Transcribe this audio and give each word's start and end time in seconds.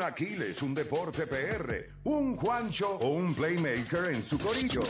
un 0.00 0.06
Aquiles, 0.06 0.62
un 0.62 0.72
Deporte 0.74 1.26
PR, 1.26 1.90
un 2.04 2.36
Juancho 2.36 2.96
o 3.02 3.08
un 3.08 3.34
Playmaker 3.34 4.14
en 4.14 4.24
su 4.24 4.38
corillo. 4.38 4.80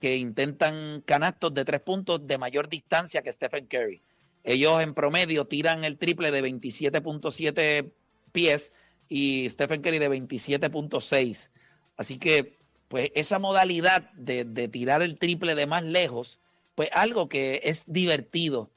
que 0.00 0.16
intentan 0.16 1.02
canastos 1.02 1.54
de 1.54 1.64
tres 1.64 1.80
puntos 1.80 2.26
de 2.26 2.38
mayor 2.38 2.68
distancia 2.68 3.22
que 3.22 3.32
Stephen 3.32 3.66
Curry. 3.66 4.02
Ellos 4.44 4.82
en 4.82 4.94
promedio 4.94 5.46
tiran 5.46 5.84
el 5.84 5.98
triple 5.98 6.30
de 6.30 6.42
27.7 6.42 7.92
pies 8.32 8.72
y 9.08 9.48
Stephen 9.50 9.82
Curry 9.82 9.98
de 9.98 10.10
27.6. 10.10 11.50
Así 11.96 12.18
que, 12.18 12.58
pues, 12.88 13.10
esa 13.14 13.38
modalidad 13.38 14.10
de, 14.14 14.44
de 14.44 14.66
tirar 14.68 15.02
el 15.02 15.18
triple 15.18 15.54
de 15.54 15.66
más 15.66 15.84
lejos, 15.84 16.40
pues 16.74 16.88
algo 16.92 17.28
que 17.28 17.60
es 17.64 17.84
divertido 17.86 18.70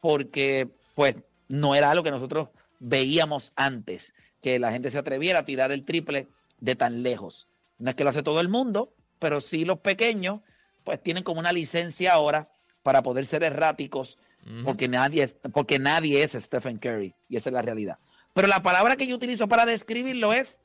porque 0.00 0.68
pues 0.94 1.16
no 1.48 1.74
era 1.74 1.90
algo 1.90 2.04
que 2.04 2.10
nosotros 2.10 2.48
veíamos 2.78 3.52
antes, 3.56 4.14
que 4.40 4.58
la 4.58 4.72
gente 4.72 4.90
se 4.90 4.98
atreviera 4.98 5.40
a 5.40 5.44
tirar 5.44 5.72
el 5.72 5.84
triple 5.84 6.28
de 6.60 6.76
tan 6.76 7.02
lejos. 7.02 7.48
No 7.78 7.90
es 7.90 7.96
que 7.96 8.04
lo 8.04 8.10
hace 8.10 8.22
todo 8.22 8.40
el 8.40 8.48
mundo, 8.48 8.92
pero 9.18 9.40
sí 9.40 9.64
los 9.64 9.80
pequeños 9.80 10.40
pues 10.84 11.02
tienen 11.02 11.24
como 11.24 11.40
una 11.40 11.52
licencia 11.52 12.12
ahora 12.12 12.50
para 12.82 13.02
poder 13.02 13.26
ser 13.26 13.42
erráticos 13.42 14.18
porque, 14.64 14.86
nadie 14.86 15.26
porque 15.52 15.80
nadie 15.80 16.22
es 16.22 16.32
Stephen 16.32 16.78
Curry 16.78 17.14
y 17.28 17.36
esa 17.36 17.48
es 17.50 17.54
la 17.54 17.62
realidad. 17.62 17.98
Pero 18.32 18.46
la 18.46 18.62
palabra 18.62 18.96
que 18.96 19.06
yo 19.08 19.16
utilizo 19.16 19.48
para 19.48 19.66
describirlo 19.66 20.32
es 20.32 20.60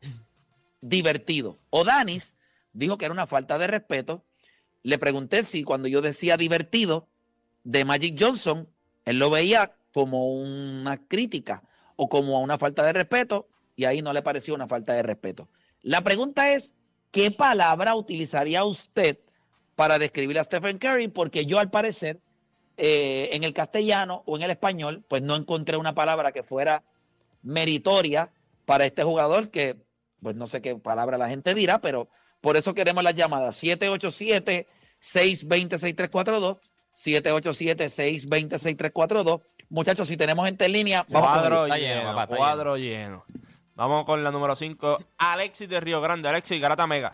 divertido. 0.82 1.58
O 1.70 1.84
Danis 1.84 2.36
dijo 2.74 2.98
que 2.98 3.06
era 3.06 3.14
una 3.14 3.26
falta 3.26 3.56
de 3.56 3.66
respeto. 3.66 4.24
Le 4.82 4.98
pregunté 4.98 5.42
si 5.42 5.64
cuando 5.64 5.88
yo 5.88 6.02
decía 6.02 6.36
divertido 6.36 7.08
de 7.62 7.86
Magic 7.86 8.16
Johnson 8.20 8.68
él 9.04 9.18
lo 9.18 9.30
veía 9.30 9.74
como 9.92 10.32
una 10.34 10.98
crítica 11.06 11.62
o 11.96 12.08
como 12.08 12.40
una 12.40 12.58
falta 12.58 12.84
de 12.84 12.92
respeto 12.92 13.48
y 13.76 13.84
ahí 13.84 14.02
no 14.02 14.12
le 14.12 14.22
pareció 14.22 14.54
una 14.54 14.66
falta 14.66 14.92
de 14.92 15.02
respeto. 15.02 15.48
La 15.84 16.00
pregunta 16.00 16.50
es, 16.50 16.72
¿qué 17.10 17.30
palabra 17.30 17.94
utilizaría 17.94 18.64
usted 18.64 19.18
para 19.74 19.98
describir 19.98 20.38
a 20.38 20.44
Stephen 20.44 20.78
Curry? 20.78 21.08
Porque 21.08 21.44
yo 21.44 21.58
al 21.58 21.70
parecer 21.70 22.20
eh, 22.78 23.28
en 23.32 23.44
el 23.44 23.52
castellano 23.52 24.22
o 24.24 24.36
en 24.36 24.44
el 24.44 24.50
español, 24.50 25.04
pues 25.06 25.20
no 25.20 25.36
encontré 25.36 25.76
una 25.76 25.94
palabra 25.94 26.32
que 26.32 26.42
fuera 26.42 26.84
meritoria 27.42 28.32
para 28.64 28.86
este 28.86 29.02
jugador 29.02 29.50
que, 29.50 29.76
pues 30.22 30.36
no 30.36 30.46
sé 30.46 30.62
qué 30.62 30.74
palabra 30.74 31.18
la 31.18 31.28
gente 31.28 31.54
dirá, 31.54 31.82
pero 31.82 32.08
por 32.40 32.56
eso 32.56 32.72
queremos 32.72 33.04
las 33.04 33.14
llamadas 33.14 33.54
787 33.56 34.66
620 35.00 35.78
6342 35.78 36.56
787-620-6342. 36.94 39.42
Muchachos, 39.68 40.06
si 40.06 40.16
tenemos 40.16 40.46
gente 40.46 40.66
en 40.66 40.72
línea, 40.72 41.04
vamos 41.10 41.28
cuadro 41.28 41.66
lleno, 41.66 42.26
cuadro 42.28 42.76
lleno. 42.76 43.24
Vamos 43.76 44.04
con 44.04 44.22
la 44.22 44.30
número 44.30 44.54
5, 44.54 44.98
Alexis 45.18 45.68
de 45.68 45.80
Río 45.80 46.00
Grande. 46.00 46.28
Alexis, 46.28 46.60
Garata 46.60 46.86
Mega. 46.86 47.12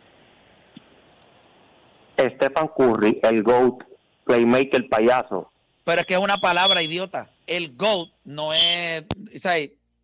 Stephen 2.19 2.69
Curry, 2.77 3.19
el 3.23 3.43
GOAT, 3.43 3.83
Playmaker, 4.25 4.77
el 4.77 4.89
payaso. 4.89 5.51
Pero 5.85 6.03
es 6.03 6.07
que 6.07 6.15
es 6.15 6.21
una 6.21 6.39
palabra, 6.39 6.83
idiota. 6.83 7.31
El 7.47 7.75
GOAT 7.77 8.11
no 8.25 8.53
es... 8.53 9.05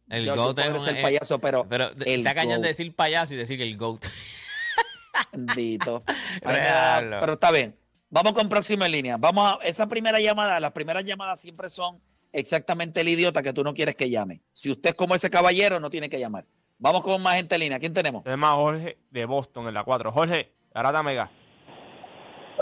el 0.08 0.34
GOAT 0.34 0.58
es 0.58 0.86
el 0.86 1.02
payaso, 1.02 1.38
pero... 1.38 1.66
Pero 1.68 1.90
está 2.06 2.34
cañón 2.34 2.62
de 2.62 2.68
decir 2.68 2.94
payaso 2.96 3.34
y 3.34 3.36
decir 3.36 3.58
que 3.58 3.64
el 3.64 3.76
GOAT. 3.76 4.06
Bendito. 5.32 6.02
pero 6.42 7.34
está 7.34 7.50
bien. 7.50 7.76
Vamos 8.08 8.32
con 8.32 8.48
próxima 8.48 8.88
línea. 8.88 9.18
Vamos 9.18 9.58
a 9.60 9.64
esa 9.64 9.86
primera 9.86 10.18
llamada. 10.20 10.58
Las 10.58 10.72
primeras 10.72 11.04
llamadas 11.04 11.40
siempre 11.40 11.68
son 11.68 12.00
exactamente 12.36 13.00
el 13.00 13.08
idiota 13.08 13.42
que 13.42 13.52
tú 13.52 13.64
no 13.64 13.74
quieres 13.74 13.96
que 13.96 14.10
llame. 14.10 14.42
Si 14.52 14.70
usted 14.70 14.90
es 14.90 14.94
como 14.94 15.14
ese 15.14 15.30
caballero, 15.30 15.80
no 15.80 15.90
tiene 15.90 16.08
que 16.08 16.20
llamar. 16.20 16.44
Vamos 16.78 17.02
con 17.02 17.22
más 17.22 17.36
gente 17.36 17.54
en 17.54 17.62
línea. 17.62 17.78
¿Quién 17.78 17.94
tenemos? 17.94 18.22
Tenemos 18.22 18.48
a 18.50 18.54
Jorge 18.54 18.98
de 19.10 19.24
Boston 19.24 19.68
en 19.68 19.74
la 19.74 19.82
4. 19.82 20.12
Jorge, 20.12 20.52
Garata 20.74 21.02
Mega. 21.02 21.30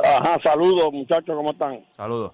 Ajá, 0.02 0.38
saludos 0.42 0.92
muchachos, 0.92 1.34
¿cómo 1.36 1.50
están? 1.52 1.84
Saludos. 1.96 2.32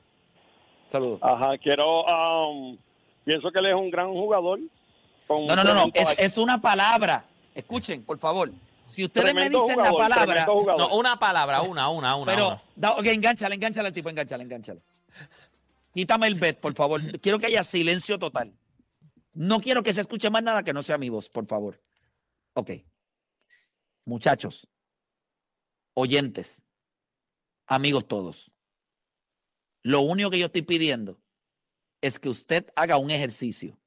Saludos. 0.88 1.18
Ajá, 1.22 1.56
quiero, 1.58 2.04
um, 2.04 2.76
pienso 3.24 3.50
que 3.50 3.58
él 3.60 3.66
es 3.66 3.74
un 3.74 3.90
gran 3.90 4.08
jugador. 4.08 4.58
no, 5.28 5.56
no, 5.56 5.64
no, 5.64 5.74
no, 5.74 5.86
es, 5.94 6.18
es 6.18 6.36
una 6.38 6.60
palabra. 6.60 7.24
Escuchen, 7.54 8.04
por 8.04 8.18
favor. 8.18 8.50
Si 8.86 9.04
ustedes 9.04 9.32
me 9.32 9.48
dicen 9.48 9.76
la 9.76 9.92
palabra. 9.92 10.46
No, 10.46 10.88
una 10.94 11.18
palabra, 11.18 11.62
una, 11.62 11.88
una, 11.88 12.16
una. 12.16 12.32
Pero, 12.32 12.60
Da, 12.74 12.92
ok, 12.92 13.06
enganchale, 13.06 13.54
enganchale 13.54 13.88
al 13.88 13.94
tipo, 13.94 14.10
enganchale, 14.10 14.42
enganchale. 14.42 14.80
Quítame 15.92 16.26
el 16.26 16.36
bet, 16.36 16.60
por 16.60 16.74
favor. 16.74 17.00
Quiero 17.20 17.38
que 17.38 17.46
haya 17.46 17.64
silencio 17.64 18.18
total. 18.18 18.56
No 19.32 19.60
quiero 19.60 19.82
que 19.82 19.92
se 19.92 20.00
escuche 20.00 20.30
más 20.30 20.42
nada 20.42 20.62
que 20.62 20.72
no 20.72 20.82
sea 20.82 20.98
mi 20.98 21.08
voz, 21.08 21.28
por 21.28 21.46
favor. 21.46 21.82
Ok. 22.54 22.70
Muchachos, 24.04 24.68
oyentes, 25.94 26.62
amigos 27.66 28.08
todos. 28.08 28.50
Lo 29.82 30.00
único 30.00 30.30
que 30.30 30.38
yo 30.38 30.46
estoy 30.46 30.62
pidiendo 30.62 31.20
es 32.00 32.18
que 32.18 32.28
usted 32.28 32.70
haga 32.76 32.96
un 32.96 33.10
ejercicio 33.10 33.78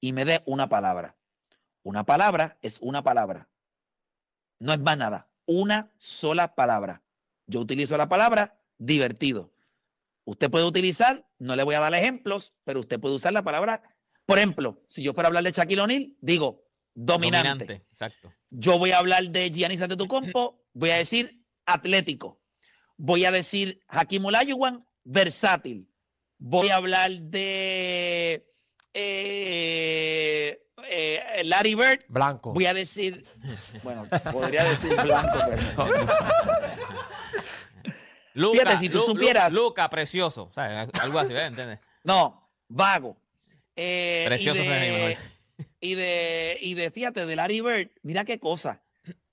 y 0.00 0.12
me 0.12 0.24
dé 0.24 0.42
una 0.46 0.68
palabra. 0.68 1.16
Una 1.82 2.04
palabra 2.04 2.58
es 2.62 2.78
una 2.80 3.02
palabra. 3.02 3.48
No 4.58 4.72
es 4.72 4.80
más 4.80 4.98
nada. 4.98 5.28
Una 5.46 5.92
sola 5.98 6.54
palabra. 6.54 7.02
Yo 7.46 7.60
utilizo 7.60 7.96
la 7.96 8.08
palabra 8.08 8.58
divertido. 8.78 9.52
Usted 10.26 10.50
puede 10.50 10.64
utilizar, 10.64 11.24
no 11.38 11.54
le 11.54 11.62
voy 11.62 11.76
a 11.76 11.80
dar 11.80 11.94
ejemplos, 11.94 12.52
pero 12.64 12.80
usted 12.80 12.98
puede 12.98 13.14
usar 13.14 13.32
la 13.32 13.44
palabra, 13.44 13.80
por 14.26 14.38
ejemplo, 14.38 14.82
si 14.88 15.02
yo 15.02 15.14
fuera 15.14 15.28
a 15.28 15.30
hablar 15.30 15.44
de 15.44 15.52
Shaquille 15.52 15.80
O'Neal, 15.80 16.16
digo 16.20 16.64
dominante. 16.94 17.86
Exacto. 17.92 18.34
Yo 18.50 18.76
voy 18.76 18.90
a 18.90 18.98
hablar 18.98 19.30
de 19.30 19.50
Giannis 19.50 19.80
Antetokounmpo, 19.82 20.64
voy 20.74 20.90
a 20.90 20.96
decir 20.96 21.44
atlético. 21.64 22.40
Voy 22.96 23.24
a 23.24 23.30
decir 23.30 23.80
Hakim 23.86 24.24
Olajuwon, 24.24 24.84
versátil. 25.04 25.88
Voy 26.38 26.70
a 26.70 26.76
hablar 26.76 27.12
de 27.12 28.50
eh, 28.94 30.60
eh, 30.88 31.42
Larry 31.44 31.76
Bird. 31.76 32.04
Blanco. 32.08 32.52
Voy 32.52 32.66
a 32.66 32.74
decir, 32.74 33.24
bueno, 33.84 34.08
podría 34.32 34.64
decir 34.64 34.96
blanco, 35.02 35.38
pero. 35.48 35.86
Luca, 38.36 38.78
si 38.78 38.88
tú 38.88 39.00
supieras. 39.00 39.52
Luca, 39.52 39.88
precioso. 39.88 40.50
Algo 40.54 41.18
así, 41.18 41.34
¿entiendes? 41.34 41.78
No, 42.04 42.48
vago. 42.68 43.16
Eh, 43.74 44.22
precioso 44.26 44.62
y 44.62 44.66
de, 44.68 45.18
y 45.80 45.94
de, 45.96 46.58
y 46.60 46.74
de, 46.74 46.90
fíjate, 46.92 47.26
de 47.26 47.34
Larry 47.34 47.60
Bird, 47.60 47.90
mira 48.02 48.24
qué 48.24 48.38
cosa. 48.38 48.80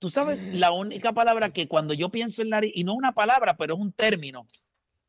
tú 0.00 0.10
sabes, 0.10 0.48
la 0.48 0.72
única 0.72 1.12
palabra 1.12 1.50
que 1.50 1.68
cuando 1.68 1.94
yo 1.94 2.08
pienso 2.08 2.42
en 2.42 2.50
Larry, 2.50 2.72
y 2.74 2.82
no 2.82 2.94
una 2.94 3.12
palabra, 3.12 3.56
pero 3.56 3.74
es 3.74 3.80
un 3.80 3.92
término, 3.92 4.48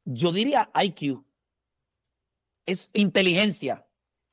yo 0.04 0.32
diría 0.32 0.70
IQ. 0.76 1.24
Es 2.68 2.90
inteligencia. 2.94 3.88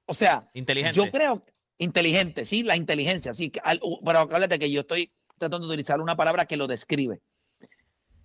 O 0.05 0.13
sea, 0.15 0.51
Inteligente. 0.53 0.97
yo 0.97 1.11
creo, 1.11 1.43
inteligente, 1.79 2.45
sí, 2.45 2.63
la 2.65 2.77
inteligencia, 2.77 3.33
sí. 3.33 3.51
Pero 4.05 4.19
acuérdate 4.19 4.59
que 4.59 4.71
yo 4.71 4.83
estoy 4.83 5.11
tratando 5.39 5.67
de 5.67 5.73
utilizar 5.73 6.01
una 6.01 6.17
palabra 6.17 6.45
que 6.45 6.59
lo 6.59 6.67
describe. 6.67 7.23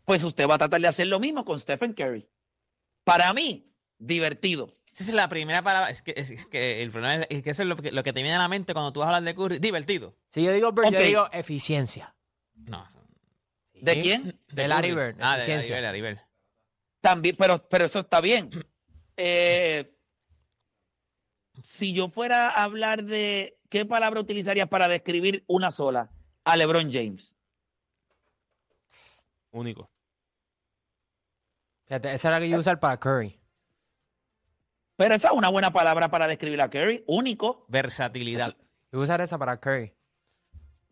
Pues 0.08 0.24
usted 0.24 0.48
va 0.48 0.56
a 0.56 0.58
tratar 0.58 0.80
de 0.80 0.88
hacer 0.88 1.08
lo 1.08 1.20
mismo 1.20 1.44
con 1.44 1.60
Stephen 1.60 1.92
Curry. 1.92 2.26
Para 3.04 3.34
mí, 3.34 3.70
divertido. 3.98 4.74
Esa 4.94 5.04
es 5.04 5.14
la 5.14 5.28
primera 5.28 5.62
palabra. 5.62 5.90
Es 5.90 6.02
que, 6.02 6.14
es, 6.16 6.32
es 6.32 6.46
que 6.46 6.82
el 6.82 6.92
problema 6.92 7.16
es, 7.24 7.28
es 7.30 7.44
que 7.44 7.50
eso 7.50 7.64
es 7.64 7.68
lo 7.68 7.76
que, 7.76 7.92
lo 7.92 8.04
que 8.04 8.14
te 8.14 8.22
viene 8.22 8.36
a 8.36 8.40
la 8.40 8.48
mente 8.48 8.72
cuando 8.72 8.94
tú 8.94 9.02
vas 9.02 9.08
a 9.08 9.18
hablar 9.18 9.24
de 9.24 9.36
Curry. 9.36 9.60
Divertido. 9.60 10.16
Si 10.32 10.42
yo 10.46 10.54
digo 10.54 10.72
Bird, 10.72 10.92
yo 10.94 11.02
digo 11.02 11.28
eficiencia. 11.34 12.16
No. 12.56 12.88
¿De 13.74 13.96
Sí. 13.96 14.02
quién? 14.02 14.40
De 14.48 14.68
Larry. 14.70 14.94
Bird, 14.94 15.18
Ah, 15.20 15.34
de 15.34 15.40
eficiencia. 15.40 15.82
Larry 15.82 16.00
Bird, 16.00 16.04
Larry 16.14 16.16
Bird. 16.16 16.28
También, 17.02 17.36
pero, 17.38 17.68
pero 17.68 17.84
eso 17.84 18.00
está 18.00 18.22
bien. 18.22 18.50
Eh, 19.18 19.94
si 21.64 21.92
yo 21.92 22.08
fuera 22.08 22.50
a 22.50 22.64
hablar 22.64 23.04
de 23.04 23.60
qué 23.70 23.84
palabra 23.86 24.22
utilizarías 24.22 24.70
para 24.70 24.88
describir 24.88 25.44
una 25.48 25.70
sola 25.70 26.10
a 26.46 26.56
LeBron 26.56 26.94
James. 26.94 27.34
Único. 29.52 29.92
Fíjate, 31.88 32.14
esa 32.14 32.28
era 32.30 32.38
la 32.38 32.42
que 32.42 32.46
yo 32.48 32.50
iba 32.52 32.58
a 32.58 32.62
usar 32.62 32.80
para 32.80 32.98
Curry. 33.00 33.40
Pero 34.98 35.16
esa 35.16 35.28
es 35.30 35.34
una 35.34 35.50
buena 35.50 35.72
palabra 35.72 36.10
para 36.10 36.28
describir 36.28 36.60
a 36.62 36.70
Curry. 36.70 37.04
Único. 37.08 37.66
Versatilidad. 37.68 38.50
Yo 38.92 39.00
voy 39.00 39.02
a 39.02 39.04
usar 39.04 39.22
esa 39.22 39.38
para 39.38 39.58
Curry. 39.60 39.94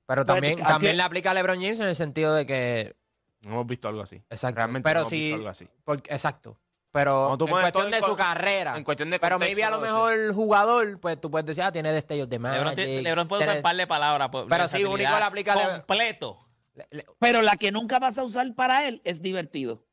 Pero 0.07 0.23
Pero, 0.23 0.25
también, 0.25 0.63
¿a 0.63 0.67
también 0.67 0.97
le 0.97 1.03
aplica 1.03 1.31
a 1.31 1.33
LeBron 1.33 1.59
James 1.59 1.79
en 1.79 1.87
el 1.87 1.95
sentido 1.95 2.33
de 2.35 2.45
que. 2.45 2.95
No 3.41 3.51
hemos 3.51 3.67
visto 3.67 3.87
algo 3.87 4.01
así. 4.01 4.17
Exacto. 4.29 4.55
Realmente 4.57 4.83
pero 4.87 4.99
no 4.99 5.01
hemos 5.01 5.09
sí. 5.09 5.19
visto 5.19 5.35
algo 5.37 5.49
así. 5.49 5.67
porque- 5.83 6.13
exacto. 6.13 6.59
Pero 6.91 7.33
en 7.37 7.47
cuestión 7.47 7.91
de 7.91 7.99
su 7.99 8.07
con- 8.07 8.15
carrera. 8.15 8.77
En 8.77 8.83
cuestión 8.85 9.09
de 9.09 9.19
pero 9.19 9.35
contexto, 9.35 9.55
maybe 9.57 9.63
a 9.65 9.69
lo 9.69 9.81
mejor 9.81 10.33
jugador, 10.33 10.99
pues 11.01 11.19
tú 11.19 11.29
puedes 11.29 11.45
decir, 11.45 11.61
ah, 11.63 11.71
tiene 11.71 11.91
destellos 11.91 12.29
de 12.29 12.39
Lebron, 12.39 12.73
tiene- 12.73 13.01
Lebron 13.01 13.27
puede 13.27 13.43
usar 13.43 13.57
un 13.57 13.61
par 13.63 13.75
de 13.75 13.85
palabras. 13.85 14.29
pues, 14.31 14.45
Pero 14.47 14.67
sí, 14.69 14.85
único 14.85 15.11
le 15.11 15.23
aplica 15.23 15.53
Completo. 15.55 16.47
le- 16.73 16.87
le- 16.91 17.05
Pero 17.19 17.41
la 17.41 17.57
que 17.57 17.71
nunca 17.73 17.99
vas 17.99 18.17
a 18.17 18.23
usar 18.23 18.53
para 18.55 18.87
él 18.87 19.01
es 19.03 19.21
divertido. 19.21 19.84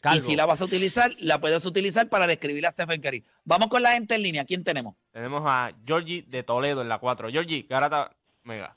Calvo. 0.00 0.26
Y 0.26 0.30
si 0.30 0.36
la 0.36 0.46
vas 0.46 0.60
a 0.60 0.64
utilizar, 0.64 1.14
la 1.20 1.40
puedes 1.40 1.64
utilizar 1.64 2.08
para 2.08 2.26
describir 2.26 2.66
a 2.66 2.72
Stephen 2.72 3.00
Curry. 3.00 3.24
Vamos 3.44 3.68
con 3.68 3.82
la 3.82 3.92
gente 3.92 4.16
en 4.16 4.22
línea. 4.22 4.44
¿Quién 4.44 4.64
tenemos? 4.64 4.96
Tenemos 5.12 5.42
a 5.46 5.72
Georgie 5.86 6.24
de 6.26 6.42
Toledo 6.42 6.82
en 6.82 6.88
la 6.88 6.98
4. 6.98 7.30
Georgie, 7.30 7.66
Garata 7.68 8.12
Mega. 8.42 8.74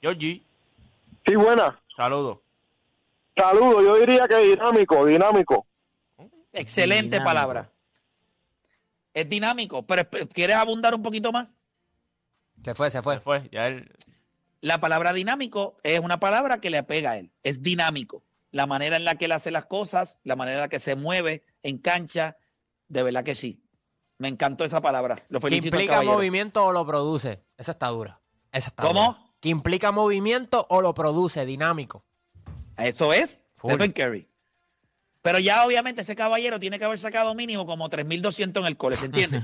Georgie, 0.00 0.42
Sí, 1.26 1.34
buena. 1.36 1.78
saludos. 1.96 2.38
Saludos, 3.36 3.84
yo 3.84 3.96
diría 3.98 4.26
que 4.26 4.36
dinámico, 4.38 5.04
dinámico. 5.06 5.66
Excelente 6.52 7.16
Dinámico. 7.18 7.24
palabra. 7.24 7.70
Es 9.14 9.28
dinámico, 9.28 9.82
pero 9.86 10.08
¿quieres 10.32 10.56
abundar 10.56 10.94
un 10.94 11.02
poquito 11.02 11.30
más? 11.30 11.48
Se 12.64 12.74
fue, 12.74 12.90
se 12.90 13.00
fue. 13.02 13.16
Se 13.16 13.20
fue, 13.20 13.48
ya 13.52 13.66
él. 13.68 13.88
La 14.60 14.78
palabra 14.80 15.12
dinámico 15.12 15.78
es 15.82 16.00
una 16.00 16.20
palabra 16.20 16.60
que 16.60 16.70
le 16.70 16.78
apega 16.78 17.12
a 17.12 17.18
él. 17.18 17.32
Es 17.42 17.62
dinámico. 17.62 18.22
La 18.50 18.66
manera 18.66 18.96
en 18.96 19.04
la 19.04 19.14
que 19.14 19.26
él 19.26 19.32
hace 19.32 19.50
las 19.50 19.66
cosas, 19.66 20.20
la 20.24 20.36
manera 20.36 20.58
en 20.58 20.62
la 20.62 20.68
que 20.68 20.80
se 20.80 20.96
mueve 20.96 21.44
en 21.62 21.78
cancha, 21.78 22.36
de 22.88 23.02
verdad 23.02 23.24
que 23.24 23.34
sí. 23.34 23.62
Me 24.18 24.28
encantó 24.28 24.64
esa 24.64 24.80
palabra. 24.82 25.24
Lo 25.28 25.40
Que 25.40 25.48
felicito 25.48 25.76
al 25.76 25.82
implica 25.82 26.02
movimiento 26.02 26.64
o 26.64 26.72
lo 26.72 26.84
produce. 26.86 27.42
Esa 27.56 27.72
está 27.72 27.86
dura. 27.88 28.20
Esa 28.52 28.68
está 28.68 28.82
¿Cómo? 28.82 29.04
dura. 29.04 29.18
Que 29.40 29.48
implica 29.48 29.92
movimiento 29.92 30.66
o 30.68 30.82
lo 30.82 30.92
produce, 30.92 31.46
dinámico. 31.46 32.04
Eso 32.76 33.14
es 33.14 33.40
Full. 33.54 33.72
Stephen 33.72 33.92
Curry. 33.92 34.28
Pero 35.22 35.38
ya 35.38 35.64
obviamente 35.64 36.02
ese 36.02 36.16
caballero 36.16 36.58
tiene 36.58 36.78
que 36.78 36.84
haber 36.84 36.98
sacado 36.98 37.34
mínimo 37.34 37.66
como 37.66 37.88
3.200 37.88 38.58
en 38.60 38.66
el 38.66 38.76
cole, 38.76 38.96
¿se 38.96 39.06
entiende? 39.06 39.40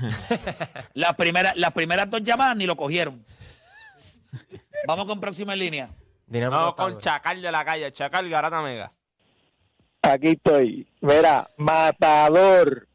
las, 0.94 1.14
primeras, 1.16 1.56
las 1.56 1.72
primeras 1.72 2.10
dos 2.10 2.22
llamadas 2.22 2.56
ni 2.56 2.66
lo 2.66 2.76
cogieron. 2.76 3.24
Vamos 4.86 5.06
con 5.06 5.20
próxima 5.20 5.52
en 5.54 5.58
línea. 5.58 5.90
Dinámico 6.26 6.58
Vamos 6.58 6.74
con. 6.74 6.98
Chacal 6.98 7.40
de 7.40 7.52
la 7.52 7.64
calle. 7.64 7.92
Chacal, 7.92 8.28
Garata 8.28 8.60
Mega. 8.60 8.92
Aquí 10.02 10.28
estoy. 10.28 10.86
Verá, 11.00 11.48
matador. 11.56 12.86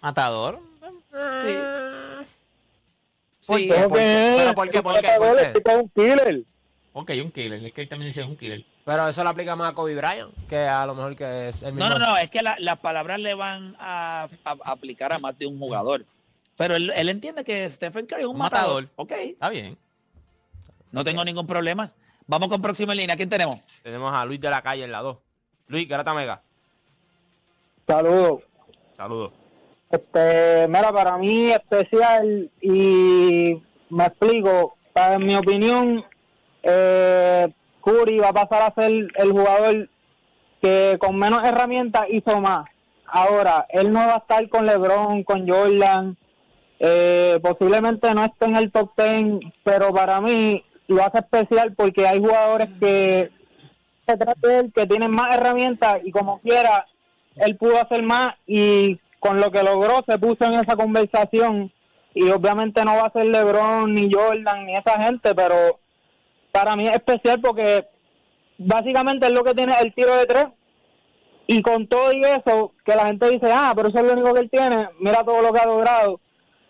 Matador. 0.00 0.60
Sí, 3.40 3.68
qué? 3.68 3.74
¿Cómo 3.74 3.88
¿Por 3.90 3.98
qué? 3.98 4.34
¿Pero 4.38 4.54
por 4.54 4.70
qué? 4.70 4.82
¿Por 4.82 5.00
qué? 5.00 5.08
¿Por 5.18 5.36
qué? 5.36 5.52
es 5.70 5.76
un 5.76 5.88
killer. 5.90 6.42
Ok, 6.94 7.10
un 7.22 7.30
killer. 7.30 7.64
Es 7.64 7.72
que 7.74 7.82
él 7.82 7.88
también 7.88 8.08
dice 8.08 8.22
un 8.22 8.36
killer. 8.36 8.64
Pero 8.84 9.08
eso 9.08 9.22
lo 9.24 9.30
aplica 9.30 9.56
más 9.56 9.72
a 9.72 9.74
Kobe 9.74 9.94
Bryant, 9.96 10.32
que 10.46 10.58
a 10.58 10.84
lo 10.86 10.94
mejor 10.94 11.16
que 11.16 11.48
es 11.48 11.62
el 11.62 11.72
mismo. 11.72 11.88
No, 11.88 11.98
no, 11.98 12.06
no, 12.06 12.16
es 12.18 12.28
que 12.30 12.42
la- 12.42 12.56
las 12.58 12.78
palabras 12.78 13.18
le 13.18 13.32
van 13.34 13.74
a, 13.78 14.24
a- 14.44 14.56
a 14.64 14.70
aplicar 14.72 15.12
a 15.12 15.18
más 15.18 15.36
de 15.38 15.46
un 15.46 15.58
jugador. 15.58 16.04
Pero 16.56 16.76
él, 16.76 16.92
él 16.94 17.08
entiende 17.08 17.44
que 17.44 17.68
Stephen 17.70 18.06
Curry 18.06 18.22
es 18.22 18.26
un 18.26 18.32
Un 18.34 18.38
matador. 18.38 18.84
matador. 18.84 18.90
Ok, 18.96 19.12
Está 19.12 19.48
bien. 19.48 19.76
no 20.92 21.02
tengo 21.04 21.24
ningún 21.24 21.46
problema. 21.46 21.92
Vamos 22.26 22.48
con 22.48 22.62
próxima 22.62 22.92
en 22.92 22.98
línea. 22.98 23.16
¿Quién 23.16 23.28
tenemos? 23.28 23.60
Tenemos 23.82 24.14
a 24.14 24.24
Luis 24.24 24.40
de 24.40 24.50
la 24.50 24.62
calle 24.62 24.84
en 24.84 24.92
la 24.92 25.00
2. 25.02 25.18
Luis, 25.68 25.88
Garata 25.88 26.14
Mega. 26.14 26.42
Saludos. 27.86 28.42
Saludos. 28.96 29.32
Este, 29.90 30.66
mira, 30.68 30.92
para 30.92 31.18
mí 31.18 31.50
especial 31.50 32.50
y 32.60 33.62
me 33.90 34.04
explico, 34.06 34.76
para, 34.92 35.14
en 35.16 35.26
mi 35.26 35.34
opinión, 35.36 36.04
eh, 36.62 37.52
Curry 37.82 38.18
va 38.18 38.28
a 38.30 38.32
pasar 38.32 38.62
a 38.62 38.74
ser 38.80 38.92
el 39.16 39.32
jugador 39.32 39.88
que 40.62 40.96
con 40.98 41.16
menos 41.18 41.44
herramientas 41.44 42.04
hizo 42.10 42.40
más. 42.40 42.66
Ahora, 43.06 43.66
él 43.68 43.92
no 43.92 44.00
va 44.00 44.14
a 44.14 44.18
estar 44.18 44.48
con 44.48 44.66
LeBron, 44.66 45.22
con 45.24 45.46
Jordan, 45.48 46.16
eh, 46.86 47.40
posiblemente 47.42 48.12
no 48.12 48.22
esté 48.26 48.44
en 48.44 48.56
el 48.56 48.70
top 48.70 48.90
10, 48.94 49.52
pero 49.62 49.90
para 49.94 50.20
mí 50.20 50.62
lo 50.86 51.02
hace 51.02 51.20
especial 51.20 51.72
porque 51.74 52.06
hay 52.06 52.18
jugadores 52.18 52.68
que 52.78 53.30
detrás 54.06 54.34
de 54.42 54.58
él 54.58 54.72
que 54.74 54.86
tienen 54.86 55.10
más 55.10 55.34
herramientas 55.34 55.96
y 56.04 56.10
como 56.10 56.40
quiera 56.40 56.86
él 57.36 57.56
pudo 57.56 57.80
hacer 57.80 58.02
más 58.02 58.34
y 58.46 59.00
con 59.18 59.40
lo 59.40 59.50
que 59.50 59.62
logró 59.62 60.04
se 60.06 60.18
puso 60.18 60.44
en 60.44 60.54
esa 60.54 60.76
conversación. 60.76 61.72
Y 62.12 62.30
obviamente 62.30 62.84
no 62.84 62.96
va 62.96 63.06
a 63.06 63.12
ser 63.12 63.28
LeBron 63.28 63.94
ni 63.94 64.12
Jordan 64.12 64.66
ni 64.66 64.74
esa 64.74 65.02
gente 65.02 65.34
pero 65.34 65.80
para 66.52 66.76
mí 66.76 66.86
es 66.86 66.96
especial 66.96 67.40
porque 67.40 67.86
básicamente 68.58 69.24
es 69.24 69.32
lo 69.32 69.42
que 69.42 69.54
tiene 69.54 69.74
el 69.80 69.94
tiro 69.94 70.14
de 70.16 70.26
tres. 70.26 70.46
Y 71.46 71.62
con 71.62 71.86
todo 71.86 72.12
y 72.12 72.22
eso 72.24 72.74
que 72.84 72.94
la 72.94 73.06
gente 73.06 73.30
dice 73.30 73.50
ah 73.50 73.72
pero 73.74 73.88
eso 73.88 74.00
es 74.00 74.04
lo 74.04 74.12
único 74.12 74.34
que 74.34 74.40
él 74.40 74.50
tiene 74.50 74.90
mira 75.00 75.24
todo 75.24 75.40
lo 75.40 75.50
que 75.50 75.60
ha 75.60 75.66
logrado 75.66 76.20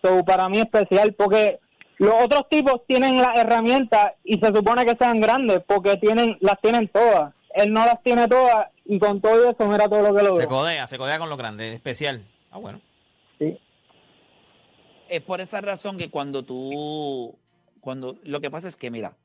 so, 0.07 0.25
para 0.25 0.49
mí 0.49 0.57
es 0.57 0.65
especial 0.65 1.13
porque 1.13 1.59
los 1.97 2.13
otros 2.21 2.49
tipos 2.49 2.81
tienen 2.87 3.21
las 3.21 3.37
herramientas 3.37 4.13
y 4.23 4.37
se 4.39 4.47
supone 4.47 4.85
que 4.85 4.95
sean 4.95 5.19
grandes 5.19 5.61
porque 5.65 5.97
tienen 5.97 6.37
las 6.41 6.59
tienen 6.61 6.87
todas 6.89 7.33
él 7.55 7.71
no 7.71 7.85
las 7.85 8.03
tiene 8.03 8.27
todas 8.27 8.67
y 8.83 8.99
con 8.99 9.21
todo 9.21 9.49
eso 9.49 9.67
mira 9.67 9.87
todo 9.87 10.01
lo 10.01 10.13
que 10.13 10.23
logró 10.23 10.35
Se 10.35 10.47
codea, 10.47 10.85
se 10.87 10.97
codea 10.97 11.17
con 11.17 11.29
lo 11.29 11.37
grande. 11.37 11.73
Especial. 11.73 12.27
Ah, 12.51 12.57
bueno. 12.57 12.81
Es 15.07 15.21
por 15.21 15.39
esa 15.39 15.61
razón 15.61 15.97
que 15.97 16.09
cuando 16.09 16.43
tú, 16.43 17.37
cuando 17.79 18.17
lo 18.23 18.41
que 18.41 18.51
pasa 18.51 18.67
es 18.67 18.75
que, 18.75 18.91
mira, 18.91 19.15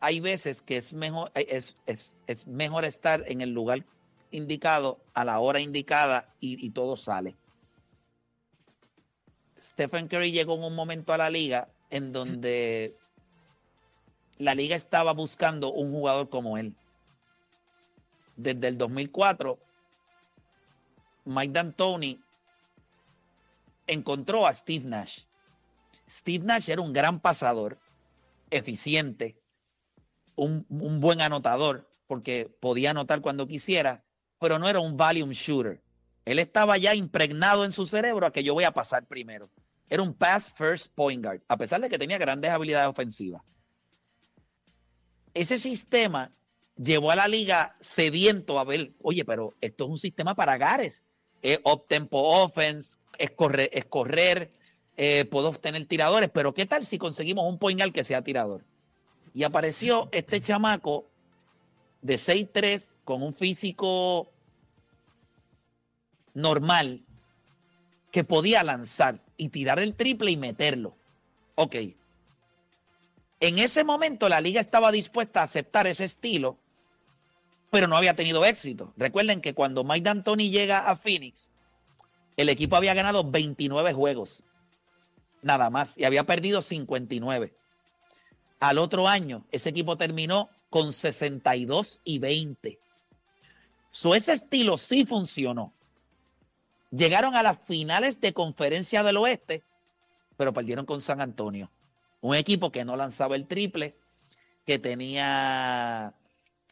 hay 0.00 0.20
veces 0.20 0.62
que 0.62 0.78
es 0.78 0.94
mejor, 0.94 1.30
es, 1.34 1.76
es, 1.86 2.16
es 2.26 2.46
mejor 2.46 2.84
estar 2.84 3.24
en 3.26 3.40
el 3.40 3.50
lugar 3.50 3.84
indicado 4.30 4.98
a 5.14 5.24
la 5.24 5.38
hora 5.40 5.60
indicada 5.60 6.32
y, 6.40 6.64
y 6.64 6.70
todo 6.70 6.96
sale. 6.96 7.34
Stephen 9.76 10.08
Curry 10.08 10.32
llegó 10.32 10.54
en 10.54 10.64
un 10.64 10.74
momento 10.74 11.12
a 11.12 11.18
la 11.18 11.28
liga 11.28 11.68
en 11.90 12.10
donde 12.10 12.96
la 14.38 14.54
liga 14.54 14.74
estaba 14.74 15.12
buscando 15.12 15.70
un 15.70 15.92
jugador 15.92 16.30
como 16.30 16.56
él. 16.56 16.74
Desde 18.36 18.68
el 18.68 18.78
2004, 18.78 19.58
Mike 21.26 21.52
D'Antoni 21.52 22.18
encontró 23.86 24.46
a 24.46 24.54
Steve 24.54 24.86
Nash. 24.86 25.24
Steve 26.08 26.42
Nash 26.42 26.70
era 26.70 26.80
un 26.80 26.94
gran 26.94 27.20
pasador, 27.20 27.76
eficiente, 28.48 29.36
un, 30.36 30.64
un 30.70 31.00
buen 31.00 31.20
anotador, 31.20 31.86
porque 32.06 32.50
podía 32.60 32.92
anotar 32.92 33.20
cuando 33.20 33.46
quisiera, 33.46 34.02
pero 34.40 34.58
no 34.58 34.70
era 34.70 34.80
un 34.80 34.96
volume 34.96 35.34
shooter. 35.34 35.82
Él 36.24 36.38
estaba 36.38 36.78
ya 36.78 36.94
impregnado 36.94 37.66
en 37.66 37.72
su 37.72 37.84
cerebro 37.84 38.26
a 38.26 38.32
que 38.32 38.42
yo 38.42 38.54
voy 38.54 38.64
a 38.64 38.72
pasar 38.72 39.04
primero. 39.04 39.50
Era 39.88 40.02
un 40.02 40.14
pass 40.14 40.48
first 40.48 40.88
point 40.94 41.24
guard, 41.24 41.42
a 41.48 41.56
pesar 41.56 41.80
de 41.80 41.88
que 41.88 41.98
tenía 41.98 42.18
grandes 42.18 42.50
habilidades 42.50 42.88
ofensivas. 42.88 43.42
Ese 45.32 45.58
sistema 45.58 46.32
llevó 46.76 47.10
a 47.10 47.16
la 47.16 47.28
liga 47.28 47.76
sediento 47.80 48.58
a 48.58 48.64
ver, 48.64 48.92
oye, 49.02 49.24
pero 49.24 49.54
esto 49.60 49.84
es 49.84 49.90
un 49.90 49.98
sistema 49.98 50.34
para 50.34 50.56
gares. 50.56 51.04
Es 51.42 51.60
up 51.64 51.86
tempo 51.86 52.18
offense, 52.18 52.96
es 53.18 53.30
correr, 53.30 53.70
es 53.72 53.84
correr 53.84 54.50
eh, 54.98 55.26
puedo 55.26 55.50
obtener 55.50 55.84
tiradores, 55.86 56.30
pero 56.30 56.54
¿qué 56.54 56.64
tal 56.64 56.86
si 56.86 56.96
conseguimos 56.96 57.46
un 57.46 57.58
point 57.58 57.78
guard 57.78 57.92
que 57.92 58.04
sea 58.04 58.22
tirador? 58.22 58.64
Y 59.34 59.42
apareció 59.42 60.08
este 60.10 60.40
chamaco 60.40 61.06
de 62.00 62.14
6'3 62.14 62.82
con 63.04 63.22
un 63.22 63.34
físico 63.34 64.32
normal 66.32 67.04
que 68.10 68.24
podía 68.24 68.62
lanzar 68.62 69.22
y 69.36 69.48
tirar 69.48 69.78
el 69.78 69.94
triple 69.94 70.30
y 70.30 70.36
meterlo. 70.36 70.94
Ok. 71.54 71.76
En 73.40 73.58
ese 73.58 73.84
momento 73.84 74.28
la 74.28 74.40
liga 74.40 74.60
estaba 74.60 74.90
dispuesta 74.90 75.40
a 75.40 75.44
aceptar 75.44 75.86
ese 75.86 76.04
estilo, 76.04 76.58
pero 77.70 77.86
no 77.86 77.96
había 77.96 78.16
tenido 78.16 78.44
éxito. 78.44 78.92
Recuerden 78.96 79.40
que 79.40 79.54
cuando 79.54 79.84
Mike 79.84 80.04
D'Antoni 80.04 80.50
llega 80.50 80.78
a 80.78 80.96
Phoenix, 80.96 81.50
el 82.36 82.48
equipo 82.48 82.76
había 82.76 82.94
ganado 82.94 83.28
29 83.30 83.92
juegos, 83.92 84.42
nada 85.42 85.70
más, 85.70 85.96
y 85.96 86.04
había 86.04 86.24
perdido 86.24 86.62
59. 86.62 87.54
Al 88.60 88.78
otro 88.78 89.08
año, 89.08 89.44
ese 89.50 89.68
equipo 89.68 89.96
terminó 89.96 90.48
con 90.70 90.92
62 90.92 92.00
y 92.04 92.18
20. 92.18 92.78
So, 93.90 94.14
ese 94.14 94.32
estilo 94.32 94.78
sí 94.78 95.06
funcionó. 95.06 95.72
Llegaron 96.90 97.34
a 97.34 97.42
las 97.42 97.58
finales 97.58 98.20
de 98.20 98.32
conferencia 98.32 99.02
del 99.02 99.16
oeste, 99.16 99.64
pero 100.36 100.52
perdieron 100.52 100.86
con 100.86 101.00
San 101.00 101.20
Antonio. 101.20 101.70
Un 102.20 102.34
equipo 102.34 102.70
que 102.70 102.84
no 102.84 102.96
lanzaba 102.96 103.36
el 103.36 103.46
triple, 103.46 103.96
que 104.64 104.78
tenía 104.78 106.14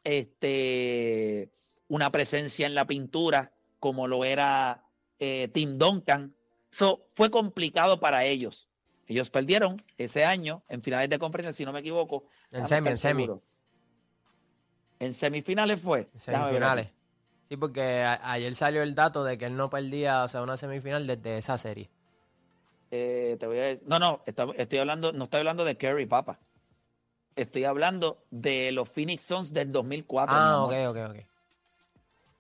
este, 0.02 1.50
una 1.88 2.11
presencia 2.11 2.66
en 2.66 2.75
la 2.75 2.87
pintura 2.87 3.52
como 3.80 4.09
lo 4.09 4.25
era 4.25 4.83
eh, 5.18 5.49
Tim 5.52 5.78
Duncan. 5.78 6.35
So, 6.71 7.06
fue 7.14 7.30
complicado 7.30 8.00
para 8.00 8.25
ellos. 8.25 8.68
Ellos 9.06 9.30
perdieron 9.30 9.83
ese 9.99 10.25
año 10.25 10.62
en 10.68 10.83
finales 10.83 11.11
de 11.11 11.18
conferencia, 11.18 11.52
si 11.52 11.64
no 11.64 11.73
me 11.73 11.80
equivoco. 11.80 12.25
En 12.50 12.66
semi, 12.66 12.88
en 12.88 12.97
semi. 12.97 13.28
En 14.99 15.12
semifinales 15.12 15.80
fue. 15.80 16.09
En 16.14 16.18
semifinales. 16.18 16.88
Sí, 17.48 17.56
porque 17.56 18.02
ayer 18.22 18.54
salió 18.54 18.82
el 18.82 18.94
dato 18.94 19.22
de 19.22 19.36
que 19.36 19.46
él 19.46 19.56
no 19.56 19.68
perdía, 19.68 20.24
o 20.24 20.28
sea, 20.28 20.42
una 20.42 20.56
semifinal 20.56 21.06
desde 21.06 21.38
esa 21.38 21.58
serie. 21.58 21.90
Eh, 22.90 23.36
te 23.38 23.46
voy 23.46 23.58
a 23.58 23.62
decir, 23.62 23.84
no, 23.86 23.98
no, 23.98 24.22
estoy 24.56 24.78
hablando, 24.78 25.12
no 25.12 25.24
estoy 25.24 25.38
hablando 25.40 25.64
de 25.64 25.76
Kerry 25.76 26.06
Papa. 26.06 26.38
Estoy 27.36 27.64
hablando 27.64 28.24
de 28.30 28.70
los 28.72 28.88
Phoenix 28.88 29.22
Suns 29.22 29.52
del 29.52 29.72
2004. 29.72 30.34
Ah, 30.36 30.64
ok, 30.64 30.72
ok, 30.88 30.96
ok. 31.10 31.16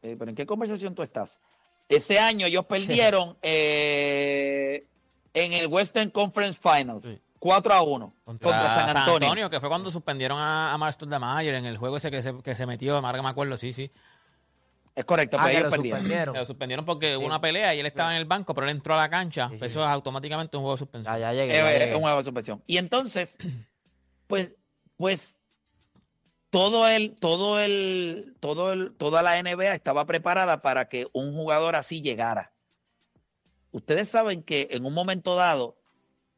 Eh, 0.02 0.16
pero 0.18 0.28
¿en 0.28 0.36
qué 0.36 0.46
conversación 0.46 0.94
tú 0.94 1.02
estás? 1.02 1.40
Ese 1.88 2.18
año 2.18 2.46
ellos 2.46 2.64
perdieron 2.66 3.36
eh, 3.42 4.86
en 5.34 5.52
el 5.52 5.66
Western 5.66 6.10
Conference 6.10 6.58
Finals. 6.62 7.04
4 7.44 7.74
a 7.74 7.82
1 7.82 8.14
contra, 8.24 8.70
San, 8.70 8.96
Antonio. 8.96 9.50
que 9.50 9.60
fue 9.60 9.68
cuando 9.68 9.90
suspendieron 9.90 10.38
a, 10.38 10.72
a 10.72 10.78
Marston 10.78 11.10
de 11.10 11.18
Mayer 11.18 11.56
en 11.56 11.66
el 11.66 11.76
juego 11.76 11.98
ese 11.98 12.10
que 12.10 12.22
se, 12.22 12.38
que 12.42 12.54
se 12.54 12.64
metió, 12.64 12.96
ahora 12.96 13.20
me 13.20 13.28
acuerdo, 13.28 13.58
sí, 13.58 13.74
sí. 13.74 13.90
Es 14.94 15.04
correcto, 15.04 15.36
ah, 15.38 15.44
pero 15.46 15.58
ellos 15.58 15.70
lo 15.70 15.76
suspendieron. 15.76 16.36
Lo 16.36 16.46
suspendieron 16.46 16.84
porque 16.84 17.16
hubo 17.16 17.26
una 17.26 17.40
pelea 17.40 17.74
y 17.74 17.80
él 17.80 17.86
estaba 17.86 18.12
en 18.12 18.18
el 18.18 18.26
banco, 18.26 18.54
pero 18.54 18.66
él 18.68 18.76
entró 18.76 18.94
a 18.94 18.98
la 18.98 19.10
cancha. 19.10 19.50
eso 19.52 19.64
es 19.64 19.76
automáticamente 19.76 20.56
un 20.56 20.62
juego 20.62 20.76
de 20.76 20.78
suspensión. 20.78 21.14
Ya, 21.16 21.32
ya 21.32 21.32
llegué, 21.32 21.58
Es 21.58 21.62
ya 21.62 21.72
es 21.72 21.80
llegué. 21.80 21.94
un 21.96 22.02
juego 22.02 22.18
de 22.18 22.24
suspensión. 22.24 22.62
Y 22.66 22.76
entonces, 22.76 23.36
pues, 24.28 24.52
pues, 24.96 25.40
todo 26.50 26.86
el, 26.86 27.16
todo 27.16 27.58
el, 27.58 28.36
todo 28.38 28.72
el, 28.72 28.92
toda 28.96 29.22
la 29.22 29.42
NBA 29.42 29.74
estaba 29.74 30.06
preparada 30.06 30.62
para 30.62 30.88
que 30.88 31.08
un 31.12 31.34
jugador 31.34 31.74
así 31.74 32.00
llegara. 32.00 32.52
Ustedes 33.72 34.08
saben 34.08 34.44
que 34.44 34.68
en 34.70 34.86
un 34.86 34.94
momento 34.94 35.34
dado, 35.34 35.76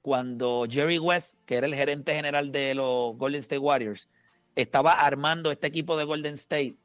cuando 0.00 0.66
Jerry 0.70 0.98
West, 0.98 1.34
que 1.44 1.56
era 1.56 1.66
el 1.66 1.74
gerente 1.74 2.14
general 2.14 2.50
de 2.50 2.74
los 2.74 3.14
Golden 3.18 3.40
State 3.40 3.58
Warriors, 3.58 4.08
estaba 4.54 4.92
armando 4.92 5.50
este 5.50 5.66
equipo 5.66 5.98
de 5.98 6.04
Golden 6.04 6.32
State, 6.34 6.78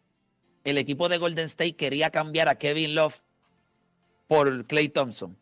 el 0.63 0.77
equipo 0.77 1.10
de 1.10 1.18
Golden 1.18 1.48
State 1.48 1.75
quería 1.75 2.10
cambiar 2.12 2.48
a 2.50 2.56
Kevin 2.56 2.96
Love 2.96 3.22
por 4.27 4.65
Clay 4.65 4.89
Thompson. 4.89 5.38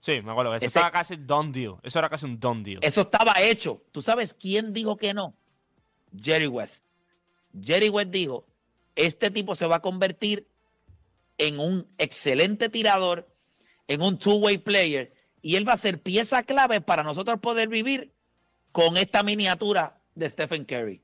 Sí, 0.00 0.20
me 0.22 0.30
acuerdo. 0.30 0.52
Eso 0.54 0.58
Ese- 0.58 0.66
estaba 0.66 0.90
casi 0.90 1.16
done 1.16 1.50
deal. 1.52 1.76
Eso 1.82 1.98
era 1.98 2.08
casi 2.08 2.26
un 2.26 2.38
done 2.38 2.62
deal. 2.62 2.78
Eso 2.82 3.00
estaba 3.02 3.34
hecho. 3.40 3.82
¿Tú 3.92 4.02
sabes 4.02 4.34
quién 4.34 4.72
dijo 4.72 4.96
que 4.96 5.14
no? 5.14 5.34
Jerry 6.20 6.46
West. 6.46 6.84
Jerry 7.60 7.88
West 7.88 8.10
dijo, 8.10 8.46
este 8.94 9.30
tipo 9.30 9.54
se 9.54 9.66
va 9.66 9.76
a 9.76 9.82
convertir 9.82 10.46
en 11.38 11.58
un 11.58 11.86
excelente 11.98 12.68
tirador, 12.68 13.28
en 13.88 14.02
un 14.02 14.18
two-way 14.18 14.58
player, 14.58 15.12
y 15.42 15.56
él 15.56 15.68
va 15.68 15.72
a 15.74 15.78
ser 15.78 16.00
pieza 16.02 16.42
clave 16.42 16.80
para 16.80 17.02
nosotros 17.02 17.40
poder 17.40 17.68
vivir 17.68 18.12
con 18.72 18.96
esta 18.96 19.22
miniatura 19.22 19.98
de 20.14 20.28
Stephen 20.30 20.64
Curry. 20.64 21.00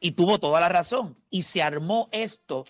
Y 0.00 0.12
tuvo 0.12 0.38
toda 0.38 0.60
la 0.60 0.68
razón. 0.68 1.16
Y 1.30 1.42
se 1.42 1.62
armó 1.62 2.08
esto 2.10 2.64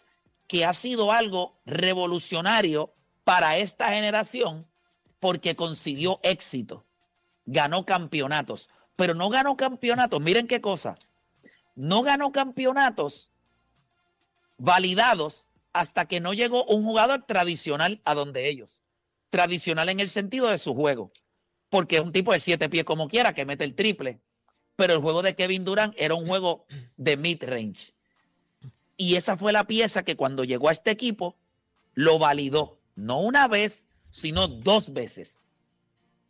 que 0.47 0.65
ha 0.65 0.75
sido 0.75 1.13
algo 1.13 1.61
revolucionario 1.65 2.93
para 3.25 3.57
esta 3.57 3.91
generación 3.93 4.67
porque 5.21 5.55
consiguió 5.55 6.19
éxito 6.23 6.85
ganó 7.51 7.85
campeonatos, 7.85 8.69
pero 8.97 9.15
no 9.15 9.29
ganó 9.29 9.57
campeonatos. 9.57 10.21
Miren 10.21 10.47
qué 10.47 10.61
cosa. 10.61 10.99
No 11.75 12.03
ganó 12.03 12.33
campeonatos 12.33 13.33
validados 14.59 15.49
hasta 15.73 16.07
que 16.07 16.21
no 16.21 16.33
llegó 16.33 16.65
un 16.65 16.85
jugador 16.85 17.25
tradicional 17.27 18.01
a 18.05 18.15
donde 18.15 18.49
ellos. 18.49 18.81
Tradicional 19.31 19.89
en 19.89 20.01
el 20.01 20.11
sentido 20.11 20.49
de 20.49 20.59
su 20.59 20.75
juego. 20.75 21.13
Porque 21.69 21.97
es 21.97 22.03
un 22.03 22.13
tipo 22.13 22.33
de 22.33 22.41
siete 22.41 22.69
pies 22.69 22.85
como 22.85 23.09
quiera 23.09 23.33
que 23.33 23.45
mete 23.45 23.65
el 23.65 23.75
triple. 23.75 24.21
Pero 24.81 24.95
el 24.95 25.01
juego 25.01 25.21
de 25.21 25.35
Kevin 25.35 25.63
Durant 25.63 25.93
era 25.99 26.15
un 26.15 26.27
juego 26.27 26.65
de 26.97 27.19
mid-range. 27.19 27.93
Y 28.97 29.17
esa 29.17 29.37
fue 29.37 29.53
la 29.53 29.65
pieza 29.67 30.05
que 30.05 30.17
cuando 30.17 30.43
llegó 30.43 30.71
a 30.71 30.73
este 30.73 30.91
equipo 30.91 31.37
lo 31.93 32.19
validó. 32.19 32.79
No 32.95 33.21
una 33.21 33.47
vez, 33.47 33.87
sino 34.09 34.49
dos 34.49 34.95
veces. 34.95 35.37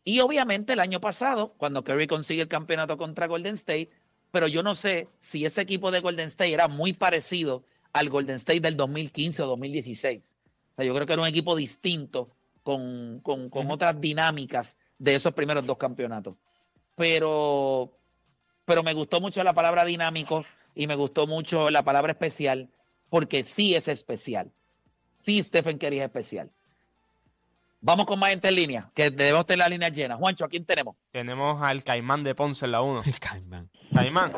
Y 0.02 0.18
obviamente 0.18 0.72
el 0.72 0.80
año 0.80 1.00
pasado, 1.00 1.54
cuando 1.58 1.84
Curry 1.84 2.08
consigue 2.08 2.42
el 2.42 2.48
campeonato 2.48 2.96
contra 2.96 3.28
Golden 3.28 3.54
State, 3.54 3.88
pero 4.32 4.48
yo 4.48 4.64
no 4.64 4.74
sé 4.74 5.06
si 5.20 5.44
ese 5.46 5.60
equipo 5.60 5.92
de 5.92 6.00
Golden 6.00 6.26
State 6.26 6.52
era 6.52 6.66
muy 6.66 6.92
parecido 6.92 7.62
al 7.92 8.08
Golden 8.08 8.38
State 8.38 8.58
del 8.60 8.76
2015 8.76 9.42
o 9.42 9.46
2016. 9.46 10.34
O 10.72 10.74
sea, 10.74 10.84
yo 10.84 10.92
creo 10.92 11.06
que 11.06 11.12
era 11.12 11.22
un 11.22 11.28
equipo 11.28 11.54
distinto 11.54 12.30
con, 12.64 13.20
con- 13.20 13.48
con 13.48 13.70
otras 13.70 14.00
dinámicas 14.00 14.76
de 14.98 15.14
esos 15.14 15.34
primeros 15.34 15.64
dos 15.64 15.76
campeonatos. 15.78 16.34
Pero, 16.96 17.96
pero 18.70 18.84
me 18.84 18.94
gustó 18.94 19.20
mucho 19.20 19.42
la 19.42 19.52
palabra 19.52 19.84
dinámico 19.84 20.44
y 20.76 20.86
me 20.86 20.94
gustó 20.94 21.26
mucho 21.26 21.70
la 21.70 21.82
palabra 21.82 22.12
especial, 22.12 22.68
porque 23.08 23.42
sí 23.42 23.74
es 23.74 23.88
especial. 23.88 24.52
Sí, 25.26 25.42
Stephen 25.42 25.76
Curry 25.76 25.98
es 25.98 26.04
especial. 26.04 26.48
Vamos 27.80 28.06
con 28.06 28.20
más 28.20 28.30
gente 28.30 28.46
en 28.46 28.54
línea, 28.54 28.88
que 28.94 29.10
debemos 29.10 29.44
tener 29.44 29.58
la 29.58 29.68
línea 29.68 29.88
llena. 29.88 30.14
Juancho, 30.14 30.44
¿a 30.44 30.48
quién 30.48 30.64
tenemos? 30.64 30.94
Tenemos 31.10 31.60
al 31.60 31.82
Caimán 31.82 32.22
de 32.22 32.32
Ponce 32.36 32.64
en 32.64 32.70
la 32.70 32.80
1. 32.80 33.02
El 33.06 33.18
Caimán. 33.18 33.68
Caimán, 33.92 34.32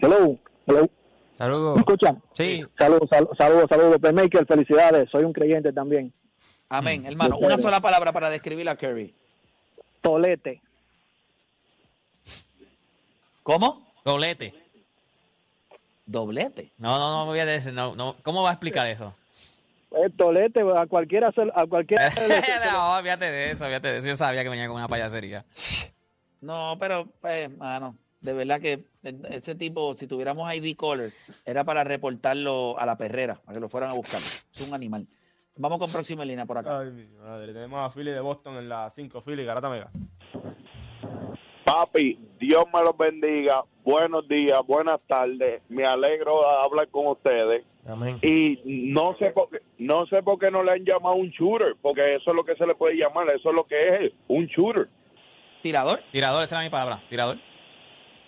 Hello, 0.00 0.36
hello. 0.66 0.82
¿Me 0.82 1.36
Saludos. 1.36 1.78
escuchan? 1.78 2.20
Sí, 2.32 2.64
Saludos, 2.76 3.08
saludos, 3.08 3.36
saludos, 3.38 3.66
saludos. 3.70 3.98
Playmaker, 3.98 4.44
felicidades. 4.46 5.08
Soy 5.10 5.22
un 5.22 5.32
creyente 5.32 5.72
también. 5.72 6.12
Amén, 6.68 7.06
hermano. 7.06 7.38
Una 7.38 7.56
sola 7.56 7.78
palabra 7.78 8.12
para 8.12 8.28
describir 8.30 8.68
a 8.68 8.74
Curry. 8.76 9.14
Tolete. 10.00 10.60
¿Cómo? 13.48 13.82
Doblete. 14.04 14.52
Doblete. 16.04 16.70
No, 16.76 16.98
no, 16.98 17.10
no 17.10 17.24
voy 17.24 17.38
a 17.38 17.46
decir. 17.46 17.72
No, 17.72 17.96
no. 17.96 18.14
¿Cómo 18.22 18.42
va 18.42 18.50
a 18.50 18.52
explicar 18.52 18.86
eso? 18.86 19.14
Eh, 19.90 20.10
tolete, 20.14 20.60
a 20.60 20.84
cualquiera, 20.84 21.32
a 21.54 21.66
cualquiera. 21.66 22.10
no, 22.72 23.02
fíjate 23.02 23.30
de 23.30 23.50
eso, 23.52 23.64
fíjate 23.64 23.88
de 23.88 23.98
eso. 24.00 24.06
Yo 24.06 24.16
sabía 24.18 24.42
que 24.42 24.50
venía 24.50 24.66
con 24.66 24.76
una 24.76 24.86
payasería. 24.86 25.46
No, 26.42 26.76
pero, 26.78 27.08
pues, 27.22 27.50
mano, 27.56 27.96
de 28.20 28.34
verdad 28.34 28.60
que 28.60 28.84
ese 29.30 29.54
tipo, 29.54 29.94
si 29.94 30.06
tuviéramos 30.06 30.52
ID 30.54 30.76
Caller, 30.76 31.14
era 31.46 31.64
para 31.64 31.84
reportarlo 31.84 32.78
a 32.78 32.84
la 32.84 32.98
perrera, 32.98 33.36
para 33.36 33.54
que 33.54 33.60
lo 33.60 33.70
fueran 33.70 33.92
a 33.92 33.94
buscar. 33.94 34.20
Es 34.20 34.60
un 34.60 34.74
animal. 34.74 35.06
Vamos 35.56 35.78
con 35.78 35.90
próxima 35.90 36.22
línea 36.22 36.44
por 36.44 36.58
acá. 36.58 36.80
Ay, 36.80 36.90
mi 36.90 37.06
madre. 37.06 37.54
Tenemos 37.54 37.80
a 37.80 37.90
Philly 37.90 38.10
de 38.10 38.20
Boston 38.20 38.58
en 38.58 38.68
la 38.68 38.90
5. 38.90 39.22
Philly, 39.22 39.46
Garata 39.46 39.70
Mega. 39.70 39.90
Papi, 41.68 42.18
Dios 42.40 42.64
me 42.72 42.80
los 42.80 42.96
bendiga. 42.96 43.62
Buenos 43.84 44.26
días, 44.26 44.58
buenas 44.66 45.00
tardes. 45.06 45.60
Me 45.68 45.84
alegro 45.84 46.40
de 46.40 46.64
hablar 46.64 46.88
con 46.88 47.08
ustedes. 47.08 47.62
amén. 47.86 48.18
Y 48.22 48.58
no 48.64 49.14
sé 49.18 49.32
por 49.32 49.50
qué, 49.50 49.58
no 49.76 50.06
sé 50.06 50.22
por 50.22 50.38
qué 50.38 50.50
no 50.50 50.62
le 50.62 50.72
han 50.72 50.84
llamado 50.84 51.16
un 51.16 51.28
shooter, 51.28 51.76
porque 51.82 52.14
eso 52.14 52.30
es 52.30 52.34
lo 52.34 52.42
que 52.42 52.56
se 52.56 52.66
le 52.66 52.74
puede 52.74 52.96
llamar, 52.96 53.26
eso 53.34 53.50
es 53.50 53.54
lo 53.54 53.66
que 53.66 54.06
es, 54.06 54.12
un 54.28 54.46
shooter. 54.46 54.88
¿Tirador? 55.62 56.02
Tirador, 56.10 56.44
esa 56.44 56.56
era 56.56 56.64
mi 56.64 56.70
palabra. 56.70 57.02
Tirador. 57.10 57.36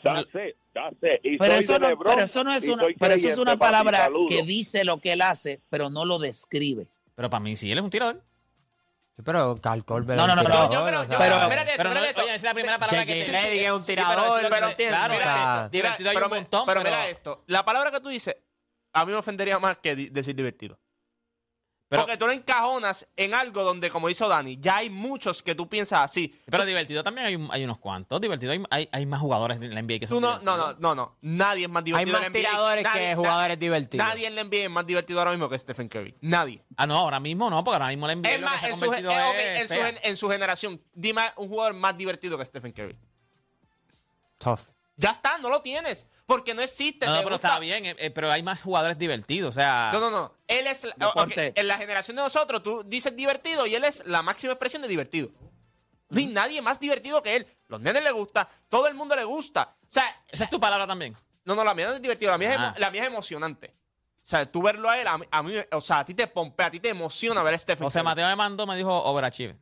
That's 0.03 0.35
it, 0.35 0.57
that's 0.75 0.97
it. 1.03 1.21
Y 1.23 1.39
Pero 1.39 1.55
soy 1.55 1.65
eso, 1.65 1.73
de 1.75 1.79
no, 1.79 1.89
LeBron 1.89 2.13
pero 2.15 2.25
eso 2.25 2.45
no 2.45 2.53
es 2.53 2.69
una, 2.69 2.85
pero 2.99 3.15
eso 3.15 3.29
es 3.29 3.39
una 3.39 3.57
palabra 3.57 4.11
que 4.29 4.43
dice 4.43 4.85
lo 4.85 4.99
que 4.99 5.13
él 5.13 5.23
hace, 5.23 5.63
pero 5.71 5.89
no 5.89 6.05
lo 6.05 6.19
describe. 6.19 6.89
Pero 7.15 7.31
para 7.31 7.41
mí 7.41 7.57
sí, 7.57 7.73
él 7.73 7.79
es 7.79 7.85
un 7.85 7.91
tirador. 7.91 8.23
Pero 9.25 9.57
Carl 9.61 9.85
Colbert 9.85 10.19
No, 10.19 10.27
no, 10.27 10.35
no, 10.37 10.43
tirador, 10.43 10.73
yo 10.73 10.87
creo- 10.87 11.01
o 11.01 11.05
yo- 11.05 11.09
pero- 11.19 11.35
esto, 11.35 11.75
Pero 11.77 11.95
no, 11.95 12.01
esto. 12.05 12.23
oye, 12.23 12.35
es 12.35 12.43
la 12.43 12.55
primera 12.55 12.79
palabra 12.79 13.05
que 13.07 13.13
J.J. 13.21 13.33
te- 13.33 13.47
Redick 13.49 13.63
es 13.67 13.73
un 13.73 13.83
Sí, 13.83 13.93
pero 13.95 14.09
tirador, 14.09 14.41
que- 14.43 14.49
pero 14.49 14.69
entiendes, 14.69 14.99
Claro, 14.99 15.69
divertido 15.71 16.11
hay 16.11 16.17
pero 16.17 16.27
un 16.27 16.33
montón, 16.35 16.67
pero 16.67 16.81
pero... 16.83 16.91
mira 16.97 17.09
esto. 17.09 17.45
La 17.47 17.65
palabra 17.65 17.91
que 17.91 18.01
tú 18.01 18.09
dices, 18.09 18.37
a 18.93 19.05
mí 19.05 19.13
me 19.13 19.19
ofendería 19.19 19.59
más 19.59 19.79
que 19.79 19.95
decir 19.97 20.35
divertido. 20.35 20.79
Pero- 21.91 22.03
Porque 22.05 22.17
tú 22.17 22.27
lo 22.29 22.33
encajonas 22.33 23.05
en 23.17 23.35
algo 23.35 23.65
donde, 23.65 23.91
como 23.91 24.09
hizo 24.09 24.29
Dani, 24.29 24.57
ya 24.61 24.77
hay 24.77 24.89
muchos 24.91 25.43
que 25.43 25.57
tú 25.57 25.69
piensas 25.69 25.99
así. 26.03 26.33
Pero 26.49 26.65
divertido 26.65 27.03
también 27.03 27.27
hay, 27.27 27.35
un- 27.35 27.49
hay 27.51 27.65
unos 27.65 27.79
cuantos. 27.79 28.21
Divertido 28.21 28.53
hay, 28.53 28.63
hay, 28.71 28.89
hay 28.93 29.07
más 29.07 29.19
jugadores 29.21 29.61
en 29.61 29.75
la 29.75 29.81
NBA 29.83 29.99
que 29.99 30.07
son 30.07 30.19
Tú 30.19 30.21
no, 30.21 30.39
no, 30.41 30.57
no, 30.57 30.75
no, 30.79 30.95
no. 30.95 31.17
Nadie 31.23 31.65
es 31.65 31.69
más 31.69 31.81
Hay 31.81 31.85
divertido 31.87 32.17
más 32.17 32.27
en 32.27 32.33
NBA. 32.33 32.39
tiradores 32.49 32.85
Nadie- 32.85 33.01
que 33.01 33.09
na- 33.11 33.17
jugadores 33.17 33.59
divertidos. 33.59 34.07
Nadie 34.07 34.27
en 34.29 34.35
la 34.37 34.41
NBA 34.45 34.57
es 34.67 34.71
más 34.71 34.87
divertido 34.87 35.19
ahora 35.19 35.33
mismo 35.33 35.49
que 35.49 35.59
Stephen 35.59 35.89
Curry. 35.89 36.15
Nadie. 36.21 36.63
Ah, 36.77 36.87
no, 36.87 36.97
ahora 36.97 37.19
mismo 37.19 37.51
no, 37.51 37.65
porque 37.65 37.75
ahora 37.75 37.89
mismo 37.89 38.07
la 38.07 38.13
NBA 38.15 38.29
Es 38.31 38.41
lo 38.41 38.47
que 38.47 38.53
más, 38.53 38.61
se 38.61 38.69
en 38.69 38.77
su, 38.77 38.93
eh, 38.95 39.61
es 39.65 39.71
en, 39.73 39.77
su, 39.77 39.85
gen- 39.85 39.99
en 40.05 40.17
su 40.17 40.29
generación, 40.31 40.81
dime 40.95 41.23
un 41.39 41.49
jugador 41.49 41.75
más 41.75 41.97
divertido 41.99 42.39
que 42.39 42.45
Stephen 42.45 42.71
Curry. 42.71 42.97
Tough. 44.39 44.61
Ya 45.01 45.13
está, 45.13 45.39
no 45.39 45.49
lo 45.49 45.63
tienes. 45.63 46.07
Porque 46.27 46.53
no 46.55 46.61
existe. 46.63 47.07
No, 47.07 47.13
no, 47.15 47.19
pero 47.23 47.37
gusta- 47.37 47.49
está 47.49 47.59
bien, 47.59 47.87
eh, 47.87 47.97
eh, 47.99 48.11
pero 48.11 48.31
hay 48.31 48.43
más 48.43 48.63
jugadores 48.63 48.99
divertidos, 48.99 49.49
o 49.49 49.53
sea... 49.61 49.91
No, 49.93 49.99
no, 50.01 50.11
no. 50.11 50.35
Él 50.47 50.67
es. 50.67 50.85
la- 50.85 51.53
en 51.55 51.67
la 51.69 51.79
generación 51.79 52.17
de 52.17 52.23
nosotros, 52.23 52.63
tú 52.63 52.83
dices 52.85 53.17
divertido 53.17 53.67
y 53.67 53.75
él 53.75 53.85
es 53.85 54.03
la 54.07 54.23
máxima 54.23 54.53
expresión 54.53 54.83
de 54.83 54.89
divertido. 54.89 55.31
Ni 56.11 56.27
nadie 56.27 56.61
más 56.61 56.79
divertido 56.79 57.23
que 57.23 57.37
él. 57.37 57.47
Los 57.69 57.81
nenes 57.81 58.03
le 58.05 58.11
gusta, 58.11 58.49
todo 58.69 58.87
el 58.89 58.95
mundo 58.95 59.17
le 59.17 59.25
gusta. 59.25 59.75
O 59.83 59.87
sea, 59.89 60.05
Esa 60.29 60.45
es 60.45 60.51
tu 60.51 60.61
palabra 60.61 60.87
también. 60.87 61.17
no, 61.45 61.55
no, 61.55 61.65
la 61.65 61.73
mía 61.75 61.89
no 61.89 61.95
es 61.95 62.03
divertido, 62.03 62.31
la 62.31 62.39
mía, 62.39 62.53
es, 62.53 62.59
Ah. 62.61 62.75
la 62.79 62.91
mía 62.91 63.03
es 63.03 63.09
emocionante. 63.09 63.75
O 64.23 64.27
sea, 64.31 64.45
tú 64.51 64.61
verlo 64.61 64.89
a 64.91 65.01
él, 65.01 65.07
a 65.09 65.17
mí, 65.19 65.25
a 65.31 65.43
mí- 65.43 65.55
o 65.73 65.81
sea, 65.81 66.01
a 66.01 66.05
ti 66.05 66.15
te 66.15 66.27
pompea, 66.27 66.67
a 66.67 66.71
ti 66.71 66.79
te 66.79 66.91
emociona 66.91 67.43
ver 67.43 67.55
a 67.55 67.59
Stephen 67.59 67.85
José 67.85 68.01
Curry. 68.01 68.05
Mateo 68.05 68.29
me 68.29 68.37
mandó, 68.37 68.67
me 68.67 68.77
dijo 68.77 68.93
overachieve. 69.05 69.57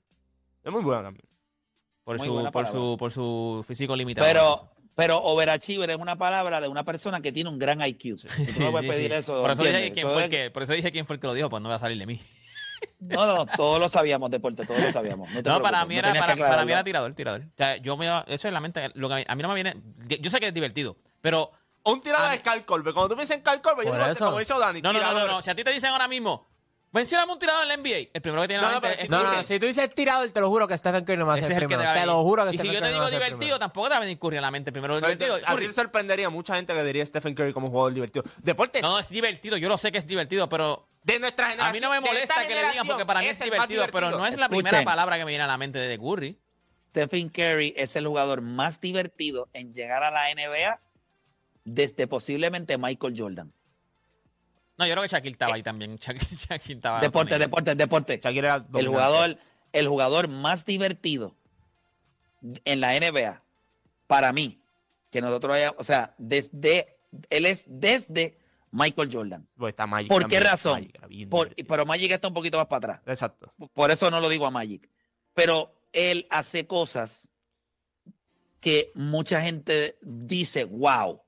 Es 0.65 0.73
muy 0.73 0.83
bueno 0.83 1.03
también. 1.03 1.25
Por 2.03 2.17
Muy 2.19 2.27
su, 2.27 2.33
buena 2.33 2.51
por, 2.51 2.67
su, 2.67 2.97
por 2.99 3.13
su 3.13 3.65
físico 3.67 3.95
limitado. 3.95 4.27
Pero, 4.27 4.71
pero 4.99 5.23
overachiever 5.23 5.89
es 5.91 5.97
una 5.97 6.17
palabra 6.19 6.61
de 6.61 6.67
una 6.67 6.83
persona 6.85 7.21
que 7.21 7.31
tiene 7.31 7.49
un 7.49 7.57
gran 7.57 7.81
IQ. 7.81 8.17
Tú 8.21 8.29
Sí, 8.47 8.65
no 8.65 8.73
puedes 8.73 8.91
sí, 8.91 8.97
pedir 8.97 9.13
sí. 9.13 9.17
eso. 9.19 9.41
Por 9.41 9.53
eso, 9.53 9.63
dije 9.63 9.93
quién 9.93 10.07
Eso 10.09 10.13
fue 10.13 10.25
es- 10.25 10.25
el 10.25 10.31
que, 10.31 10.51
por 10.51 10.63
eso 10.65 10.73
dije 10.73 10.91
quién 10.91 11.07
fue 11.07 11.15
el 11.15 11.21
que 11.21 11.29
lo 11.29 11.35
dijo, 11.35 11.49
pues 11.49 11.63
no 11.63 11.69
va 11.69 11.77
a 11.77 11.79
salir 11.79 11.97
de 11.99 12.05
mí. 12.07 12.21
No, 12.99 13.25
no, 13.25 13.47
todos 13.57 13.79
lo 13.79 13.89
sabíamos, 13.89 14.29
deporte, 14.29 14.67
todos 14.67 14.83
lo 14.83 14.91
sabíamos. 14.91 15.29
No, 15.45 15.63
para 15.63 15.85
mí 15.87 15.97
era, 15.97 16.13
para, 16.15 16.65
mí 16.65 16.73
era 16.73 16.83
tirador, 16.83 17.15
tirador. 17.15 17.43
O 17.43 17.51
sea, 17.57 17.77
yo 17.77 17.97
me 17.97 18.07
eso 18.27 18.49
es 18.49 18.53
la 18.53 18.59
mente. 18.59 18.91
Lo 18.95 19.07
que 19.09 19.15
a 19.15 19.17
mí, 19.19 19.25
a 19.29 19.35
mí 19.37 19.43
no 19.43 19.49
me 19.49 19.55
viene. 19.55 19.77
Yo 20.21 20.31
sé 20.31 20.41
que 20.41 20.49
es 20.49 20.55
divertido, 20.55 20.97
pero. 21.21 21.53
Un 21.85 22.01
tirador 22.03 22.33
es 22.35 22.41
Carl 22.41 22.65
Colbert. 22.65 22.93
Cuando 22.93 23.11
tú 23.11 23.15
piensas 23.15 23.37
en 23.37 23.43
Carl 23.45 23.63
Colbert, 23.63 23.89
yo 23.89 23.95
digo, 23.95 24.07
eso. 24.07 24.25
como 24.27 24.41
hizo 24.41 24.59
Dani. 24.59 24.83
No, 24.83 24.93
no, 24.93 24.99
no, 24.99 25.05
no, 25.07 25.11
tirador. 25.13 25.31
no. 25.31 25.43
Si 25.43 25.51
a 25.51 25.55
ti 25.55 25.63
te 25.63 25.71
dicen 25.73 25.91
ahora 25.91 26.09
mismo, 26.09 26.47
mencioname 26.93 27.33
un 27.33 27.39
tirador 27.39 27.63
en 27.65 27.69
la 27.69 27.77
NBA, 27.77 28.11
el 28.15 28.21
primero 28.23 28.43
que 28.43 28.49
tiene 28.49 28.63
en 28.65 28.69
No, 28.69 28.69
la 28.69 28.75
no, 28.75 28.81
mente 28.81 28.89
pero 28.89 28.95
es 28.95 29.01
si 29.01 29.09
No, 29.09 29.23
no, 29.37 29.43
si 29.45 29.59
tú 29.59 29.67
dices 29.67 29.95
tirador, 29.95 30.29
te 30.31 30.41
lo 30.41 30.49
juro 30.49 30.67
que 30.69 30.77
Stephen 30.79 31.05
Curry 31.05 31.17
no 31.19 31.27
va 31.27 31.35
a 31.35 31.37
ser 31.37 31.45
es 31.45 31.51
el 31.51 31.55
que 31.61 31.67
primero. 31.69 31.83
te 31.93 31.99
a 31.99 32.07
lo 32.07 32.23
juro 32.23 32.45
que 32.49 32.57
Y 32.57 32.59
si 32.59 32.67
yo 32.67 32.73
te 32.75 32.81
no 32.81 32.87
digo 32.89 33.03
a 33.03 33.11
divertido, 33.11 33.39
primero. 33.39 33.59
tampoco 33.59 33.87
te 33.89 33.91
va 33.91 33.97
a 33.97 34.01
venir 34.01 34.19
Curry 34.19 34.37
a 34.37 34.41
la 34.41 34.51
mente. 34.51 34.73
Primero 34.73 34.95
Pero 34.95 35.07
divertido. 35.07 35.35
a 35.37 35.39
ti 35.39 35.45
Curry. 35.47 35.67
te 35.67 35.73
sorprendería 35.73 36.31
mucha 36.31 36.55
gente 36.57 36.73
que 36.75 36.83
diría 36.85 37.05
Stephen 37.07 37.35
Curry 37.35 37.53
como 37.53 37.67
un 37.67 37.73
jugador 37.73 37.93
divertido. 37.95 38.25
Deportes 38.43 38.83
No, 38.83 38.99
es 38.99 39.09
divertido. 39.11 39.57
Yo 39.57 39.69
lo 39.69 39.79
sé 39.79 39.93
que 39.93 39.99
es 39.99 40.07
divertido, 40.07 40.49
pero 40.49 40.89
de 41.05 41.19
nuestra 41.19 41.47
a 41.47 41.51
generación. 41.51 41.73
mí 41.75 41.81
no 41.81 41.91
me 41.91 42.01
molesta 42.07 42.47
que 42.47 42.55
le 42.55 42.69
digan 42.71 42.87
porque 42.87 43.07
para 43.07 43.21
mí 43.21 43.27
es 43.27 43.41
el 43.41 43.51
divertido, 43.51 43.87
pero 43.93 44.11
no 44.11 44.27
es 44.27 44.37
la 44.37 44.47
Escuchen. 44.47 44.65
primera 44.65 44.85
palabra 44.85 45.19
que 45.19 45.25
me 45.25 45.31
viene 45.31 45.45
a 45.45 45.47
la 45.47 45.57
mente 45.59 45.79
de 45.79 45.99
Curry. 45.99 46.39
Stephen 46.91 47.29
Curry 47.29 47.75
es 47.77 47.95
el 47.97 48.07
jugador 48.07 48.41
más 48.41 48.81
divertido 48.81 49.49
en 49.53 49.73
llegar 49.75 50.03
a 50.03 50.11
la 50.11 50.33
NBA 50.35 50.81
desde 51.65 52.07
posiblemente 52.07 52.79
Michael 52.79 53.15
Jordan. 53.17 53.53
No, 54.79 54.87
yo 54.87 54.93
creo 54.93 55.03
que 55.03 55.09
Shaquille 55.09 55.33
estaba 55.33 55.55
ahí 55.55 55.63
también. 55.63 55.97
Shaquille, 56.01 56.37
Shaquille 56.37 56.77
estaba. 56.77 57.01
Deporte, 57.01 57.39
deporte, 57.39 57.75
deporte. 57.75 58.21
Era 58.23 58.65
El 58.75 58.89
jugador, 58.89 59.39
el 59.73 59.89
jugador 59.89 60.29
más 60.29 60.65
divertido 60.65 61.35
en 62.65 62.81
la 62.81 62.99
NBA, 62.99 63.43
para 64.07 64.33
mí, 64.33 64.61
que 65.11 65.21
nosotros 65.21 65.57
hayamos, 65.57 65.77
o 65.81 65.85
sea, 65.85 66.15
desde, 66.19 66.97
él 67.31 67.47
es 67.47 67.65
desde 67.67 68.39
Michael 68.71 69.11
Jordan. 69.13 69.49
Pues 69.57 69.73
está 69.73 69.87
Magic 69.87 70.09
¿Por 70.09 70.29
qué 70.29 70.41
razón? 70.41 70.89
Magic 71.01 71.29
Por- 71.29 71.55
pero 71.67 71.85
Magic 71.85 72.13
está 72.13 72.29
un 72.29 72.35
poquito 72.35 72.59
más 72.59 72.67
para 72.67 72.95
atrás. 72.95 73.01
Exacto. 73.07 73.53
Por 73.73 73.91
eso 73.91 74.11
no 74.11 74.21
lo 74.21 74.29
digo 74.29 74.47
a 74.47 74.51
Magic. 74.51 74.89
Pero 75.35 75.75
él 75.93 76.27
hace 76.31 76.67
cosas 76.67 77.29
que 78.61 78.93
mucha 78.95 79.41
gente 79.43 79.99
dice, 80.03 80.65
wow. 80.65 81.21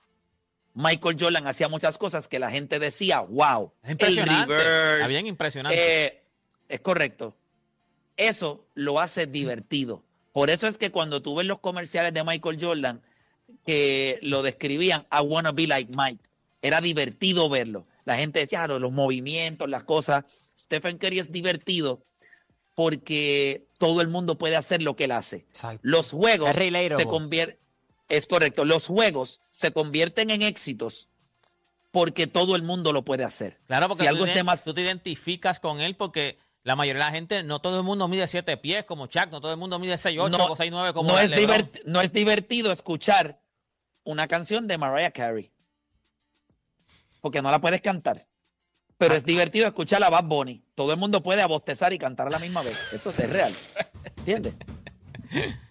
Michael 0.74 1.16
Jordan 1.18 1.46
hacía 1.46 1.68
muchas 1.68 1.98
cosas 1.98 2.28
que 2.28 2.38
la 2.38 2.50
gente 2.50 2.78
decía, 2.78 3.20
wow. 3.20 3.72
Es 3.83 3.90
impresionante. 3.92 4.52
El 4.54 4.59
reverse, 4.59 4.92
Está 4.94 5.06
bien 5.09 5.26
impresionante. 5.26 6.06
eh, 6.06 6.22
es 6.68 6.80
correcto. 6.80 7.37
Eso 8.16 8.66
lo 8.74 9.00
hace 9.00 9.26
divertido. 9.26 10.02
Por 10.33 10.50
eso 10.50 10.66
es 10.68 10.78
que 10.78 10.90
cuando 10.92 11.22
tú 11.22 11.35
ves 11.35 11.46
los 11.46 11.59
comerciales 11.61 12.14
de 12.14 12.22
Michael 12.22 12.59
Jordan 12.61 13.02
que 13.66 14.18
lo 14.22 14.42
describían, 14.42 15.06
I 15.11 15.20
wanna 15.24 15.50
be 15.52 15.66
like 15.66 15.90
Mike, 15.96 16.22
era 16.62 16.80
divertido 16.80 17.48
verlo. 17.48 17.87
La 18.04 18.16
gente 18.16 18.38
decía, 18.38 18.62
"Ah, 18.64 18.68
los 18.68 18.92
movimientos, 18.92 19.68
las 19.68 19.83
cosas. 19.85 20.24
Stephen 20.56 20.98
Curry 20.98 21.18
es 21.18 21.33
divertido 21.33 22.04
porque 22.74 23.66
todo 23.78 24.00
el 24.00 24.09
mundo 24.09 24.38
puede 24.38 24.56
hacer 24.56 24.83
lo 24.83 24.94
que 24.96 25.04
él 25.04 25.12
hace. 25.12 25.38
Exacto. 25.48 25.80
Los 25.83 26.11
juegos 26.11 26.50
se 26.54 27.06
convierten, 27.06 27.59
es 28.11 28.27
correcto, 28.27 28.64
los 28.64 28.87
juegos 28.87 29.40
se 29.53 29.73
convierten 29.73 30.31
en 30.31 30.42
éxitos 30.42 31.09
porque 31.90 32.27
todo 32.27 32.55
el 32.57 32.62
mundo 32.62 32.92
lo 32.92 33.05
puede 33.05 33.25
hacer. 33.25 33.59
Claro, 33.66 33.88
porque 33.88 34.05
si 34.05 34.09
tú, 34.11 34.14
algo 34.14 34.25
te, 34.33 34.44
más 34.44 34.62
tú 34.62 34.75
te 34.75 34.83
identificas 34.83 35.59
con 35.61 35.81
él 35.81 35.96
porque 35.96 36.38
la 36.62 36.77
mayoría 36.77 37.03
de 37.05 37.11
la 37.11 37.12
gente, 37.14 37.42
no 37.42 37.61
todo 37.61 37.79
el 37.79 37.85
mundo 37.85 38.07
mide 38.07 38.27
7 38.27 38.57
pies 38.59 38.85
como 38.85 39.07
Chuck, 39.07 39.31
no 39.31 39.40
todo 39.40 39.51
el 39.53 39.57
mundo 39.59 39.79
mide 39.79 39.94
6'8 39.94 40.31
No, 40.31 40.44
o 40.44 40.57
6'9 40.57 40.92
como 40.92 41.11
no 41.12 41.18
es, 41.18 41.31
LeBron. 41.31 41.57
divert- 41.59 41.83
no 41.87 42.01
es 42.01 42.12
divertido 42.12 42.70
escuchar 42.70 43.40
una 44.05 44.29
canción 44.29 44.66
de 44.68 44.77
Mariah 44.79 45.11
Carey. 45.11 45.51
Porque 47.20 47.42
no 47.42 47.51
la 47.51 47.61
puedes 47.61 47.81
cantar. 47.81 48.27
Pero 48.99 49.14
es 49.14 49.25
divertido 49.25 49.66
escuchar 49.66 50.03
a 50.05 50.11
Bad 50.11 50.25
Bunny. 50.25 50.62
Todo 50.75 50.92
el 50.92 50.99
mundo 50.99 51.23
puede 51.23 51.40
abostezar 51.42 51.92
y 51.92 51.99
cantar 51.99 52.27
a 52.27 52.31
la 52.31 52.38
misma 52.38 52.62
vez. 52.62 52.79
Eso 52.92 53.11
es 53.11 53.31
real. 53.31 53.57
¿Entiendes? 54.18 54.55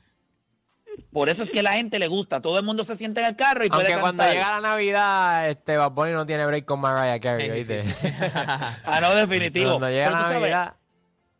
Por 1.11 1.29
eso 1.29 1.43
es 1.43 1.49
que 1.49 1.59
a 1.59 1.63
la 1.63 1.73
gente 1.73 1.99
le 1.99 2.07
gusta. 2.07 2.41
Todo 2.41 2.57
el 2.57 2.65
mundo 2.65 2.83
se 2.83 2.95
siente 2.95 3.19
en 3.21 3.27
el 3.27 3.35
carro 3.35 3.65
y 3.65 3.69
puede 3.69 3.81
Aunque 3.81 3.93
cantar. 3.93 4.15
cuando 4.15 4.33
llega 4.33 4.59
la 4.59 4.69
Navidad, 4.69 5.49
este 5.49 5.77
Bad 5.77 5.91
Bunny 5.91 6.11
no 6.11 6.25
tiene 6.25 6.45
break 6.45 6.65
con 6.65 6.79
Mariah 6.79 7.19
Carey, 7.19 7.49
¿oíste? 7.49 7.81
Ah, 8.85 8.99
no, 9.01 9.13
definitivo. 9.15 9.71
Cuando 9.71 9.89
llega 9.89 10.09
la 10.11 10.21
sabes, 10.21 10.39
Navidad, 10.41 10.75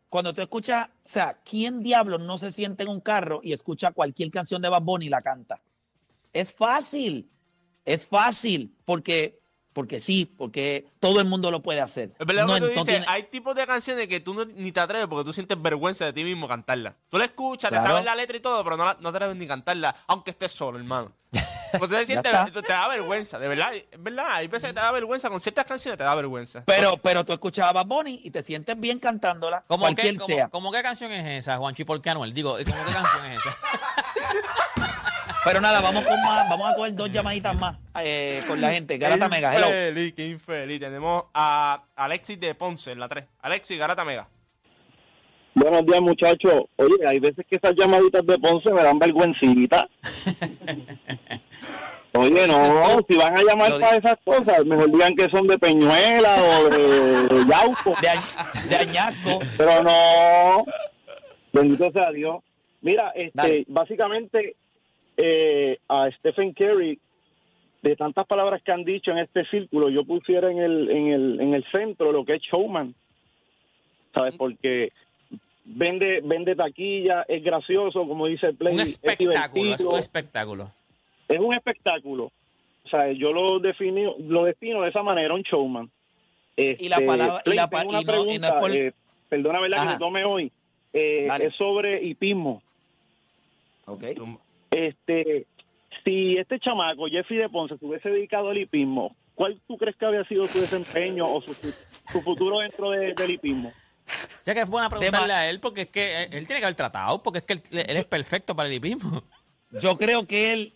cuando 0.08 0.34
tú 0.34 0.42
escuchas, 0.42 0.88
o 0.88 1.08
sea, 1.08 1.38
¿quién 1.44 1.82
diablo 1.82 2.18
no 2.18 2.38
se 2.38 2.50
siente 2.50 2.82
en 2.82 2.88
un 2.88 3.00
carro 3.00 3.40
y 3.42 3.52
escucha 3.52 3.92
cualquier 3.92 4.30
canción 4.30 4.60
de 4.60 4.68
Bad 4.68 4.82
Bunny 4.82 5.06
y 5.06 5.08
la 5.08 5.20
canta? 5.20 5.60
Es 6.32 6.52
fácil, 6.52 7.28
es 7.84 8.06
fácil, 8.06 8.74
porque, 8.84 9.39
porque 9.72 10.00
sí, 10.00 10.24
porque 10.26 10.86
todo 11.00 11.20
el 11.20 11.26
mundo 11.26 11.50
lo 11.50 11.62
puede 11.62 11.80
hacer. 11.80 12.12
Es 12.18 12.26
verdad 12.26 12.46
No, 12.46 12.48
lo 12.48 12.54
que 12.54 12.60
tú 12.60 12.66
no 12.66 12.70
dices, 12.70 12.86
tiene- 12.86 13.06
hay 13.08 13.22
tipos 13.24 13.54
de 13.54 13.66
canciones 13.66 14.08
que 14.08 14.20
tú 14.20 14.34
no- 14.34 14.44
ni 14.44 14.72
te 14.72 14.80
atreves 14.80 15.06
porque 15.06 15.24
tú 15.24 15.32
sientes 15.32 15.60
vergüenza 15.60 16.04
de 16.06 16.12
ti 16.12 16.24
mismo 16.24 16.48
cantarla. 16.48 16.96
Tú 17.08 17.18
la 17.18 17.24
escuchas, 17.26 17.70
te 17.70 17.80
sabes 17.80 18.04
la 18.04 18.14
letra 18.14 18.36
y 18.36 18.40
todo, 18.40 18.62
pero 18.64 18.76
no, 18.76 18.84
la- 18.84 18.96
no 19.00 19.10
te 19.10 19.16
atreves 19.18 19.36
ni 19.36 19.46
cantarla, 19.46 19.94
aunque 20.06 20.30
estés 20.32 20.52
solo, 20.52 20.78
hermano. 20.78 21.12
Porque 21.78 21.94
te 21.98 22.06
sientes, 22.06 22.32
está. 22.32 22.46
te, 22.46 22.62
te 22.62 22.72
da 22.72 22.88
vergüenza, 22.88 23.38
de 23.38 23.46
verdad, 23.46 23.72
es 23.72 23.84
verdad. 24.02 24.26
Hay 24.32 24.48
veces 24.48 24.70
que 24.70 24.74
te 24.74 24.80
da 24.80 24.90
vergüenza, 24.90 25.30
con 25.30 25.40
ciertas 25.40 25.64
canciones 25.66 25.96
te 25.98 26.02
da 26.02 26.12
vergüenza. 26.16 26.64
pero, 26.66 26.96
pero 26.96 27.24
tú 27.24 27.32
escuchas 27.32 27.68
a 27.68 27.72
Bad 27.72 27.86
Bunny 27.86 28.20
y 28.24 28.32
te 28.32 28.42
sientes 28.42 28.78
bien 28.78 28.98
cantándola, 28.98 29.62
¿Cómo 29.68 29.84
cualquier 29.84 30.18
sea. 30.20 30.48
cómo 30.48 30.72
qué 30.72 30.82
canción 30.82 31.12
es 31.12 31.24
esa, 31.44 31.58
Juanchi? 31.58 31.84
¿Por 31.84 32.02
qué 32.02 32.10
Anuel? 32.10 32.34
Digo, 32.34 32.56
¿cómo 32.56 32.84
qué 32.84 32.92
canción 32.92 33.24
es 33.26 33.38
esa? 33.38 33.56
Pero 35.44 35.60
nada, 35.60 35.80
vamos 35.80 36.04
con 36.04 36.20
más, 36.20 36.48
vamos 36.50 36.70
a 36.70 36.74
coger 36.76 36.94
dos 36.94 37.10
llamaditas 37.10 37.58
más 37.58 37.76
eh, 38.02 38.42
con 38.46 38.60
la 38.60 38.72
gente. 38.72 38.98
Garata 38.98 39.28
Mega, 39.28 39.54
hello. 39.54 39.66
Infeliz, 39.68 40.12
qué 40.14 40.28
infeliz. 40.28 40.80
Tenemos 40.80 41.24
a 41.32 41.82
Alexis 41.96 42.38
de 42.38 42.54
Ponce 42.54 42.92
en 42.92 43.00
la 43.00 43.08
3. 43.08 43.24
Alexis, 43.40 43.78
Garata 43.78 44.04
Mega. 44.04 44.28
Buenos 45.54 45.86
días, 45.86 46.00
muchachos. 46.02 46.64
Oye, 46.76 47.06
hay 47.06 47.18
veces 47.18 47.46
que 47.48 47.56
esas 47.56 47.74
llamaditas 47.74 48.24
de 48.26 48.38
Ponce 48.38 48.70
me 48.70 48.82
dan 48.82 48.98
vergüencita. 48.98 49.88
Oye, 52.12 52.46
no, 52.46 52.98
si 53.08 53.16
van 53.16 53.38
a 53.38 53.42
llamar 53.42 53.78
para 53.80 53.96
esas 53.96 54.18
cosas, 54.24 54.64
mejor 54.66 54.90
digan 54.90 55.14
que 55.14 55.28
son 55.30 55.46
de 55.46 55.58
Peñuela 55.58 56.36
o 56.42 56.68
de, 56.68 57.28
de 57.28 57.46
Yauco. 57.46 57.94
De, 58.00 58.68
de 58.68 58.76
Añasco. 58.76 59.38
Pero 59.56 59.82
no, 59.82 60.64
bendito 61.52 61.90
sea 61.92 62.10
Dios. 62.10 62.42
Mira, 62.82 63.12
este, 63.14 63.30
Dale. 63.34 63.64
básicamente 63.68 64.56
eh, 65.22 65.78
a 65.88 66.10
Stephen 66.18 66.52
Curry, 66.52 66.98
de 67.82 67.96
tantas 67.96 68.26
palabras 68.26 68.62
que 68.62 68.72
han 68.72 68.84
dicho 68.84 69.10
en 69.10 69.18
este 69.18 69.44
círculo, 69.46 69.88
yo 69.88 70.04
pusiera 70.04 70.50
en 70.50 70.58
el, 70.58 70.90
en 70.90 71.06
el, 71.08 71.40
en 71.40 71.54
el 71.54 71.64
centro 71.72 72.12
lo 72.12 72.24
que 72.24 72.34
es 72.34 72.42
showman, 72.42 72.94
¿sabes? 74.14 74.34
Porque 74.36 74.92
vende, 75.64 76.20
vende 76.24 76.54
taquilla, 76.54 77.24
es 77.28 77.42
gracioso, 77.42 78.06
como 78.06 78.26
dice 78.26 78.48
el 78.48 78.56
play, 78.56 78.74
un 78.74 78.80
es 78.80 78.90
espectáculo, 78.90 79.74
es 79.74 79.80
un 79.84 79.98
espectáculo. 79.98 80.72
es 81.28 81.38
un 81.38 81.54
espectáculo. 81.54 82.30
O 82.84 82.88
sea, 82.88 83.12
yo 83.12 83.32
lo 83.32 83.58
defino, 83.60 84.14
lo 84.18 84.44
defino 84.44 84.82
de 84.82 84.88
esa 84.90 85.02
manera, 85.02 85.32
un 85.34 85.42
showman. 85.42 85.90
Y 86.56 86.88
la 86.88 86.96
Este, 86.96 87.06
palabra- 87.06 87.40
y 87.40 87.44
Play, 87.44 87.56
la 87.56 87.70
pa- 87.70 87.78
tengo 87.80 87.90
una 87.90 88.00
y 88.00 88.04
no- 88.04 88.32
y 88.32 88.60
por- 88.60 88.76
eh, 88.76 88.92
perdona, 89.28 89.60
¿verdad? 89.60 89.78
Ajá. 89.78 89.86
Que 89.88 89.92
te 89.94 89.98
tome 90.00 90.24
hoy. 90.24 90.52
eh, 90.92 91.28
es 91.40 91.54
sobre 91.54 92.02
hipismo. 92.04 92.60
Ok. 93.86 94.02
Este, 94.70 95.46
si 96.04 96.36
este 96.36 96.58
chamaco, 96.60 97.06
Jeffrey 97.08 97.38
de 97.38 97.48
Ponce, 97.48 97.76
se 97.78 97.84
hubiese 97.86 98.08
dedicado 98.10 98.50
al 98.50 98.58
hipismo, 98.58 99.16
¿cuál 99.34 99.60
tú 99.66 99.76
crees 99.76 99.96
que 99.96 100.06
había 100.06 100.24
sido 100.24 100.44
su 100.44 100.60
desempeño 100.60 101.26
o 101.26 101.40
su, 101.42 101.54
su 101.54 102.22
futuro 102.22 102.60
dentro 102.60 102.90
de- 102.90 103.14
del 103.14 103.30
hipismo? 103.32 103.72
Ya 104.44 104.54
que 104.54 104.60
es 104.62 104.68
buena 104.68 104.88
preguntarle 104.90 105.32
a 105.34 105.48
él, 105.50 105.60
porque 105.60 105.82
es 105.82 105.88
que 105.88 106.24
él, 106.24 106.28
él 106.32 106.46
tiene 106.46 106.60
que 106.60 106.66
haber 106.66 106.76
tratado, 106.76 107.22
porque 107.22 107.38
es 107.40 107.44
que 107.44 107.52
él, 107.54 107.62
él 107.72 107.96
es 107.96 108.04
perfecto 108.04 108.54
para 108.56 108.68
el 108.68 108.74
hipismo. 108.74 109.22
Yo 109.80 109.96
creo 109.96 110.26
que 110.26 110.52
él 110.52 110.72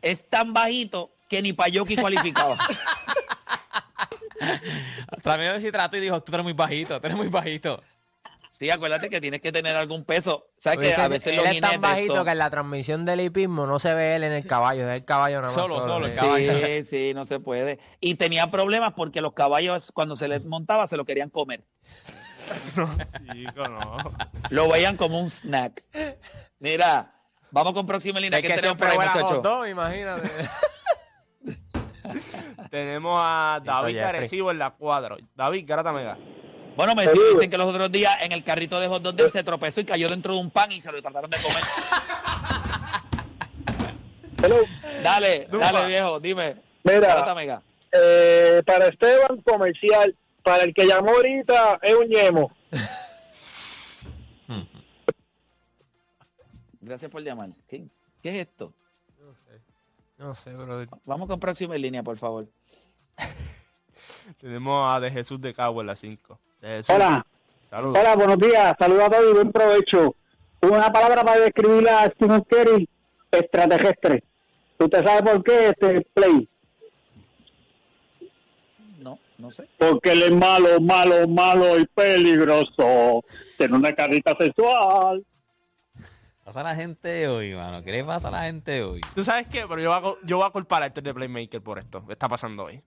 es 0.00 0.28
tan 0.28 0.52
bajito 0.52 1.10
que 1.28 1.40
ni 1.42 1.52
Payoki 1.52 1.94
cualificaba. 1.96 2.56
También 5.22 5.60
si 5.60 5.70
trató 5.70 5.96
y 5.96 6.00
dijo, 6.00 6.20
tú 6.22 6.32
eres 6.34 6.42
muy 6.44 6.52
bajito, 6.52 7.00
tú 7.00 7.06
eres 7.06 7.16
muy 7.16 7.28
bajito. 7.28 7.82
Sí, 8.62 8.70
acuérdate 8.70 9.10
que 9.10 9.20
tienes 9.20 9.40
que 9.40 9.50
tener 9.50 9.74
algún 9.74 10.04
peso. 10.04 10.46
¿Sabes 10.60 10.78
que 10.78 10.94
a 10.94 11.08
veces 11.08 11.26
él 11.26 11.36
los 11.38 11.46
es 11.46 11.60
tan 11.60 11.80
bajito 11.80 12.14
son- 12.14 12.24
que 12.24 12.30
en 12.30 12.38
la 12.38 12.48
transmisión 12.48 13.04
del 13.04 13.20
hipismo 13.22 13.66
no 13.66 13.80
se 13.80 13.92
ve 13.92 14.14
él 14.14 14.22
en 14.22 14.30
el 14.30 14.46
caballo, 14.46 14.88
es 14.88 14.98
el 15.00 15.04
caballo 15.04 15.40
nada 15.40 15.52
más. 15.52 15.54
Solo, 15.54 15.82
solo, 15.82 16.06
el 16.06 16.12
Eh, 16.12 16.14
caballo. 16.14 16.52
Sí, 16.64 16.84
sí, 16.84 17.12
no 17.12 17.24
se 17.24 17.40
puede. 17.40 17.80
Y 17.98 18.14
tenía 18.14 18.52
problemas 18.52 18.92
porque 18.94 19.20
los 19.20 19.32
caballos, 19.32 19.90
cuando 19.90 20.14
se 20.14 20.28
les 20.28 20.44
montaba, 20.44 20.86
se 20.86 20.96
lo 20.96 21.04
querían 21.04 21.28
comer. 21.28 21.64
Chico, 23.32 23.68
no. 23.68 23.96
Lo 24.50 24.68
veían 24.68 24.96
como 24.96 25.18
un 25.20 25.28
snack. 25.28 25.82
Mira, 26.60 27.14
vamos 27.50 27.72
con 27.72 27.84
próxima 27.84 28.20
línea. 28.20 28.38
Es 28.38 28.44
¿Qué 28.44 28.48
que 28.52 28.60
tenemos 28.60 28.78
por 28.78 28.88
siempre 28.92 29.40
dog, 29.42 29.66
imagínate. 29.66 30.30
Tenemos 32.70 33.16
a 33.20 33.60
David. 33.64 33.98
Arecibo 33.98 34.52
en 34.52 34.60
la 34.60 34.70
cuadra. 34.70 35.16
David, 35.34 35.64
Garata 35.66 35.92
Mega. 35.92 36.16
Bueno, 36.76 36.94
me 36.94 37.06
dicen 37.06 37.50
que 37.50 37.58
los 37.58 37.66
otros 37.66 37.92
días 37.92 38.16
en 38.20 38.32
el 38.32 38.42
carrito 38.42 38.80
de 38.80 38.88
hot 38.88 39.02
dog 39.02 39.14
de 39.14 39.24
él 39.24 39.30
se 39.30 39.44
tropezó 39.44 39.80
y 39.80 39.84
cayó 39.84 40.08
dentro 40.08 40.32
de 40.34 40.40
un 40.40 40.50
pan 40.50 40.72
y 40.72 40.80
se 40.80 40.90
lo 40.90 41.02
trataron 41.02 41.30
de 41.30 41.36
comer. 41.38 41.62
Hello. 44.42 44.56
Dale, 45.02 45.46
dale, 45.50 45.86
viejo, 45.86 46.18
dime. 46.18 46.56
Mira. 46.82 47.62
Eh, 47.92 48.62
para 48.66 48.88
Esteban, 48.88 49.40
comercial. 49.42 50.16
Para 50.42 50.64
el 50.64 50.74
que 50.74 50.86
llamó 50.86 51.10
ahorita, 51.10 51.78
es 51.82 51.94
un 51.94 52.08
yemo. 52.08 52.50
Gracias 56.80 57.10
por 57.10 57.22
llamar. 57.22 57.50
¿Qué, 57.68 57.84
qué 58.20 58.30
es 58.30 58.48
esto? 58.48 58.72
No 60.18 60.34
sé, 60.34 60.52
bro. 60.52 60.84
Vamos 61.04 61.28
con 61.28 61.38
próxima 61.38 61.76
línea, 61.76 62.02
por 62.02 62.18
favor. 62.18 62.48
Tenemos 64.40 64.92
a 64.92 64.98
De 64.98 65.08
Jesús 65.10 65.40
de 65.40 65.54
Cabo 65.54 65.80
en 65.80 65.86
la 65.86 65.94
5. 65.94 66.40
Hola. 66.62 67.26
Saludos. 67.68 67.98
Hola, 67.98 68.14
buenos 68.14 68.38
días. 68.38 68.76
Saludos 68.78 69.02
a 69.02 69.10
todos 69.10 69.30
y 69.30 69.34
buen 69.34 69.50
provecho. 69.50 70.14
Una 70.60 70.92
palabra 70.92 71.24
para 71.24 71.40
describir 71.40 71.88
a 71.88 72.06
Stephen 72.06 72.42
Curry, 72.42 72.88
extraterrestre. 73.32 74.22
¿Usted 74.78 75.04
sabe 75.04 75.22
por 75.22 75.42
qué 75.42 75.70
este 75.70 76.06
play? 76.14 76.48
No, 79.00 79.18
no 79.38 79.50
sé. 79.50 79.68
Porque 79.76 80.12
él 80.12 80.22
es 80.22 80.32
malo, 80.32 80.80
malo, 80.80 81.26
malo 81.26 81.78
y 81.80 81.86
peligroso. 81.86 83.24
Tiene 83.58 83.76
una 83.76 83.92
carita 83.92 84.36
sexual. 84.38 85.24
Pasa 86.44 86.60
a 86.60 86.64
la 86.64 86.76
gente 86.76 87.26
hoy, 87.26 87.54
mano. 87.54 87.82
¿Qué 87.82 87.90
le 87.90 88.04
pasa 88.04 88.28
a 88.28 88.32
la 88.32 88.44
gente 88.44 88.84
hoy? 88.84 89.00
¿Tú 89.16 89.24
sabes 89.24 89.48
qué? 89.48 89.64
Pero 89.68 89.80
yo 89.80 90.00
voy 90.00 90.12
a, 90.12 90.26
yo 90.26 90.36
voy 90.36 90.46
a 90.46 90.50
culpar 90.50 90.84
a 90.84 90.86
este 90.86 91.00
de 91.00 91.12
Playmaker 91.12 91.60
por 91.60 91.80
esto 91.80 92.06
que 92.06 92.12
está 92.12 92.28
pasando 92.28 92.64
hoy. 92.64 92.80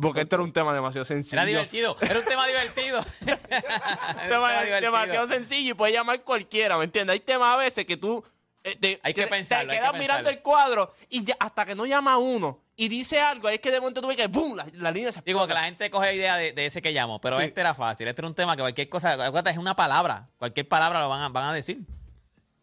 Porque 0.00 0.20
esto 0.22 0.36
era 0.36 0.42
un 0.44 0.52
tema 0.52 0.72
demasiado 0.74 1.04
sencillo. 1.04 1.36
Era 1.40 1.46
divertido, 1.46 1.96
era 2.00 2.18
un 2.18 2.24
tema 2.24 2.46
divertido. 2.46 3.00
Era 3.26 3.38
un 3.50 4.28
tema 4.28 4.28
tema 4.28 4.62
divertido. 4.62 4.80
demasiado 4.80 5.26
sencillo 5.28 5.70
y 5.72 5.74
puede 5.74 5.92
llamar 5.92 6.22
cualquiera, 6.22 6.76
¿me 6.78 6.84
entiendes? 6.84 7.14
Hay 7.14 7.20
temas 7.20 7.54
a 7.54 7.56
veces 7.56 7.84
que 7.84 7.96
tú 7.96 8.24
eh, 8.62 8.76
te, 8.76 9.00
Hay 9.02 9.14
que 9.14 9.22
te- 9.22 9.26
pensarlo, 9.28 9.70
te 9.70 9.72
hay 9.72 9.78
que 9.78 9.82
quedas 9.88 9.92
mirando 10.00 10.28
pensarlo. 10.28 10.30
el 10.30 10.42
cuadro 10.42 10.92
y 11.08 11.24
ya, 11.24 11.36
hasta 11.40 11.64
que 11.64 11.74
no 11.74 11.86
llama 11.86 12.18
uno 12.18 12.60
y 12.76 12.88
dice 12.88 13.20
algo, 13.20 13.48
ahí 13.48 13.54
es 13.56 13.60
que 13.60 13.70
de 13.70 13.80
momento 13.80 14.00
tú 14.00 14.08
ves 14.08 14.16
que 14.16 14.26
¡boom! 14.26 14.56
La, 14.56 14.66
la 14.74 14.90
línea 14.90 15.12
se 15.12 15.20
Digo, 15.22 15.46
que 15.46 15.54
la 15.54 15.64
gente 15.64 15.90
coge 15.90 16.14
idea 16.14 16.36
de, 16.36 16.52
de 16.52 16.66
ese 16.66 16.80
que 16.82 16.92
llamo, 16.92 17.20
pero 17.20 17.38
Sí. 17.38 17.44
este 17.46 17.60
era 17.60 17.74
fácil. 17.74 18.08
Este 18.08 18.20
era 18.20 18.28
un 18.28 18.34
tema 18.34 18.56
que 18.56 18.62
cualquier 18.62 18.88
cosa, 18.88 19.12
acuérdate, 19.12 19.50
es 19.50 19.58
una 19.58 19.76
palabra. 19.76 20.28
Cualquier 20.38 20.66
palabra 20.68 21.00
lo 21.00 21.08
van 21.10 21.20
a, 21.22 21.28
van 21.28 21.44
a 21.44 21.52
decir. 21.52 21.78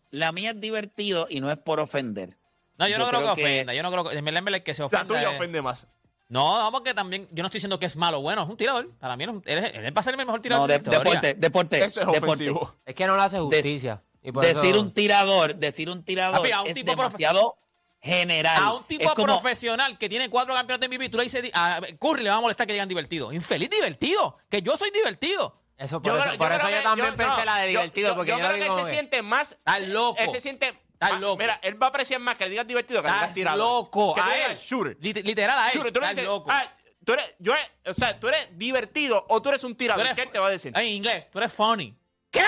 La 0.10 0.32
mía 0.32 0.52
es 0.52 0.60
divertido 0.62 1.28
y 1.30 1.40
no 1.40 1.52
es 1.52 1.58
por 1.58 1.80
ofender. 1.80 2.38
No, 2.80 2.88
yo, 2.88 2.94
Yo 2.94 2.98
no 3.00 3.08
creo, 3.10 3.22
creo 3.22 3.36
que 3.36 3.42
que- 3.42 3.48
ofenda. 3.48 3.74
Yo 3.74 3.84
no 3.84 3.92
creo 3.92 4.04
que. 4.06 4.18
En 4.18 4.24
verdad, 4.26 4.38
en 4.40 4.46
verdad, 4.46 4.58
el 4.60 4.64
que 4.64 4.74
se 4.76 4.82
La 4.84 4.86
ofenda. 4.88 5.06
tuya 5.08 5.30
es- 5.32 5.36
ofende 5.36 5.62
más. 5.62 5.88
No, 6.30 6.62
no, 6.62 6.72
porque 6.72 6.94
también. 6.94 7.28
Yo 7.32 7.42
no 7.44 7.48
estoy 7.48 7.60
diciendo 7.60 7.80
que 7.80 7.86
es 7.86 7.96
malo 7.96 8.18
o 8.18 8.22
bueno, 8.22 8.44
es 8.44 8.50
un 8.50 8.58
tirador. 8.58 8.90
Para 9.00 9.16
mí, 9.16 9.24
él, 9.24 9.42
es 9.46 9.74
él, 9.76 9.96
va 9.98 10.02
a 10.02 10.04
ser 10.04 10.14
el 10.14 10.18
mejor 10.18 10.42
tirador 10.42 10.68
No, 10.70 10.74
de, 10.74 10.80
de- 10.80 10.90
la 10.90 10.98
historia. 10.98 11.12
deporte, 11.22 11.34
deporte. 11.40 11.78
Eso 11.84 12.02
es 12.02 12.08
deporte. 12.08 12.26
ofensivo. 12.26 12.76
Es 12.86 12.96
que 12.96 13.08
no 13.08 13.16
le 13.16 13.22
hace 13.24 13.40
justicia. 13.40 14.04
y 14.22 14.32
por 14.32 14.44
Decir 14.44 14.72
eso- 14.72 14.80
un 14.82 14.94
tirador, 14.94 15.56
decir 15.56 15.90
un 15.90 16.04
tirador 16.04 16.38
Papi, 16.40 16.52
a 16.52 16.62
un 16.64 16.68
es 16.68 16.74
tipo 16.74 16.92
profe- 16.92 16.96
demasiado 16.98 17.56
general. 18.02 18.58
A 18.62 18.74
un 18.74 18.84
tipo 18.86 19.14
como- 19.16 19.26
profesional 19.26 19.98
que 19.98 20.10
tiene 20.10 20.30
cuatro 20.30 20.54
campeonatos 20.54 20.82
de 20.82 20.96
MVP, 20.96 21.10
tú 21.10 21.18
le 21.18 21.24
dices, 21.24 21.50
a 21.54 21.80
Curry 22.00 22.24
le 22.24 22.30
va 22.30 22.36
a 22.38 22.42
molestar 22.42 22.68
que 22.68 22.74
digan 22.74 22.90
divertido. 22.90 23.32
Infeliz 23.32 23.70
divertido. 23.70 24.38
Que 24.50 24.62
yo 24.62 24.76
soy 24.78 24.92
divertido. 24.92 25.62
Eso, 25.78 26.02
por 26.02 26.12
Yo 26.12 26.18
eso, 26.18 26.26
creo- 26.28 26.38
por 26.40 26.50
yo 26.50 26.56
eso 26.58 26.70
yo 26.70 26.82
también 26.84 27.12
yo- 27.12 27.18
pensé 27.18 27.38
no, 27.38 27.46
la 27.46 27.58
de 27.60 27.68
divertido, 27.68 28.10
yo- 28.10 28.16
porque 28.16 28.32
yo 28.32 28.38
yo, 28.40 28.46
creo 28.48 28.58
que 28.58 28.66
él 28.66 28.86
se 28.86 28.92
siente 28.92 29.22
más. 29.22 29.52
Estás 29.54 29.84
loco. 29.88 30.20
Él 30.20 30.30
se 30.30 30.40
siente. 30.40 30.74
Estás 31.00 31.12
más- 31.12 31.22
loco. 31.22 31.38
Mira, 31.38 31.60
él 31.62 31.82
va 31.82 31.88
a 31.88 31.90
apreciar 31.90 32.20
más 32.20 32.38
que 32.38 32.46
le 32.46 32.50
digas 32.52 32.66
divertido 32.68 33.02
que 33.02 33.08
le 33.08 33.14
digas 33.14 33.22
Estás 33.24 33.36
tirador. 33.36 33.60
loco. 33.60 34.16
Que 34.16 34.22
tú 34.22 34.28
A 34.28 34.34
él. 34.36 34.42
digas 34.44 34.60
shooter. 34.64 34.98
Lit- 35.00 35.24
Literal 35.24 35.60
a 35.60 35.68
él. 35.68 35.74
Shooter, 35.74 35.92
tú 35.94 36.00
le 36.00 36.06
Estás 36.06 36.16
dices, 36.16 36.28
loco. 36.28 36.50
ah, 36.52 36.74
tú 37.06 37.14
eres, 37.14 37.36
yo 37.40 37.54
eres- 37.54 37.72
o 37.86 37.94
sea, 37.94 38.20
tú 38.20 38.28
eres 38.28 38.50
divertido 38.58 39.26
o 39.30 39.42
tú 39.42 39.50
eres 39.50 39.64
un 39.64 39.74
Tú 39.74 39.78
tirador. 39.78 40.06
eres 40.06 40.16
¿Qué 40.18 40.24
él 40.24 40.30
te 40.32 40.40
va 40.40 40.48
a 40.48 40.52
decir? 40.52 40.74
En 40.76 40.86
inglés, 40.86 41.30
tú 41.32 41.38
eres 41.38 41.54
funny. 41.54 41.96
¿Qué? 42.32 42.42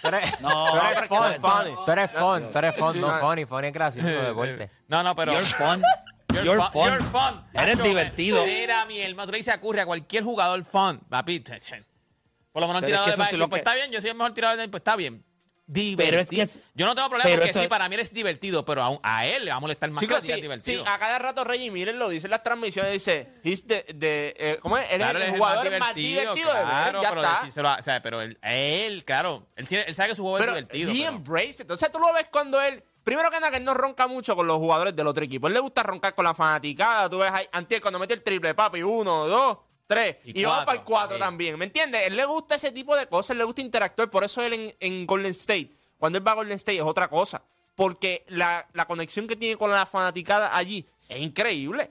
Tú 0.00 0.08
eres, 0.08 0.40
No, 0.40 0.66
tú 0.66 0.72
pero 0.74 0.86
eres 0.86 0.96
es 0.96 1.02
que 1.02 1.08
fun, 1.08 1.18
no 1.18 1.28
es 1.30 1.40
funny. 1.40 1.74
fun. 1.74 1.84
Tú 1.84 1.90
eres 1.92 2.10
fun, 2.12 2.50
tú 2.52 2.58
eres 2.58 2.76
fun, 2.76 3.00
no 3.00 3.20
funny. 3.20 3.46
Funny 3.46 3.66
es 3.68 3.72
gracioso 3.72 4.08
de 4.08 4.22
deporte. 4.22 4.70
No, 4.86 5.02
no, 5.02 5.14
pero. 5.16 5.32
You're 5.32 5.44
fun. 5.58 5.82
You're, 6.30 6.44
You're 6.44 6.62
fun. 6.62 6.72
fun. 6.72 6.82
You're 6.92 7.04
fun. 7.10 7.44
Eres 7.54 7.82
divertido. 7.82 8.44
Mira, 8.44 8.84
mi 8.84 9.00
hermano, 9.00 9.26
tú 9.26 9.32
le 9.32 9.38
dices 9.38 9.54
a 9.54 9.60
Curry 9.60 9.80
a 9.80 9.86
cualquier 9.86 10.22
jugador 10.24 10.62
fun. 10.64 11.00
Papi, 11.08 11.40
por 11.40 12.62
lo 12.62 12.68
menos 12.68 12.82
el 12.82 12.86
Pero 12.90 12.96
es 12.96 13.04
tirador 13.04 13.10
que 13.10 13.16
le 13.16 13.22
eso 13.24 13.30
sí 13.30 13.36
lo 13.36 13.48
pues 13.48 13.58
que- 13.62 13.68
está 13.68 13.74
bien, 13.74 13.90
yo 13.92 14.00
soy 14.00 14.10
el 14.10 14.16
mejor 14.16 14.32
tirador 14.32 14.56
del 14.58 14.70
pues 14.70 14.80
está 14.80 14.96
bien. 14.96 15.24
Divertido. 15.70 16.10
Pero 16.10 16.22
es 16.22 16.28
que 16.30 16.40
es- 16.42 16.60
yo 16.74 16.86
no 16.86 16.94
tengo 16.94 17.08
problema 17.10 17.24
pero 17.28 17.36
porque 17.42 17.50
eso 17.50 17.58
sí, 17.58 17.64
es- 17.66 17.68
para 17.68 17.88
mí 17.90 17.94
él 17.94 18.00
es 18.00 18.14
divertido, 18.14 18.64
pero 18.64 18.82
a, 18.82 18.98
a 19.02 19.26
él 19.26 19.44
le 19.44 19.50
va 19.50 19.58
a 19.58 19.60
molestar 19.60 19.90
más 19.90 20.00
Chicos, 20.02 20.16
que 20.16 20.22
sí, 20.22 20.26
digas 20.28 20.40
divertido. 20.40 20.82
sí, 20.82 20.90
a 20.90 20.98
cada 20.98 21.18
rato 21.18 21.44
Reggie 21.44 21.70
Miller 21.70 21.94
lo 21.94 22.08
dice 22.08 22.26
en 22.26 22.30
las 22.30 22.42
transmisiones, 22.42 22.90
dice, 22.92 23.34
he's 23.44 23.66
the, 23.66 23.82
the, 23.98 24.34
eh, 24.38 24.58
¿cómo 24.62 24.78
es? 24.78 24.90
Él 24.90 24.96
Claro, 24.96 25.18
es 25.18 25.24
el 25.24 25.28
es 25.28 25.34
el 25.34 25.38
jugador 25.40 25.78
más 25.78 25.94
divertido, 25.94 26.34
de 26.54 26.58
ver, 26.60 26.64
claro, 26.66 27.02
ya 27.02 27.08
pero 27.10 27.22
está. 27.22 27.34
decírselo 27.34 27.68
a- 27.68 27.76
o 27.76 27.82
sea, 27.82 28.02
pero 28.02 28.22
él, 28.22 28.38
él, 28.42 29.04
claro, 29.04 29.46
él, 29.56 29.66
sabe 29.94 30.08
que 30.08 30.14
su 30.14 30.22
juego 30.22 30.38
Pero 30.38 30.52
es 30.56 30.68
divertido. 30.68 30.90
he 30.90 30.94
pero- 30.94 31.16
embrace 31.16 31.62
it. 31.62 31.70
O 31.70 31.76
sea, 31.76 31.92
tú 31.92 31.98
lo 31.98 32.12
ves 32.14 32.28
cuando 32.30 32.60
él... 32.62 32.82
Primero 33.04 33.30
que 33.30 33.40
nada, 33.40 33.50
que 33.50 33.56
él 33.56 33.64
no 33.64 33.72
ronca 33.72 34.06
mucho 34.06 34.36
con 34.36 34.46
los 34.46 34.58
jugadores 34.58 34.94
del 34.94 35.06
otro 35.06 35.24
equipo. 35.24 35.46
Él 35.46 35.54
le 35.54 35.60
gusta 35.60 35.82
roncar 35.82 36.14
con 36.14 36.26
la 36.26 36.34
fanaticada. 36.34 37.08
Tú 37.08 37.16
ves 37.18 37.30
ahí, 37.32 37.46
antes 37.52 37.80
cuando 37.80 37.98
mete 37.98 38.12
el 38.12 38.22
triple, 38.22 38.54
papi, 38.54 38.82
uno, 38.82 39.26
dos, 39.26 39.58
tres. 39.88 40.18
Y 40.24 40.40
Y, 40.40 40.44
vamos 40.44 40.64
para 40.64 40.78
el 40.78 40.84
cuatro 40.84 41.16
sí. 41.16 41.20
también. 41.20 41.58
¿Me 41.58 41.64
entiendes? 41.64 42.06
Él 42.06 42.14
le 42.14 42.24
gusta 42.24 42.54
ese 42.54 42.70
tipo 42.70 42.94
de 42.94 43.08
cosas. 43.08 43.30
Él 43.30 43.38
le 43.38 43.44
gusta 43.44 43.60
interactuar. 43.62 44.08
Por 44.08 44.22
eso 44.22 44.40
él 44.42 44.52
en, 44.52 44.74
en 44.78 45.06
Golden 45.06 45.32
State, 45.32 45.72
cuando 45.98 46.18
él 46.18 46.26
va 46.26 46.32
a 46.32 46.36
Golden 46.36 46.56
State, 46.56 46.78
es 46.78 46.84
otra 46.84 47.08
cosa. 47.08 47.42
Porque 47.74 48.24
la, 48.28 48.68
la 48.74 48.86
conexión 48.86 49.26
que 49.26 49.34
tiene 49.34 49.56
con 49.56 49.70
la 49.72 49.86
fanaticada 49.86 50.56
allí 50.56 50.86
es 51.08 51.18
increíble. 51.18 51.90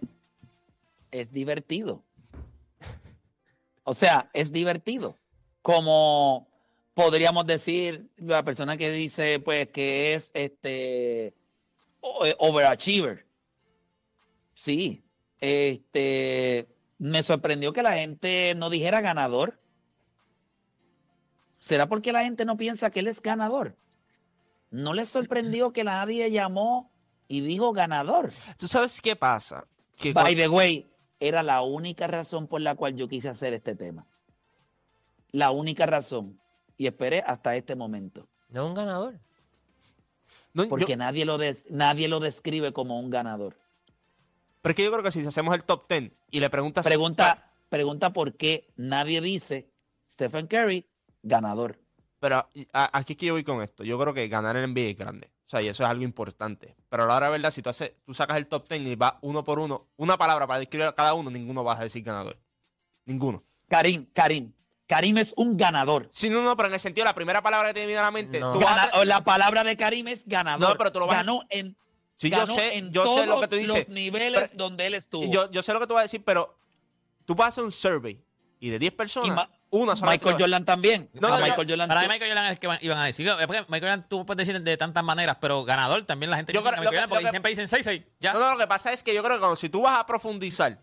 es 1.11 1.31
divertido. 1.31 2.03
O 3.83 3.93
sea, 3.93 4.29
es 4.33 4.51
divertido. 4.51 5.17
Como 5.61 6.47
podríamos 6.93 7.45
decir 7.47 8.09
la 8.17 8.43
persona 8.43 8.75
que 8.75 8.91
dice, 8.91 9.39
pues, 9.39 9.69
que 9.69 10.13
es 10.13 10.31
este 10.33 11.27
eh, 11.27 12.35
overachiever. 12.37 13.25
Sí. 14.53 15.03
Este 15.39 16.67
me 16.99 17.21
sorprendió 17.23 17.73
que 17.73 17.83
la 17.83 17.93
gente 17.93 18.53
no 18.55 18.69
dijera 18.69 19.01
ganador. 19.01 19.59
¿Será 21.59 21.87
porque 21.87 22.11
la 22.11 22.23
gente 22.23 22.45
no 22.45 22.57
piensa 22.57 22.89
que 22.91 22.99
él 22.99 23.07
es 23.07 23.21
ganador? 23.21 23.75
¿No 24.69 24.93
les 24.93 25.09
sorprendió 25.09 25.71
que 25.73 25.83
nadie 25.83 26.29
llamó 26.31 26.91
y 27.27 27.41
dijo 27.41 27.73
ganador? 27.73 28.31
¿Tú 28.57 28.67
sabes 28.67 29.01
qué 29.01 29.15
pasa? 29.15 29.65
Que 29.97 30.13
By 30.13 30.35
the 30.35 30.47
way, 30.49 30.87
era 31.19 31.41
la 31.43 31.61
única 31.61 32.05
razón 32.07 32.47
por 32.47 32.61
la 32.61 32.75
cual 32.75 32.95
yo 32.95 33.07
quise 33.07 33.29
hacer 33.29 33.53
este 33.53 33.75
tema. 33.75 34.05
La 35.31 35.51
única 35.51 35.85
razón. 35.85 36.39
Y 36.77 36.85
esperé 36.85 37.23
hasta 37.25 37.55
este 37.55 37.75
momento. 37.75 38.27
No 38.49 38.61
es 38.63 38.67
un 38.67 38.73
ganador. 38.75 39.19
no, 40.53 40.63
yo- 40.63 40.69
Porque 40.69 40.95
nadie, 40.95 41.25
lo 41.25 41.37
des- 41.37 41.63
nadie 41.69 42.07
lo 42.07 42.19
describe 42.19 42.71
como 42.71 42.99
un 42.99 43.09
ganador. 43.09 43.55
Pero 44.67 44.71
es 44.71 44.75
que 44.75 44.83
yo 44.83 44.91
creo 44.91 45.03
que 45.03 45.11
si 45.13 45.25
hacemos 45.25 45.55
el 45.55 45.63
top 45.63 45.87
10 45.87 46.11
y 46.29 46.41
le 46.41 46.49
preguntas... 46.49 46.85
Pregunta, 46.85 47.53
pregunta 47.69 48.11
por 48.11 48.35
qué 48.35 48.67
nadie 48.75 49.21
dice 49.21 49.71
Stephen 50.11 50.45
Curry, 50.47 50.85
ganador. 51.23 51.79
Pero 52.19 52.49
aquí 52.73 53.13
es 53.13 53.17
que 53.17 53.27
yo 53.27 53.33
voy 53.35 53.45
con 53.45 53.61
esto. 53.61 53.85
Yo 53.85 53.97
creo 53.97 54.13
que 54.13 54.27
ganar 54.27 54.57
el 54.57 54.69
NBA 54.73 54.89
es 54.89 54.97
grande. 54.97 55.27
O 55.45 55.49
sea, 55.49 55.61
y 55.61 55.69
eso 55.69 55.85
es 55.85 55.89
algo 55.89 56.03
importante. 56.03 56.75
Pero 56.89 57.03
a 57.03 57.07
la 57.07 57.15
hora 57.15 57.29
verdad, 57.29 57.51
si 57.51 57.61
tú, 57.61 57.69
haces, 57.69 57.93
tú 58.05 58.13
sacas 58.13 58.35
el 58.35 58.49
top 58.49 58.67
10 58.67 58.81
y 58.81 58.95
vas 58.97 59.13
uno 59.21 59.41
por 59.41 59.59
uno, 59.59 59.87
una 59.95 60.17
palabra 60.17 60.45
para 60.47 60.59
describir 60.59 60.87
a 60.87 60.93
cada 60.93 61.13
uno, 61.13 61.29
ninguno 61.29 61.63
vas 61.63 61.79
a 61.79 61.83
decir 61.83 62.03
ganador. 62.03 62.37
Ninguno. 63.05 63.45
Karim, 63.69 64.05
Karim, 64.11 64.51
Karim 64.85 65.17
es 65.17 65.33
un 65.37 65.55
ganador. 65.55 66.09
Sí, 66.11 66.29
no, 66.29 66.41
no, 66.41 66.57
pero 66.57 66.67
en 66.67 66.73
el 66.73 66.81
sentido, 66.81 67.05
la 67.05 67.15
primera 67.15 67.41
palabra 67.41 67.69
que 67.69 67.75
te 67.75 67.85
viene 67.85 67.99
a 67.99 68.03
la 68.03 68.11
mente. 68.11 68.41
No. 68.41 68.51
tú 68.51 68.59
a 68.67 69.05
la 69.05 69.23
palabra 69.23 69.63
de 69.63 69.77
Karim 69.77 70.09
es 70.09 70.25
ganador. 70.27 70.71
No, 70.71 70.77
pero 70.77 70.91
tú 70.91 70.99
lo 70.99 71.07
vas 71.07 71.15
a- 71.15 71.19
Ganó 71.21 71.43
en, 71.49 71.77
Sí, 72.17 72.29
yo 72.29 72.45
sé, 72.47 72.75
en 72.77 72.91
yo 72.91 73.05
sé 73.15 73.25
lo 73.25 73.39
que 73.39 73.47
tú 73.47 73.55
dices, 73.55 73.87
los 73.87 73.89
niveles 73.89 74.41
pero- 74.49 74.53
donde 74.55 74.87
él 74.87 74.95
estuvo. 74.95 75.23
yo, 75.31 75.49
yo 75.51 75.61
sé 75.61 75.71
lo 75.71 75.79
que 75.79 75.87
tú 75.87 75.93
vas 75.93 76.01
a 76.01 76.03
decir, 76.03 76.23
pero 76.25 76.57
tú 77.25 77.35
vas 77.35 77.45
a 77.45 77.49
hacer 77.49 77.63
un 77.63 77.71
survey 77.71 78.19
y 78.59 78.69
de 78.69 78.79
10 78.79 78.91
Y 78.91 78.95
personas, 78.95 79.35
Ma- 79.35 79.49
una 79.69 79.95
sola 79.95 80.13
Michael 80.13 80.35
Jordan 80.39 80.65
también. 80.65 81.09
No, 81.13 81.27
A 81.27 81.31
no, 81.31 81.37
no. 81.37 81.43
Michael 81.45 81.67
Jordan 81.69 81.87
Para 81.89 82.01
mí. 82.01 82.07
Michael 82.07 82.31
Jordan 82.31 82.45
es 82.45 82.51
el 82.53 82.59
que 82.59 82.85
iban 82.85 82.97
a 82.97 83.05
decir. 83.05 83.29
Porque 83.45 83.61
Michael 83.67 83.81
Jordan 83.81 84.09
tú 84.09 84.25
puedes 84.25 84.47
decir 84.47 84.59
de 84.61 84.77
tantas 84.77 85.03
maneras, 85.03 85.37
pero 85.39 85.63
ganador 85.63 86.03
también 86.05 86.31
la 86.31 86.37
gente 86.37 86.53
Yo 86.53 86.59
dice 86.61 86.69
creo- 86.71 86.73
que 86.75 86.79
Michael 86.79 86.89
que- 86.91 86.97
Jordan, 86.97 87.09
porque 87.09 87.23
que- 87.25 87.29
siempre 87.29 87.49
dicen 87.51 87.67
6-6. 87.67 88.03
Ya. 88.19 88.33
No, 88.33 88.39
no, 88.39 88.51
lo 88.53 88.57
que 88.57 88.65
pasa 88.67 88.91
es 88.93 89.03
que 89.03 89.13
yo 89.13 89.21
creo 89.21 89.35
que 89.35 89.39
cuando 89.39 89.55
si 89.55 89.69
tú 89.69 89.81
vas 89.81 89.99
a 89.99 90.05
profundizar 90.07 90.81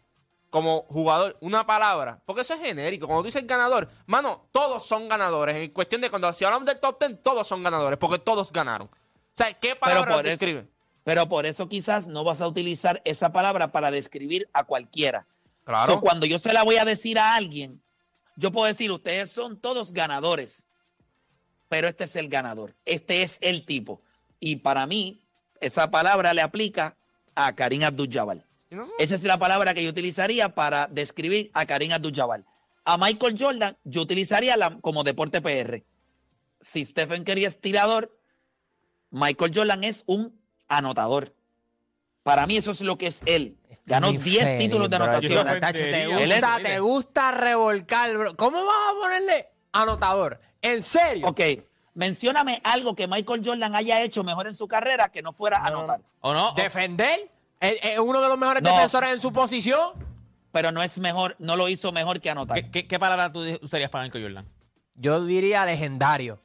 como 0.50 0.82
jugador 0.88 1.36
una 1.40 1.66
palabra, 1.66 2.22
porque 2.26 2.42
eso 2.42 2.54
es 2.54 2.60
genérico, 2.60 3.06
cuando 3.08 3.22
tú 3.22 3.26
dices 3.26 3.44
ganador, 3.44 3.88
mano, 4.06 4.46
todos 4.52 4.86
son 4.86 5.08
ganadores. 5.08 5.56
En 5.56 5.70
cuestión 5.72 6.00
de 6.00 6.10
cuando 6.10 6.32
si 6.32 6.44
hablamos 6.44 6.66
del 6.66 6.78
top 6.78 7.00
10, 7.00 7.22
todos 7.24 7.44
son 7.48 7.64
ganadores, 7.64 7.98
porque 7.98 8.20
todos 8.20 8.52
ganaron. 8.52 8.86
O 8.86 9.36
sea, 9.36 9.52
¿qué 9.54 9.74
palabra 9.74 10.12
por 10.14 10.26
eso- 10.26 10.30
describe? 10.30 10.68
Pero 11.04 11.28
por 11.28 11.46
eso 11.46 11.68
quizás 11.68 12.08
no 12.08 12.24
vas 12.24 12.40
a 12.40 12.48
utilizar 12.48 13.00
esa 13.04 13.32
palabra 13.32 13.70
para 13.72 13.90
describir 13.90 14.48
a 14.52 14.64
cualquiera. 14.64 15.26
Claro. 15.64 15.94
So, 15.94 16.00
cuando 16.00 16.26
yo 16.26 16.38
se 16.38 16.52
la 16.52 16.62
voy 16.62 16.76
a 16.76 16.84
decir 16.84 17.18
a 17.18 17.34
alguien, 17.34 17.82
yo 18.36 18.50
puedo 18.50 18.66
decir, 18.66 18.90
ustedes 18.90 19.30
son 19.30 19.60
todos 19.60 19.92
ganadores, 19.92 20.66
pero 21.68 21.88
este 21.88 22.04
es 22.04 22.16
el 22.16 22.28
ganador, 22.28 22.74
este 22.84 23.22
es 23.22 23.38
el 23.40 23.64
tipo. 23.64 24.02
Y 24.40 24.56
para 24.56 24.86
mí, 24.86 25.22
esa 25.60 25.90
palabra 25.90 26.34
le 26.34 26.42
aplica 26.42 26.96
a 27.34 27.54
Karim 27.54 27.84
Abdul-Jabbar. 27.84 28.44
Esa 28.98 29.14
es 29.14 29.22
la 29.22 29.38
palabra 29.38 29.72
que 29.72 29.84
yo 29.84 29.90
utilizaría 29.90 30.54
para 30.54 30.88
describir 30.88 31.50
a 31.54 31.64
Karim 31.64 31.92
Abdul-Jabbar. 31.92 32.44
A 32.84 32.98
Michael 32.98 33.36
Jordan, 33.38 33.76
yo 33.84 34.02
utilizaría 34.02 34.56
la, 34.56 34.78
como 34.80 35.04
deporte 35.04 35.40
PR. 35.40 35.82
Si 36.60 36.84
Stephen 36.84 37.24
Curry 37.24 37.44
es 37.44 37.60
tirador, 37.60 38.18
Michael 39.10 39.52
Jordan 39.54 39.84
es 39.84 40.02
un 40.06 40.38
anotador. 40.68 41.34
Para 42.22 42.46
mí 42.46 42.56
eso 42.56 42.70
es 42.70 42.80
lo 42.80 42.96
que 42.96 43.08
es 43.08 43.20
él. 43.26 43.56
Ganó 43.86 44.08
Muy 44.08 44.16
10 44.18 44.44
feliz, 44.44 44.58
títulos 44.60 44.88
de 44.88 44.96
bro. 44.96 45.04
anotación. 45.04 45.60
Tacho, 45.60 45.82
te 45.82 46.06
gusta, 46.06 46.56
es- 46.56 46.62
te 46.62 46.78
gusta 46.80 47.32
revolcar, 47.32 48.16
bro. 48.16 48.34
¿Cómo 48.36 48.64
vas 48.64 48.76
a 48.90 49.00
ponerle 49.02 49.46
anotador? 49.72 50.40
¿En 50.62 50.80
serio? 50.80 51.28
Ok, 51.28 51.40
mencióname 51.92 52.60
algo 52.64 52.94
que 52.94 53.06
Michael 53.06 53.42
Jordan 53.44 53.74
haya 53.74 54.02
hecho 54.02 54.24
mejor 54.24 54.46
en 54.46 54.54
su 54.54 54.66
carrera 54.66 55.10
que 55.10 55.20
no 55.20 55.34
fuera 55.34 55.58
anotar. 55.58 56.00
¿O 56.20 56.32
no? 56.32 56.52
¿Defender? 56.52 57.30
¿Es, 57.60 57.78
es 57.82 57.98
uno 57.98 58.22
de 58.22 58.28
los 58.28 58.38
mejores 58.38 58.62
No. 58.62 58.70
defensores 58.72 59.10
en 59.12 59.20
su 59.20 59.30
posición? 59.32 59.92
Pero 60.50 60.72
no 60.72 60.82
es 60.82 60.96
mejor, 60.98 61.36
no 61.40 61.56
lo 61.56 61.68
hizo 61.68 61.92
mejor 61.92 62.20
que 62.20 62.30
anotar. 62.30 62.54
¿Qué, 62.56 62.70
qué, 62.70 62.86
qué 62.86 62.98
palabra 62.98 63.30
tú 63.32 63.40
usarías 63.60 63.90
para 63.90 64.04
Michael 64.04 64.24
Jordan? 64.24 64.48
Yo 64.94 65.22
diría 65.24 65.66
legendario. 65.66 66.40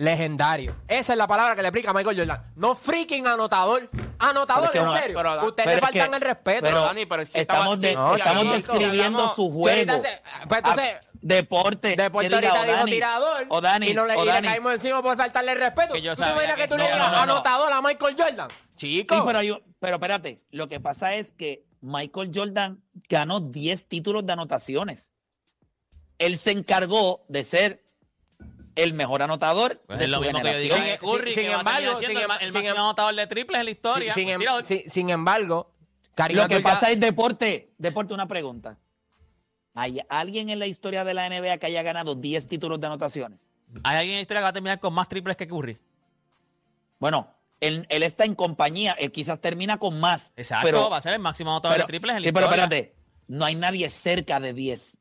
Legendario. 0.00 0.74
Esa 0.88 1.12
es 1.12 1.16
la 1.18 1.26
palabra 1.26 1.54
que 1.54 1.60
le 1.62 1.68
aplica 1.68 1.90
a 1.90 1.92
Michael 1.92 2.16
Jordan. 2.18 2.42
No 2.56 2.74
freaking 2.74 3.26
anotador. 3.26 3.90
Anotador, 4.18 4.70
Pero 4.72 4.84
es 4.84 4.88
que 4.90 4.96
en 4.96 5.02
serio. 5.02 5.16
pero- 5.18 5.46
Ustedes 5.46 5.54
pero 5.56 5.66
le 5.66 5.74
es 5.74 5.80
que- 5.92 5.98
faltan 6.00 6.14
el 6.14 6.20
respeto. 6.22 6.60
pero 6.62 6.80
Dani, 6.82 7.06
pero 7.06 7.22
es 7.22 7.30
que 7.30 7.40
estamos, 7.40 7.80
de- 7.82 7.94
no, 7.94 8.16
estamos 8.16 8.42
chico, 8.42 8.54
describiendo 8.54 9.18
hablamos- 9.18 9.36
su 9.36 9.50
juego. 9.50 9.62
pues 9.62 9.76
entonces, 9.78 10.20
Ah, 10.24 11.00
deporte. 11.20 11.96
Después 11.96 12.28
que 12.28 12.34
de 12.34 12.40
diga, 12.40 12.48
ahorita 12.50 12.60
o 12.62 12.64
dijo 12.64 12.76
Dani, 12.78 12.90
tirador 12.92 13.46
o 13.50 13.60
Dani, 13.60 13.86
y, 13.88 13.94
no 13.94 14.06
le, 14.06 14.14
o 14.16 14.22
y 14.22 14.26
le 14.26 14.32
Dani. 14.32 14.48
caímos 14.48 14.72
encima 14.72 15.02
por 15.02 15.16
faltarle 15.18 15.52
el 15.52 15.58
respeto. 15.58 15.92
Que 15.92 16.00
yo 16.00 16.12
¿Tú 16.12 16.16
te 16.22 16.28
sabía 16.28 16.32
imaginas 16.34 16.56
que, 16.56 16.62
que- 16.62 16.68
tú 16.68 16.76
le 16.78 16.82
no, 16.84 16.88
digas 16.94 16.98
no, 16.98 17.06
no, 17.06 17.26
no. 17.26 17.32
anotador 17.32 17.70
a 17.72 17.82
Michael 17.82 18.16
Jordan? 18.18 18.48
Chico. 18.76 19.14
Sí, 19.16 19.20
pero, 19.26 19.42
yo- 19.42 19.60
pero 19.78 19.96
espérate, 19.96 20.42
lo 20.50 20.68
que 20.68 20.80
pasa 20.80 21.14
es 21.14 21.32
que 21.32 21.66
Michael 21.82 22.30
Jordan 22.34 22.82
ganó 23.08 23.40
10 23.40 23.86
títulos 23.86 24.24
de 24.24 24.32
anotaciones. 24.32 25.12
Él 26.18 26.38
se 26.38 26.52
encargó 26.52 27.24
de 27.28 27.44
ser 27.44 27.84
el 28.76 28.92
mejor 28.94 29.22
anotador 29.22 29.82
Pues 29.86 29.98
de 29.98 30.04
es 30.06 30.10
lo 30.10 30.18
su 30.18 30.22
mismo 30.24 30.38
que 30.40 30.44
yo 30.44 30.52
generación. 30.52 30.84
digo 30.84 30.92
que 30.92 31.06
Curry, 31.18 31.32
sin 31.34 31.42
que 31.44 31.48
va 31.50 31.54
a 31.56 31.58
embargo, 31.60 31.96
siendo 31.98 32.06
sin 32.06 32.16
el, 32.18 32.28
ma- 32.28 32.36
em- 32.36 32.40
el 32.42 32.52
sin 32.52 32.60
máximo 32.60 32.74
em- 32.76 32.80
anotador 32.82 33.14
de 33.14 33.26
triples 33.26 33.58
en 33.60 33.64
la 33.64 33.70
historia. 33.70 34.14
sin, 34.14 34.28
em- 34.28 34.40
sin- 34.62 34.90
sin 34.90 35.10
embargo, 35.10 35.72
Karim 36.14 36.36
Lo 36.36 36.48
que 36.48 36.60
pasa 36.60 36.90
es 36.90 36.98
deporte. 37.00 37.72
Deporte, 37.78 38.12
una 38.14 38.26
pregunta. 38.28 38.78
¿Hay 39.74 40.00
alguien 40.08 40.50
en 40.50 40.58
la 40.58 40.66
historia 40.66 41.04
de 41.04 41.14
la 41.14 41.26
NBA 41.26 41.58
que 41.58 41.66
haya 41.66 41.82
ganado 41.82 42.14
10 42.14 42.46
títulos 42.48 42.80
de 42.80 42.86
anotaciones? 42.88 43.38
¿Hay 43.84 43.96
alguien 43.96 44.14
en 44.14 44.16
la 44.18 44.22
historia 44.22 44.40
que 44.40 44.44
va 44.44 44.48
a 44.48 44.52
terminar 44.52 44.80
con 44.80 44.92
más 44.92 45.08
triples 45.08 45.36
que 45.36 45.46
Curry? 45.46 45.78
Bueno, 46.98 47.32
él, 47.60 47.86
él 47.88 48.02
está 48.02 48.24
en 48.24 48.34
compañía, 48.34 48.92
él 48.98 49.12
quizás 49.12 49.40
termina 49.40 49.78
con 49.78 49.98
más. 50.00 50.32
Exacto, 50.36 50.66
pero, 50.66 50.90
va 50.90 50.96
a 50.96 51.00
ser 51.00 51.12
el 51.14 51.20
máximo 51.20 51.50
anotador 51.52 51.76
pero- 51.76 51.86
de 51.86 51.90
triples 51.90 52.16
en 52.16 52.22
la 52.22 52.28
sí, 52.28 52.32
pero 52.32 52.46
historia. 52.46 52.64
espérate, 52.64 52.94
no 53.28 53.44
hay 53.44 53.54
nadie 53.54 53.88
cerca 53.90 54.40
de 54.40 54.52
10. 54.52 54.96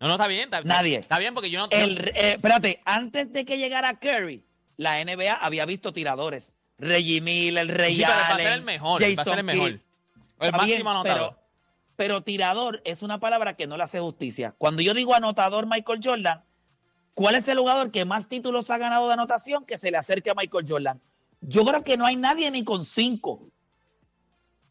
No, 0.00 0.08
no, 0.08 0.14
está 0.14 0.26
bien. 0.26 0.44
Está, 0.44 0.60
Nadie. 0.62 0.98
Está 0.98 1.18
bien 1.18 1.32
porque 1.34 1.50
yo 1.50 1.60
no... 1.60 1.68
El, 1.70 1.96
yo- 1.96 2.10
eh, 2.14 2.32
espérate, 2.32 2.80
antes 2.84 3.32
de 3.32 3.44
que 3.44 3.56
llegara 3.58 3.98
Curry, 3.98 4.44
la 4.76 5.02
NBA 5.04 5.32
había 5.34 5.64
visto 5.64 5.92
tiradores. 5.92 6.54
Reggie 6.78 7.20
Miller, 7.22 7.66
sí, 7.66 7.72
pero 7.72 7.86
él 7.88 8.04
va 8.04 8.14
a 8.14 8.26
Allen, 8.34 8.46
ser 8.46 8.52
el 8.54 8.62
mejor. 8.62 9.02
él 9.02 9.18
Va 9.18 9.22
a 9.22 9.24
ser 9.24 9.38
el 9.38 9.46
Jason 9.46 9.46
mejor. 9.46 9.70
Kidd. 9.70 9.80
El 10.40 10.46
Está 10.48 10.64
bien, 10.64 10.70
máximo 10.84 10.90
anotador. 10.90 11.30
Pero, 11.30 11.46
pero 11.96 12.20
tirador 12.22 12.82
es 12.84 13.00
una 13.02 13.18
palabra 13.18 13.56
que 13.56 13.66
no 13.66 13.78
le 13.78 13.82
hace 13.84 13.98
justicia. 14.00 14.54
Cuando 14.58 14.82
yo 14.82 14.92
digo 14.92 15.14
anotador 15.14 15.66
Michael 15.66 16.00
Jordan, 16.04 16.44
¿cuál 17.14 17.34
es 17.36 17.48
el 17.48 17.58
jugador 17.58 17.90
que 17.90 18.04
más 18.04 18.28
títulos 18.28 18.68
ha 18.68 18.76
ganado 18.76 19.06
de 19.06 19.14
anotación 19.14 19.64
que 19.64 19.78
se 19.78 19.90
le 19.90 19.96
acerque 19.96 20.28
a 20.28 20.34
Michael 20.34 20.66
Jordan? 20.68 21.00
Yo 21.40 21.64
creo 21.64 21.82
que 21.82 21.96
no 21.96 22.04
hay 22.04 22.16
nadie 22.16 22.50
ni 22.50 22.62
con 22.64 22.84
cinco. 22.84 23.48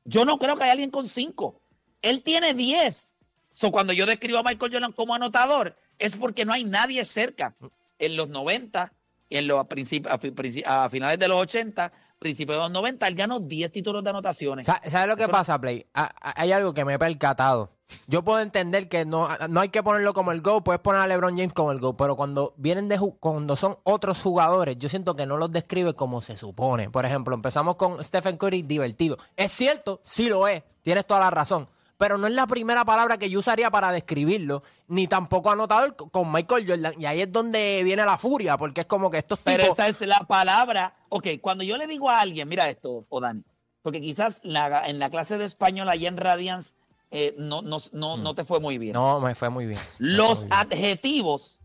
Yo 0.04 0.24
no 0.26 0.38
creo 0.38 0.56
que 0.58 0.64
haya 0.64 0.74
alguien 0.74 0.92
con 0.92 1.08
cinco. 1.10 1.62
Él 2.04 2.22
tiene 2.22 2.54
diez. 2.54 3.12
So, 3.56 3.72
cuando 3.72 3.92
yo 3.94 4.06
describo 4.06 4.38
a 4.38 4.44
Michael 4.44 4.72
Jordan 4.72 4.92
como 4.92 5.16
anotador, 5.16 5.76
es 5.98 6.16
porque 6.16 6.46
no 6.46 6.54
hay 6.54 6.64
nadie 6.64 7.04
cerca. 7.06 7.56
En 7.98 8.16
los 8.18 8.28
90, 8.28 8.92
y 9.30 9.38
en 9.38 9.48
los 9.48 9.66
a, 9.66 10.84
a 10.84 10.90
finales 10.90 11.18
de 11.18 11.28
los 11.28 11.42
80, 11.42 11.92
principios 12.20 12.58
de 12.58 12.62
los 12.64 12.72
90, 12.72 13.08
él 13.08 13.16
ganó 13.16 13.40
10 13.40 13.72
títulos 13.72 14.04
de 14.04 14.10
anotaciones. 14.10 14.66
Sa- 14.66 14.82
¿Sabes 14.88 15.08
lo 15.08 15.16
que 15.16 15.24
Eso- 15.24 15.32
pasa, 15.32 15.60
Play? 15.60 15.86
A- 15.94 16.12
a- 16.22 16.42
Hay 16.42 16.52
algo 16.52 16.74
que 16.74 16.84
me 16.86 16.94
he 16.94 17.00
percatado. 17.00 17.72
Yo 18.08 18.24
puedo 18.24 18.40
entender 18.40 18.90
que 18.90 19.06
no, 19.06 19.30
no 19.48 19.62
hay 19.62 19.70
que 19.70 19.84
ponerlo 19.84 20.14
como 20.14 20.32
el 20.32 20.42
GO, 20.42 20.64
puedes 20.64 20.82
poner 20.82 21.02
a 21.02 21.08
LeBron 21.08 21.38
James 21.38 21.54
como 21.54 21.72
el 21.72 21.80
GO, 21.80 21.96
pero 21.96 22.16
cuando 22.16 22.54
vienen 22.58 22.88
de 22.90 23.00
cuando 23.20 23.56
son 23.56 23.78
otros 23.84 24.22
jugadores, 24.24 24.76
yo 24.80 24.90
siento 24.90 25.16
que 25.16 25.26
no 25.28 25.38
los 25.38 25.52
describe 25.52 25.94
como 25.94 26.22
se 26.22 26.36
supone. 26.36 26.90
Por 26.90 27.06
ejemplo, 27.06 27.36
empezamos 27.36 27.76
con 27.76 28.04
Stephen 28.04 28.38
Curry, 28.38 28.64
divertido. 28.64 29.18
Es 29.38 29.52
cierto, 29.52 30.02
sí 30.04 30.28
lo 30.30 30.48
es, 30.48 30.64
tienes 30.82 31.06
toda 31.06 31.20
la 31.20 31.30
razón. 31.30 31.70
Pero 31.98 32.18
no 32.18 32.28
es 32.28 32.34
la 32.34 32.46
primera 32.46 32.84
palabra 32.84 33.18
que 33.18 33.30
yo 33.30 33.40
usaría 33.40 33.72
para 33.72 33.92
describirlo, 33.92 34.64
ni 34.88 35.08
tampoco 35.08 35.50
anotador 35.50 35.96
con 35.96 36.30
Michael 36.32 36.68
Jordan. 36.68 36.94
Y 37.00 37.06
ahí 37.06 37.22
es 37.22 37.32
donde 37.32 37.82
viene 37.84 38.04
la 38.06 38.18
furia, 38.18 38.58
porque 38.58 38.82
es 38.82 38.88
como 38.88 39.10
que 39.10 39.20
estos 39.20 39.40
Pero 39.40 39.64
tipos. 39.64 39.80
esa 39.80 39.88
es 39.88 40.02
la 40.02 40.20
palabra. 40.28 40.94
Ok, 41.10 41.28
cuando 41.42 41.64
yo 41.64 41.78
le 41.78 41.88
digo 41.88 42.10
a 42.10 42.20
alguien, 42.20 42.50
mira 42.50 42.70
esto, 42.70 43.06
o 43.08 43.22
Dani, 43.22 43.44
porque 43.82 44.02
quizás 44.02 44.40
la- 44.44 44.88
en 44.88 45.00
la 45.00 45.10
clase 45.10 45.38
de 45.38 45.46
español 45.46 45.88
allá 45.88 46.08
en 46.10 46.18
Radiance 46.18 46.74
eh, 47.12 47.34
no, 47.38 47.62
no, 47.62 47.78
no, 47.94 48.18
no 48.18 48.36
te 48.36 48.44
fue 48.44 48.60
muy 48.60 48.78
bien. 48.78 48.92
No, 48.94 49.22
me 49.22 49.34
fue 49.36 49.50
muy 49.50 49.66
bien. 49.66 49.80
Los 50.00 50.40
muy 50.40 50.50
bien. 50.50 50.54
adjetivos 50.54 51.60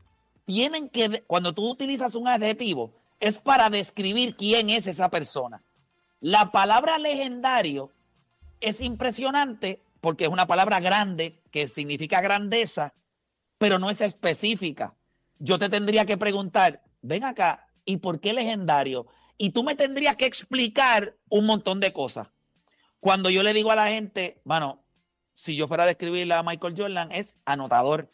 tienen 0.45 0.89
que, 0.91 1.25
cuando 1.27 1.53
tú 1.55 1.69
utilizas 1.69 2.15
un 2.15 2.29
adjetivo, 2.29 2.93
es 3.19 3.39
para 3.39 3.69
describir 3.69 4.37
quién 4.37 4.71
es 4.71 4.87
esa 4.87 5.09
persona. 5.09 5.61
La 6.21 6.53
palabra 6.53 6.99
legendario 6.99 7.91
es 8.61 8.81
impresionante 8.81 9.81
porque 10.01 10.25
es 10.25 10.31
una 10.31 10.47
palabra 10.47 10.81
grande 10.81 11.43
que 11.51 11.69
significa 11.69 12.21
grandeza, 12.21 12.95
pero 13.59 13.79
no 13.79 13.91
es 13.91 14.01
específica. 14.01 14.95
Yo 15.39 15.59
te 15.59 15.69
tendría 15.69 16.05
que 16.07 16.17
preguntar, 16.17 16.83
ven 17.03 17.25
acá, 17.25 17.67
¿y 17.85 17.99
por 17.99 18.21
qué 18.21 18.33
legendario? 18.33 19.07
Y 19.39 19.51
tú 19.51 19.63
me 19.63 19.75
tendrías 19.75 20.17
que 20.17 20.27
explicar 20.27 21.17
un 21.29 21.47
montón 21.47 21.81
de 21.81 21.93
cosas. 21.93 22.29
Cuando 23.01 23.31
yo 23.31 23.43
le 23.43 23.53
digo 23.55 23.71
a 23.71 23.77
la 23.77 23.89
gente, 23.89 24.41
bueno, 24.45 24.85
si 25.35 25.57
yo 25.57 25.67
fuera 25.69 25.85
a 25.85 25.87
describirle 25.87 26.35
a 26.35 26.43
Michael 26.43 26.75
Jordan, 26.77 27.11
es 27.13 27.37
anotador. 27.47 28.11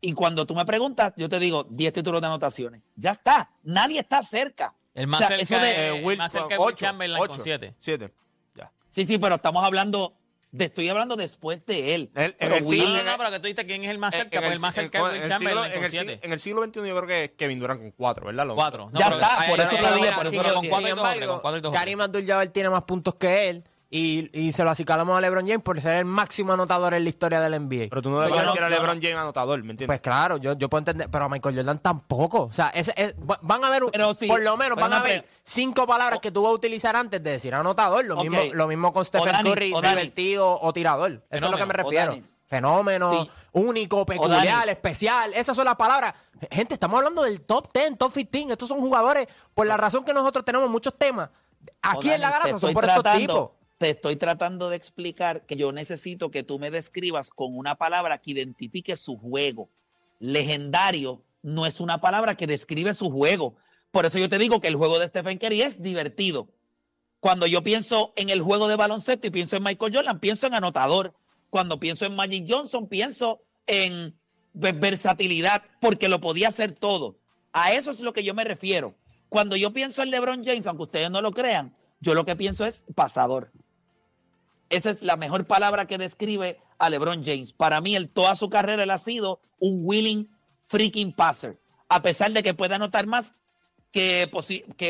Y 0.00 0.12
cuando 0.14 0.46
tú 0.46 0.54
me 0.54 0.64
preguntas, 0.64 1.12
yo 1.16 1.28
te 1.28 1.38
digo 1.40 1.64
10 1.64 1.92
títulos 1.92 2.20
de 2.20 2.26
anotaciones. 2.28 2.82
Ya 2.94 3.12
está. 3.12 3.50
Nadie 3.62 3.98
está 4.00 4.22
cerca. 4.22 4.74
El 4.94 5.06
más 5.08 5.22
O 5.22 5.26
sea, 5.26 5.38
cerca 5.38 5.42
eso 5.42 5.58
de- 5.64 5.70
Eh, 5.70 5.98
el 5.98 6.04
Will- 6.04 6.18
más 6.18 6.30
cerca 6.32 6.48
de 6.48 6.54
ocho, 6.56 6.66
Will 6.66 6.74
Chamberlain 6.76 7.22
ocho, 7.22 7.32
con 7.32 7.40
7. 7.40 7.74
Siete. 7.78 8.12
Ya. 8.54 8.70
Sí, 8.90 9.04
sí, 9.06 9.18
pero 9.18 9.36
estamos 9.36 9.64
hablando, 9.64 10.14
de, 10.52 10.66
estoy 10.66 10.88
hablando 10.88 11.16
después 11.16 11.64
de 11.66 11.94
él. 11.94 12.10
El- 12.14 12.34
Pero 12.34 12.56
el 12.56 12.64
siglo- 12.64 12.88
no, 12.98 13.02
no, 13.02 13.18
pero 13.18 13.30
que 13.30 13.40
tú 13.40 13.46
dices 13.48 13.64
quién 13.64 13.82
es 13.84 13.90
el 13.90 13.98
más 13.98 14.14
cerca, 14.14 14.38
porque 14.40 14.52
el 14.54 14.60
más 14.60 14.74
cerca 14.74 14.98
es 14.98 15.04
en- 15.04 15.10
Will 15.10 15.16
en 15.16 15.22
el 15.22 15.26
siglo- 15.26 15.38
Chamberlain 15.38 15.72
en 15.72 15.74
con 15.78 15.84
el 15.84 15.90
siglo- 15.90 16.04
7. 16.12 16.26
En 16.26 16.32
el 16.32 16.38
siglo 16.40 16.62
XXI 16.64 16.88
yo 16.88 16.96
creo 16.96 17.06
que 17.06 17.24
es 17.24 17.30
Kevin 17.30 17.58
Durant 17.58 17.80
con 17.80 17.90
cuatro, 17.92 18.26
¿verdad? 18.26 18.46
Los- 18.46 18.54
4. 18.56 18.90
Ya 18.92 19.06
está, 19.08 19.46
por 19.48 19.60
eso 19.60 19.68
te 19.70 19.76
te 19.76 19.82
digo, 19.82 20.14
por 20.14 20.26
eso 20.26 20.42
lo 20.42 20.54
con 20.54 20.62
dije. 20.62 20.70
4 20.70 20.86
y 20.86 20.90
sin 20.90 20.96
2 20.96 21.12
embargo, 21.12 21.32
con 21.32 21.40
4 21.40 21.58
y 21.58 21.60
2 21.62 21.72
Karim 21.74 22.00
Abdul-Jabbar 22.02 22.48
tiene 22.48 22.70
más 22.70 22.84
puntos 22.84 23.14
que 23.14 23.48
él 23.48 23.64
y, 23.94 24.30
y 24.32 24.52
se 24.52 24.64
lo 24.64 24.70
acicalamos 24.70 25.14
a 25.16 25.20
LeBron 25.20 25.46
James 25.46 25.62
por 25.62 25.78
ser 25.80 25.96
el 25.96 26.06
máximo 26.06 26.54
anotador 26.54 26.94
en 26.94 27.04
la 27.04 27.10
historia 27.10 27.40
del 27.42 27.52
NBA. 27.60 27.88
Pero 27.90 28.00
tú 28.00 28.08
no 28.10 28.22
le 28.22 28.30
vas 28.30 28.38
a 28.40 28.42
decir 28.46 28.60
no- 28.60 28.66
a 28.66 28.70
LeBron 28.70 29.00
James 29.02 29.16
anotador, 29.18 29.58
¿me 29.62 29.72
entiendes? 29.72 29.86
Pues 29.86 30.00
claro, 30.00 30.38
yo, 30.38 30.54
yo 30.54 30.70
puedo 30.70 30.78
entender, 30.78 31.10
pero 31.10 31.26
a 31.26 31.28
Michael 31.28 31.56
Jordan 31.56 31.78
tampoco. 31.78 32.44
O 32.44 32.52
sea, 32.52 32.68
ese, 32.70 32.94
es- 32.96 33.14
va- 33.18 33.38
van 33.42 33.62
a 33.64 33.68
ver, 33.70 33.82
Pero 33.92 34.14
sí, 34.14 34.26
por 34.26 34.40
lo 34.40 34.56
menos, 34.56 34.78
van 34.78 34.94
a 34.94 35.02
pre- 35.02 35.26
cinco 35.42 35.86
palabras 35.86 36.20
que 36.20 36.30
tú 36.30 36.42
vas 36.42 36.52
a 36.52 36.54
utilizar 36.54 36.96
antes 36.96 37.22
de 37.22 37.32
decir 37.32 37.54
anotador. 37.54 38.02
Lo, 38.06 38.16
mismo, 38.16 38.38
lo 38.54 38.66
mismo 38.66 38.92
con 38.94 39.04
Stephen 39.04 39.36
Curry, 39.42 39.74
divertido 39.74 40.58
o 40.58 40.72
tirador. 40.72 41.22
Eso 41.30 41.44
es 41.44 41.50
lo 41.50 41.56
que 41.58 41.66
me 41.66 41.74
refiero. 41.74 42.16
Fenómeno, 42.46 43.22
Sí. 43.24 43.30
único, 43.52 44.04
peculiar, 44.04 44.68
especial. 44.68 45.32
Esas 45.34 45.56
son 45.56 45.64
las 45.64 45.76
palabras. 45.76 46.14
Gente, 46.50 46.74
estamos 46.74 46.98
hablando 46.98 47.22
del 47.22 47.40
top 47.42 47.68
10, 47.72 47.96
top 47.98 48.12
15. 48.12 48.52
Estos 48.52 48.68
son 48.68 48.80
jugadores, 48.80 49.26
por 49.54 49.66
la 49.66 49.76
razón 49.76 50.04
que 50.04 50.12
nosotros 50.12 50.44
tenemos 50.44 50.68
muchos 50.68 50.94
temas. 50.98 51.30
Aquí 51.80 52.10
en 52.10 52.20
la 52.20 52.30
garata 52.30 52.58
son 52.58 52.72
por 52.72 52.84
estos 52.84 53.04
tipos. 53.16 53.50
Te 53.82 53.90
estoy 53.90 54.14
tratando 54.14 54.70
de 54.70 54.76
explicar 54.76 55.44
que 55.44 55.56
yo 55.56 55.72
necesito 55.72 56.30
que 56.30 56.44
tú 56.44 56.60
me 56.60 56.70
describas 56.70 57.30
con 57.30 57.58
una 57.58 57.74
palabra 57.74 58.18
que 58.18 58.30
identifique 58.30 58.96
su 58.96 59.16
juego. 59.16 59.70
Legendario 60.20 61.24
no 61.42 61.66
es 61.66 61.80
una 61.80 62.00
palabra 62.00 62.36
que 62.36 62.46
describe 62.46 62.94
su 62.94 63.10
juego. 63.10 63.56
Por 63.90 64.06
eso 64.06 64.20
yo 64.20 64.28
te 64.28 64.38
digo 64.38 64.60
que 64.60 64.68
el 64.68 64.76
juego 64.76 65.00
de 65.00 65.08
Stephen 65.08 65.36
Curry 65.36 65.62
es 65.62 65.82
divertido. 65.82 66.46
Cuando 67.18 67.48
yo 67.48 67.64
pienso 67.64 68.12
en 68.14 68.30
el 68.30 68.40
juego 68.40 68.68
de 68.68 68.76
baloncesto 68.76 69.26
y 69.26 69.30
pienso 69.30 69.56
en 69.56 69.64
Michael 69.64 69.92
Jordan, 69.96 70.20
pienso 70.20 70.46
en 70.46 70.54
anotador. 70.54 71.12
Cuando 71.50 71.80
pienso 71.80 72.06
en 72.06 72.14
Magic 72.14 72.46
Johnson, 72.48 72.86
pienso 72.88 73.42
en 73.66 74.14
ve- 74.52 74.70
versatilidad, 74.70 75.64
porque 75.80 76.08
lo 76.08 76.20
podía 76.20 76.46
hacer 76.46 76.70
todo. 76.70 77.18
A 77.52 77.72
eso 77.72 77.90
es 77.90 77.98
lo 77.98 78.12
que 78.12 78.22
yo 78.22 78.32
me 78.32 78.44
refiero. 78.44 78.94
Cuando 79.28 79.56
yo 79.56 79.72
pienso 79.72 80.04
en 80.04 80.10
LeBron 80.10 80.44
James, 80.44 80.68
aunque 80.68 80.84
ustedes 80.84 81.10
no 81.10 81.20
lo 81.20 81.32
crean, 81.32 81.74
yo 81.98 82.14
lo 82.14 82.24
que 82.24 82.36
pienso 82.36 82.64
es 82.64 82.84
pasador. 82.94 83.50
Esa 84.72 84.90
es 84.90 85.02
la 85.02 85.16
mejor 85.16 85.46
palabra 85.46 85.86
que 85.86 85.98
describe 85.98 86.58
a 86.78 86.88
LeBron 86.88 87.22
James. 87.22 87.52
Para 87.52 87.80
mí, 87.82 87.94
él 87.94 88.08
toda 88.08 88.34
su 88.34 88.48
carrera 88.48 88.82
él 88.84 88.90
ha 88.90 88.96
sido 88.98 89.40
un 89.58 89.82
willing 89.84 90.30
freaking 90.64 91.12
passer. 91.12 91.60
A 91.90 92.00
pesar 92.00 92.32
de 92.32 92.42
que 92.42 92.54
puede 92.54 92.74
anotar 92.74 93.06
más, 93.06 93.34
que, 93.90 94.30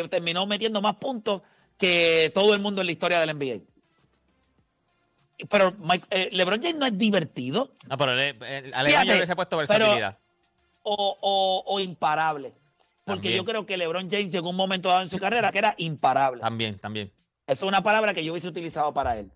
terminó 0.09 0.47
metiendo 0.47 0.81
más 0.81 0.95
puntos 0.97 1.43
que 1.77 2.31
todo 2.33 2.55
el 2.55 2.61
mundo 2.61 2.81
en 2.81 2.87
la 2.87 2.93
historia 2.93 3.19
del 3.19 3.31
NBA. 3.37 3.61
Pero 5.51 5.73
Mike- 5.79 6.07
eh, 6.11 6.29
LeBron 6.31 6.63
James 6.63 6.77
no 6.79 6.87
es 6.87 6.97
divertido 6.97 7.73
No, 7.89 7.97
pero 7.97 8.13
él- 8.13 8.37
él- 8.45 8.73
a 8.75 8.85
Fíjate, 8.85 8.85
LeBron 8.85 9.07
yo 9.07 9.13
le 9.13 9.19
hubiese 9.19 9.35
puesto 9.37 9.57
pero- 9.57 9.69
versatilidad. 9.87 10.19
o, 10.85 11.19
o- 11.21 11.65
o 11.67 11.81
imparable. 11.81 12.55
Porque 13.05 13.23
También. 13.23 13.37
yo 13.39 13.45
creo 13.45 13.67
que 13.67 13.77
LeBron 13.77 14.09
James 14.09 14.31
llegó 14.33 14.51
un 14.51 14.57
momento 14.57 14.89
dado 14.89 15.03
en 15.03 15.09
su 15.09 15.19
carrera 15.19 15.51
que 15.51 15.59
era 15.59 15.75
imparable. 15.79 16.41
También, 16.41 16.79
también. 16.79 17.11
Esa 17.49 17.65
es 17.65 17.69
una 17.69 17.83
palabra 17.83 18.15
que 18.15 18.25
yo 18.25 18.31
hubiese 18.33 18.47
utilizado 18.47 18.95
para 18.95 19.19
él. 19.19 19.29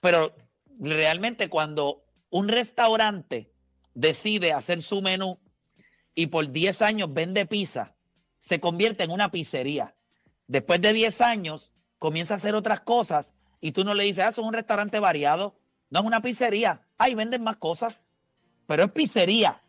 Pero 0.00 0.34
realmente 0.78 1.48
cuando 1.48 2.04
un 2.30 2.48
restaurante 2.48 3.52
decide 3.94 4.52
hacer 4.52 4.82
su 4.82 5.02
menú 5.02 5.38
y 6.14 6.28
por 6.28 6.50
10 6.50 6.82
años 6.82 7.12
vende 7.12 7.46
pizza, 7.46 7.94
se 8.38 8.60
convierte 8.60 9.04
en 9.04 9.10
una 9.10 9.30
pizzería. 9.30 9.94
Después 10.46 10.80
de 10.80 10.92
10 10.92 11.20
años 11.20 11.70
comienza 11.98 12.34
a 12.34 12.36
hacer 12.38 12.54
otras 12.54 12.80
cosas 12.80 13.32
y 13.60 13.72
tú 13.72 13.84
no 13.84 13.94
le 13.94 14.04
dices, 14.04 14.24
ah, 14.24 14.28
es 14.28 14.38
un 14.38 14.52
restaurante 14.52 14.98
variado. 14.98 15.54
No 15.90 16.00
es 16.00 16.06
una 16.06 16.22
pizzería. 16.22 16.82
Ahí 16.98 17.14
venden 17.14 17.42
más 17.42 17.56
cosas. 17.56 17.98
Pero 18.66 18.84
es 18.84 18.90
pizzería. 18.90 19.60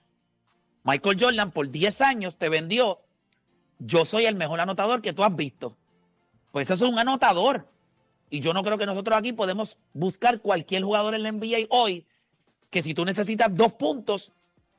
Michael 0.84 1.18
Jordan 1.20 1.52
por 1.52 1.70
10 1.70 2.02
años 2.02 2.38
te 2.38 2.50
vendió, 2.50 3.02
yo 3.80 4.06
soy 4.06 4.26
el 4.26 4.36
mejor 4.36 4.62
anotador 4.62 5.02
que 5.02 5.14
tú 5.14 5.24
has 5.24 5.36
visto. 5.36 5.78
Pues 6.52 6.70
eso 6.70 6.86
es 6.86 6.92
un 6.92 7.00
anotador. 7.00 7.68
Y 8.32 8.40
yo 8.40 8.54
no 8.54 8.64
creo 8.64 8.78
que 8.80 8.86
nosotros 8.88 9.16
aquí 9.18 9.34
podemos 9.34 9.78
buscar 9.94 10.40
cualquier 10.42 10.84
jugador 10.84 11.14
en 11.14 11.22
la 11.24 11.32
NBA 11.32 11.68
hoy 11.70 12.08
que 12.72 12.82
si 12.82 12.94
tú 12.96 13.04
necesitas 13.06 13.50
dos 13.54 13.74
puntos, 13.74 14.32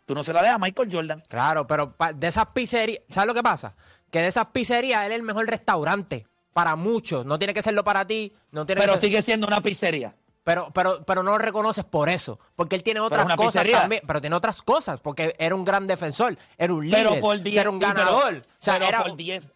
tú 0.06 0.14
no 0.14 0.24
se 0.24 0.32
la 0.32 0.40
dejas 0.40 0.56
a 0.56 0.58
Michael 0.58 0.88
Jordan. 0.90 1.22
Claro, 1.28 1.66
pero 1.66 1.94
de 2.16 2.26
esas 2.26 2.46
pizzerías, 2.46 3.02
¿sabes 3.08 3.28
lo 3.28 3.34
que 3.34 3.42
pasa? 3.42 3.74
Que 4.10 4.20
de 4.20 4.28
esas 4.28 4.46
pizzerías 4.46 5.04
él 5.06 5.12
es 5.12 5.16
el 5.16 5.22
mejor 5.22 5.46
restaurante 5.46 6.26
para 6.54 6.74
muchos. 6.76 7.26
No 7.26 7.38
tiene 7.38 7.52
que 7.54 7.60
serlo 7.62 7.84
para 7.84 8.06
ti, 8.06 8.32
no 8.50 8.64
tiene 8.66 8.80
Pero 8.80 8.94
que 8.94 8.98
ser- 9.00 9.08
sigue 9.10 9.22
siendo 9.22 9.46
una 9.46 9.60
pizzería. 9.60 10.16
pero, 10.44 10.70
pero, 10.72 11.04
pero 11.04 11.22
no 11.22 11.32
lo 11.32 11.38
reconoces 11.38 11.84
por 11.84 12.08
eso, 12.08 12.40
porque 12.56 12.74
él 12.76 12.82
tiene 12.82 13.00
otras 13.00 13.26
cosas 13.36 13.62
pizzería. 13.62 13.80
también, 13.82 14.02
pero 14.06 14.20
tiene 14.20 14.34
otras 14.34 14.62
cosas, 14.62 15.00
porque 15.00 15.36
era 15.38 15.54
un 15.54 15.64
gran 15.64 15.86
defensor, 15.86 16.36
era 16.58 16.72
un 16.74 16.88
Pero 16.90 17.10
líder, 17.10 17.20
por 17.20 17.40
10 17.42 17.56
era 17.58 17.70
un 17.70 17.78
pero- 17.78 17.92
ganador. 17.94 18.36
o 18.38 18.42
sea, 18.58 18.74
pero 18.74 18.86
era, 18.86 19.02
por 19.04 19.16
10 19.16 19.51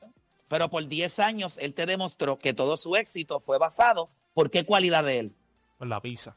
pero 0.49 0.69
por 0.71 0.87
10 0.87 1.19
años 1.19 1.57
él 1.59 1.75
te 1.75 1.87
demostró 1.87 2.39
que 2.39 2.53
todo 2.55 2.77
su 2.77 2.97
éxito 2.97 3.41
fue 3.41 3.59
basado 3.59 4.11
por 4.35 4.51
qué 4.51 4.65
cualidad 4.65 5.05
de 5.05 5.19
él. 5.19 5.37
Por 5.79 5.89
la 5.89 6.01
pizza. 6.01 6.37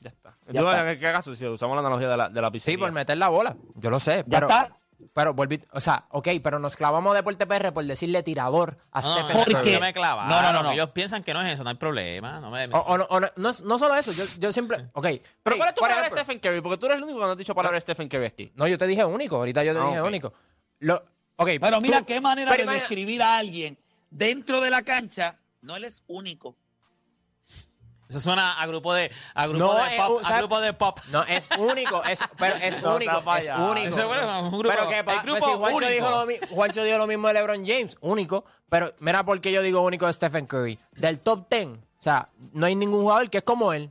Ya 0.00 0.08
está. 0.08 0.36
Ya 0.50 0.60
está. 0.60 0.84
¿qué, 0.92 0.98
qué 0.98 1.06
hagas 1.08 1.24
si 1.24 1.46
usamos 1.46 1.76
la 1.76 1.80
analogía 1.80 2.08
de 2.08 2.16
la, 2.16 2.28
de 2.28 2.40
la 2.40 2.50
pizza? 2.50 2.66
sí, 2.70 2.76
por 2.76 2.90
meter 2.92 3.16
la 3.16 3.28
bola, 3.28 3.56
yo 3.76 3.88
lo 3.90 4.00
sé, 4.00 4.24
Ya 4.26 4.40
pero, 4.40 4.48
está. 4.48 4.76
pero 5.14 5.32
volví, 5.32 5.62
o 5.72 5.80
sea, 5.80 6.06
ok, 6.10 6.28
pero 6.42 6.58
nos 6.58 6.74
clavamos 6.74 7.12
de 7.12 7.18
Deporte 7.20 7.46
PR 7.46 7.72
por 7.72 7.84
decirle 7.84 8.24
tirador 8.24 8.76
a 8.90 9.00
No, 9.00 9.12
Stephen 9.12 9.36
no, 9.36 9.44
¿Por 9.44 9.52
Curry. 9.52 9.64
qué? 9.64 9.74
no 9.74 9.80
me 9.80 9.92
clavaron. 9.92 10.28
No, 10.28 10.42
no, 10.42 10.52
no, 10.52 10.62
no. 10.64 10.72
Ellos 10.72 10.90
piensan 10.90 11.22
que 11.22 11.32
no 11.32 11.40
es 11.42 11.54
eso, 11.54 11.62
no 11.62 11.70
hay 11.70 11.76
problema. 11.76 12.40
No, 12.40 12.50
me, 12.50 12.64
O- 12.66 12.78
o 12.80 12.98
no, 12.98 13.04
o 13.10 13.20
no, 13.20 13.28
no 13.36 13.48
es- 13.50 13.62
no 13.62 13.78
solo 13.78 13.94
eso, 13.94 14.10
yo, 14.10 14.24
yo 14.40 14.52
siempre, 14.52 14.88
ok. 14.92 15.06
Pero 15.44 15.56
¿cuál 15.56 15.68
es 15.68 15.74
tu 15.76 15.80
palabra 15.82 16.02
de 16.02 16.08
ejemplo- 16.08 16.24
Stephen 16.24 16.40
Curry? 16.40 16.60
Porque 16.62 16.78
tú 16.78 16.86
eres 16.86 16.98
el 16.98 17.04
único 17.04 17.20
que 17.20 17.24
no 17.26 17.30
has 17.30 17.38
dicho 17.38 17.54
palabra 17.54 17.80
Stephen 17.80 18.08
Curry 18.08 18.26
aquí. 18.26 18.52
No, 18.56 18.66
yo 18.66 18.76
te 18.78 18.86
dije 18.88 19.04
único. 19.04 19.36
Ahorita 19.36 19.62
yo 19.62 19.72
te 19.72 19.78
Ah, 19.80 19.86
dije 19.86 20.02
único. 20.02 20.32
Lo, 20.80 21.00
ok, 21.42 21.48
Pero 21.60 21.80
mira 21.80 21.98
tú- 22.00 22.06
qué 22.06 22.20
manera 22.20 22.54
de 22.54 22.64
describir 22.66 23.22
a 23.22 23.36
alguien 23.36 23.78
dentro 24.10 24.60
de 24.60 24.70
la 24.70 24.82
cancha. 24.82 25.36
No 25.60 25.76
él 25.76 25.84
es 25.84 26.02
único. 26.06 26.56
Eso 28.08 28.20
suena 28.20 28.60
a 28.60 28.66
grupo 28.66 28.92
de, 28.92 29.10
a 29.34 29.46
grupo 29.46 29.64
No, 29.64 29.74
de 29.84 29.96
pop. 29.96 30.18
o 30.20 30.24
sea, 30.26 30.36
a 30.36 30.38
grupo 30.40 30.60
de 30.60 30.72
pop. 30.74 30.98
No, 31.12 31.22
es 31.24 31.48
único. 31.58 32.04
Es, 32.04 32.20
pero 32.36 32.54
es 32.56 32.82
No, 32.82 32.96
único. 32.96 33.22
Es 33.36 33.48
único. 33.50 34.06
Bueno, 34.06 34.40
un 34.42 34.58
grupo- 34.58 34.68
pero 34.76 34.88
que 34.90 35.02
pa- 35.02 35.14
el 35.14 35.20
grupo 35.22 35.38
pues 35.40 35.52
si 35.52 35.58
Juancho, 35.58 35.76
único. 35.78 35.90
dijo 35.92 36.10
lo, 36.10 36.46
Juancho 36.54 36.84
dijo 36.84 36.98
lo 36.98 37.06
mismo 37.06 37.28
de 37.28 37.34
LeBron 37.34 37.64
James. 37.66 37.96
Único. 38.02 38.44
Pero 38.68 38.92
mira 38.98 39.24
por 39.24 39.40
qué 39.40 39.50
yo 39.50 39.62
digo 39.62 39.80
único 39.80 40.06
de 40.06 40.12
Stephen 40.12 40.46
Curry. 40.46 40.78
Del 40.92 41.20
top 41.20 41.48
10. 41.48 41.68
O 41.68 41.78
sea, 42.00 42.28
no 42.52 42.66
hay 42.66 42.74
ningún 42.74 43.00
jugador 43.02 43.30
que 43.30 43.38
es 43.38 43.44
como 43.44 43.72
él. 43.72 43.90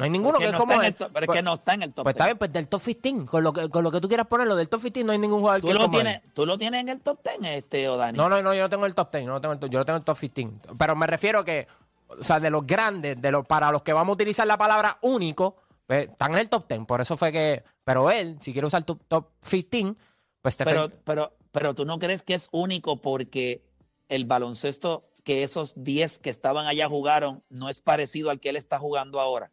No 0.00 0.04
hay 0.04 0.10
ninguno 0.10 0.38
que 0.38 0.46
es 0.46 0.52
como 0.52 0.72
el 0.80 0.92
pero 0.94 1.08
es 1.20 1.26
Pues- 1.26 1.36
que 1.38 1.42
no 1.42 1.54
está 1.54 1.74
en 1.74 1.82
el 1.82 1.92
top 1.92 2.02
Pues 2.04 2.14
está 2.14 2.24
10. 2.24 2.28
bien, 2.32 2.38
pues 2.38 2.52
del 2.52 2.68
top 2.68 2.82
15. 2.82 3.26
Con 3.26 3.44
lo 3.44 3.52
que, 3.52 3.68
con 3.68 3.84
lo 3.84 3.90
que 3.92 4.00
tú 4.00 4.08
quieras 4.08 4.26
ponerlo, 4.26 4.56
del 4.56 4.68
top 4.68 4.80
15 4.82 5.04
no 5.04 5.12
hay 5.12 5.18
ningún 5.18 5.40
jugador 5.40 5.60
¿Tú 5.60 5.66
que 5.68 5.74
lo, 5.74 5.80
como 5.80 5.92
tienes, 5.98 6.14
él. 6.24 6.30
¿Tú 6.34 6.46
lo 6.46 6.58
tienes 6.58 6.80
en 6.80 6.88
el 6.88 7.00
top 7.00 7.20
10, 7.22 7.38
este, 7.56 7.88
o 7.88 7.96
Dani? 7.96 8.16
No, 8.18 8.28
no, 8.28 8.42
no, 8.42 8.54
yo 8.54 8.62
no 8.62 8.68
tengo 8.70 8.86
el 8.86 8.94
top 8.94 9.12
10, 9.12 9.24
yo 9.26 9.30
no 9.30 9.40
tengo 9.40 9.52
el, 9.54 9.60
top- 9.60 9.70
yo 9.70 9.78
no 9.78 9.84
tengo 9.84 9.96
el 9.98 10.04
top 10.04 10.18
15. 10.18 10.50
Pero 10.78 10.96
me 10.96 11.06
refiero 11.06 11.44
que, 11.44 11.68
o 12.08 12.24
sea, 12.24 12.40
de 12.40 12.50
los 12.50 12.66
grandes, 12.66 13.20
de 13.20 13.30
los, 13.30 13.46
para 13.46 13.70
los 13.70 13.82
que 13.82 13.92
vamos 13.92 14.12
a 14.12 14.14
utilizar 14.14 14.46
la 14.46 14.58
palabra 14.58 14.98
único, 15.02 15.56
pues 15.86 16.08
están 16.08 16.32
en 16.32 16.38
el 16.38 16.48
top 16.48 16.66
10. 16.68 16.86
Por 16.86 17.00
eso 17.00 17.16
fue 17.16 17.30
que, 17.32 17.62
pero 17.84 18.10
él, 18.10 18.38
si 18.40 18.52
quiere 18.52 18.66
usar 18.66 18.82
tu 18.84 18.96
top 18.96 19.28
15, 19.48 19.94
pues 20.42 20.56
te 20.56 20.64
pero, 20.64 20.90
pero, 21.04 21.32
pero 21.52 21.74
tú 21.74 21.84
no 21.84 21.98
crees 21.98 22.22
que 22.22 22.34
es 22.34 22.48
único 22.52 22.96
porque 23.02 23.62
el 24.08 24.24
baloncesto 24.24 25.04
que 25.24 25.42
esos 25.42 25.74
10 25.76 26.18
que 26.18 26.30
estaban 26.30 26.66
allá 26.66 26.88
jugaron 26.88 27.42
no 27.50 27.68
es 27.68 27.82
parecido 27.82 28.30
al 28.30 28.40
que 28.40 28.48
él 28.48 28.56
está 28.56 28.78
jugando 28.78 29.20
ahora. 29.20 29.50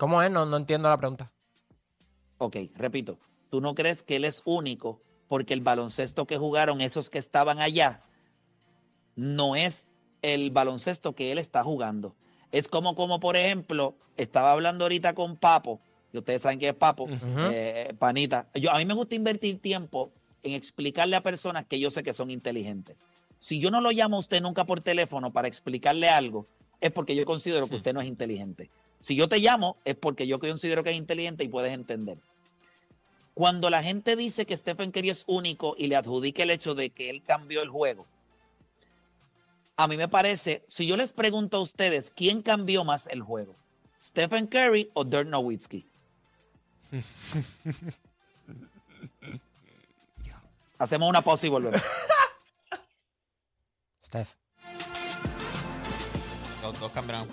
¿Cómo 0.00 0.22
es? 0.22 0.30
No, 0.30 0.46
no 0.46 0.56
entiendo 0.56 0.88
la 0.88 0.96
pregunta. 0.96 1.30
Ok, 2.38 2.56
repito, 2.74 3.18
tú 3.50 3.60
no 3.60 3.74
crees 3.74 4.02
que 4.02 4.16
él 4.16 4.24
es 4.24 4.40
único 4.46 5.02
porque 5.28 5.52
el 5.52 5.60
baloncesto 5.60 6.26
que 6.26 6.38
jugaron 6.38 6.80
esos 6.80 7.10
que 7.10 7.18
estaban 7.18 7.58
allá 7.58 8.02
no 9.14 9.56
es 9.56 9.86
el 10.22 10.50
baloncesto 10.52 11.14
que 11.14 11.32
él 11.32 11.38
está 11.38 11.62
jugando. 11.62 12.16
Es 12.50 12.66
como, 12.66 12.94
como 12.94 13.20
por 13.20 13.36
ejemplo, 13.36 13.94
estaba 14.16 14.52
hablando 14.52 14.86
ahorita 14.86 15.14
con 15.14 15.36
Papo, 15.36 15.82
y 16.14 16.16
ustedes 16.16 16.40
saben 16.40 16.58
que 16.58 16.68
es 16.68 16.74
Papo, 16.74 17.06
eh, 17.52 17.92
Panita. 17.98 18.48
Yo, 18.54 18.70
a 18.70 18.78
mí 18.78 18.86
me 18.86 18.94
gusta 18.94 19.16
invertir 19.16 19.60
tiempo 19.60 20.12
en 20.42 20.52
explicarle 20.52 21.14
a 21.14 21.22
personas 21.22 21.66
que 21.66 21.78
yo 21.78 21.90
sé 21.90 22.02
que 22.02 22.14
son 22.14 22.30
inteligentes. 22.30 23.06
Si 23.38 23.60
yo 23.60 23.70
no 23.70 23.82
lo 23.82 23.90
llamo 23.90 24.16
a 24.16 24.20
usted 24.20 24.40
nunca 24.40 24.64
por 24.64 24.80
teléfono 24.80 25.30
para 25.30 25.46
explicarle 25.46 26.08
algo, 26.08 26.46
es 26.80 26.90
porque 26.90 27.14
yo 27.14 27.26
considero 27.26 27.68
que 27.68 27.76
usted 27.76 27.92
no 27.92 28.00
es 28.00 28.06
inteligente. 28.06 28.70
Si 29.00 29.16
yo 29.16 29.28
te 29.28 29.38
llamo, 29.38 29.78
es 29.84 29.96
porque 29.96 30.26
yo 30.26 30.38
considero 30.38 30.84
que 30.84 30.90
es 30.90 30.96
inteligente 30.96 31.42
y 31.42 31.48
puedes 31.48 31.72
entender. 31.72 32.18
Cuando 33.34 33.70
la 33.70 33.82
gente 33.82 34.14
dice 34.16 34.44
que 34.44 34.56
Stephen 34.56 34.92
Curry 34.92 35.10
es 35.10 35.24
único 35.26 35.74
y 35.78 35.86
le 35.86 35.96
adjudica 35.96 36.42
el 36.42 36.50
hecho 36.50 36.74
de 36.74 36.90
que 36.90 37.08
él 37.08 37.22
cambió 37.22 37.62
el 37.62 37.70
juego, 37.70 38.06
a 39.76 39.88
mí 39.88 39.96
me 39.96 40.08
parece, 40.08 40.62
si 40.68 40.86
yo 40.86 40.98
les 40.98 41.12
pregunto 41.12 41.56
a 41.56 41.60
ustedes, 41.60 42.12
¿quién 42.14 42.42
cambió 42.42 42.84
más 42.84 43.06
el 43.06 43.22
juego? 43.22 43.56
¿Stephen 44.00 44.46
Curry 44.46 44.90
o 44.92 45.04
Dirk 45.04 45.26
Nowitzki? 45.26 45.86
Hacemos 50.78 51.08
una 51.08 51.22
pausa 51.22 51.46
y 51.46 51.50
volvemos. 51.50 51.80
Steph. 54.04 54.34
Los 56.62 56.78
dos 56.78 56.92
cambiaron. 56.92 57.26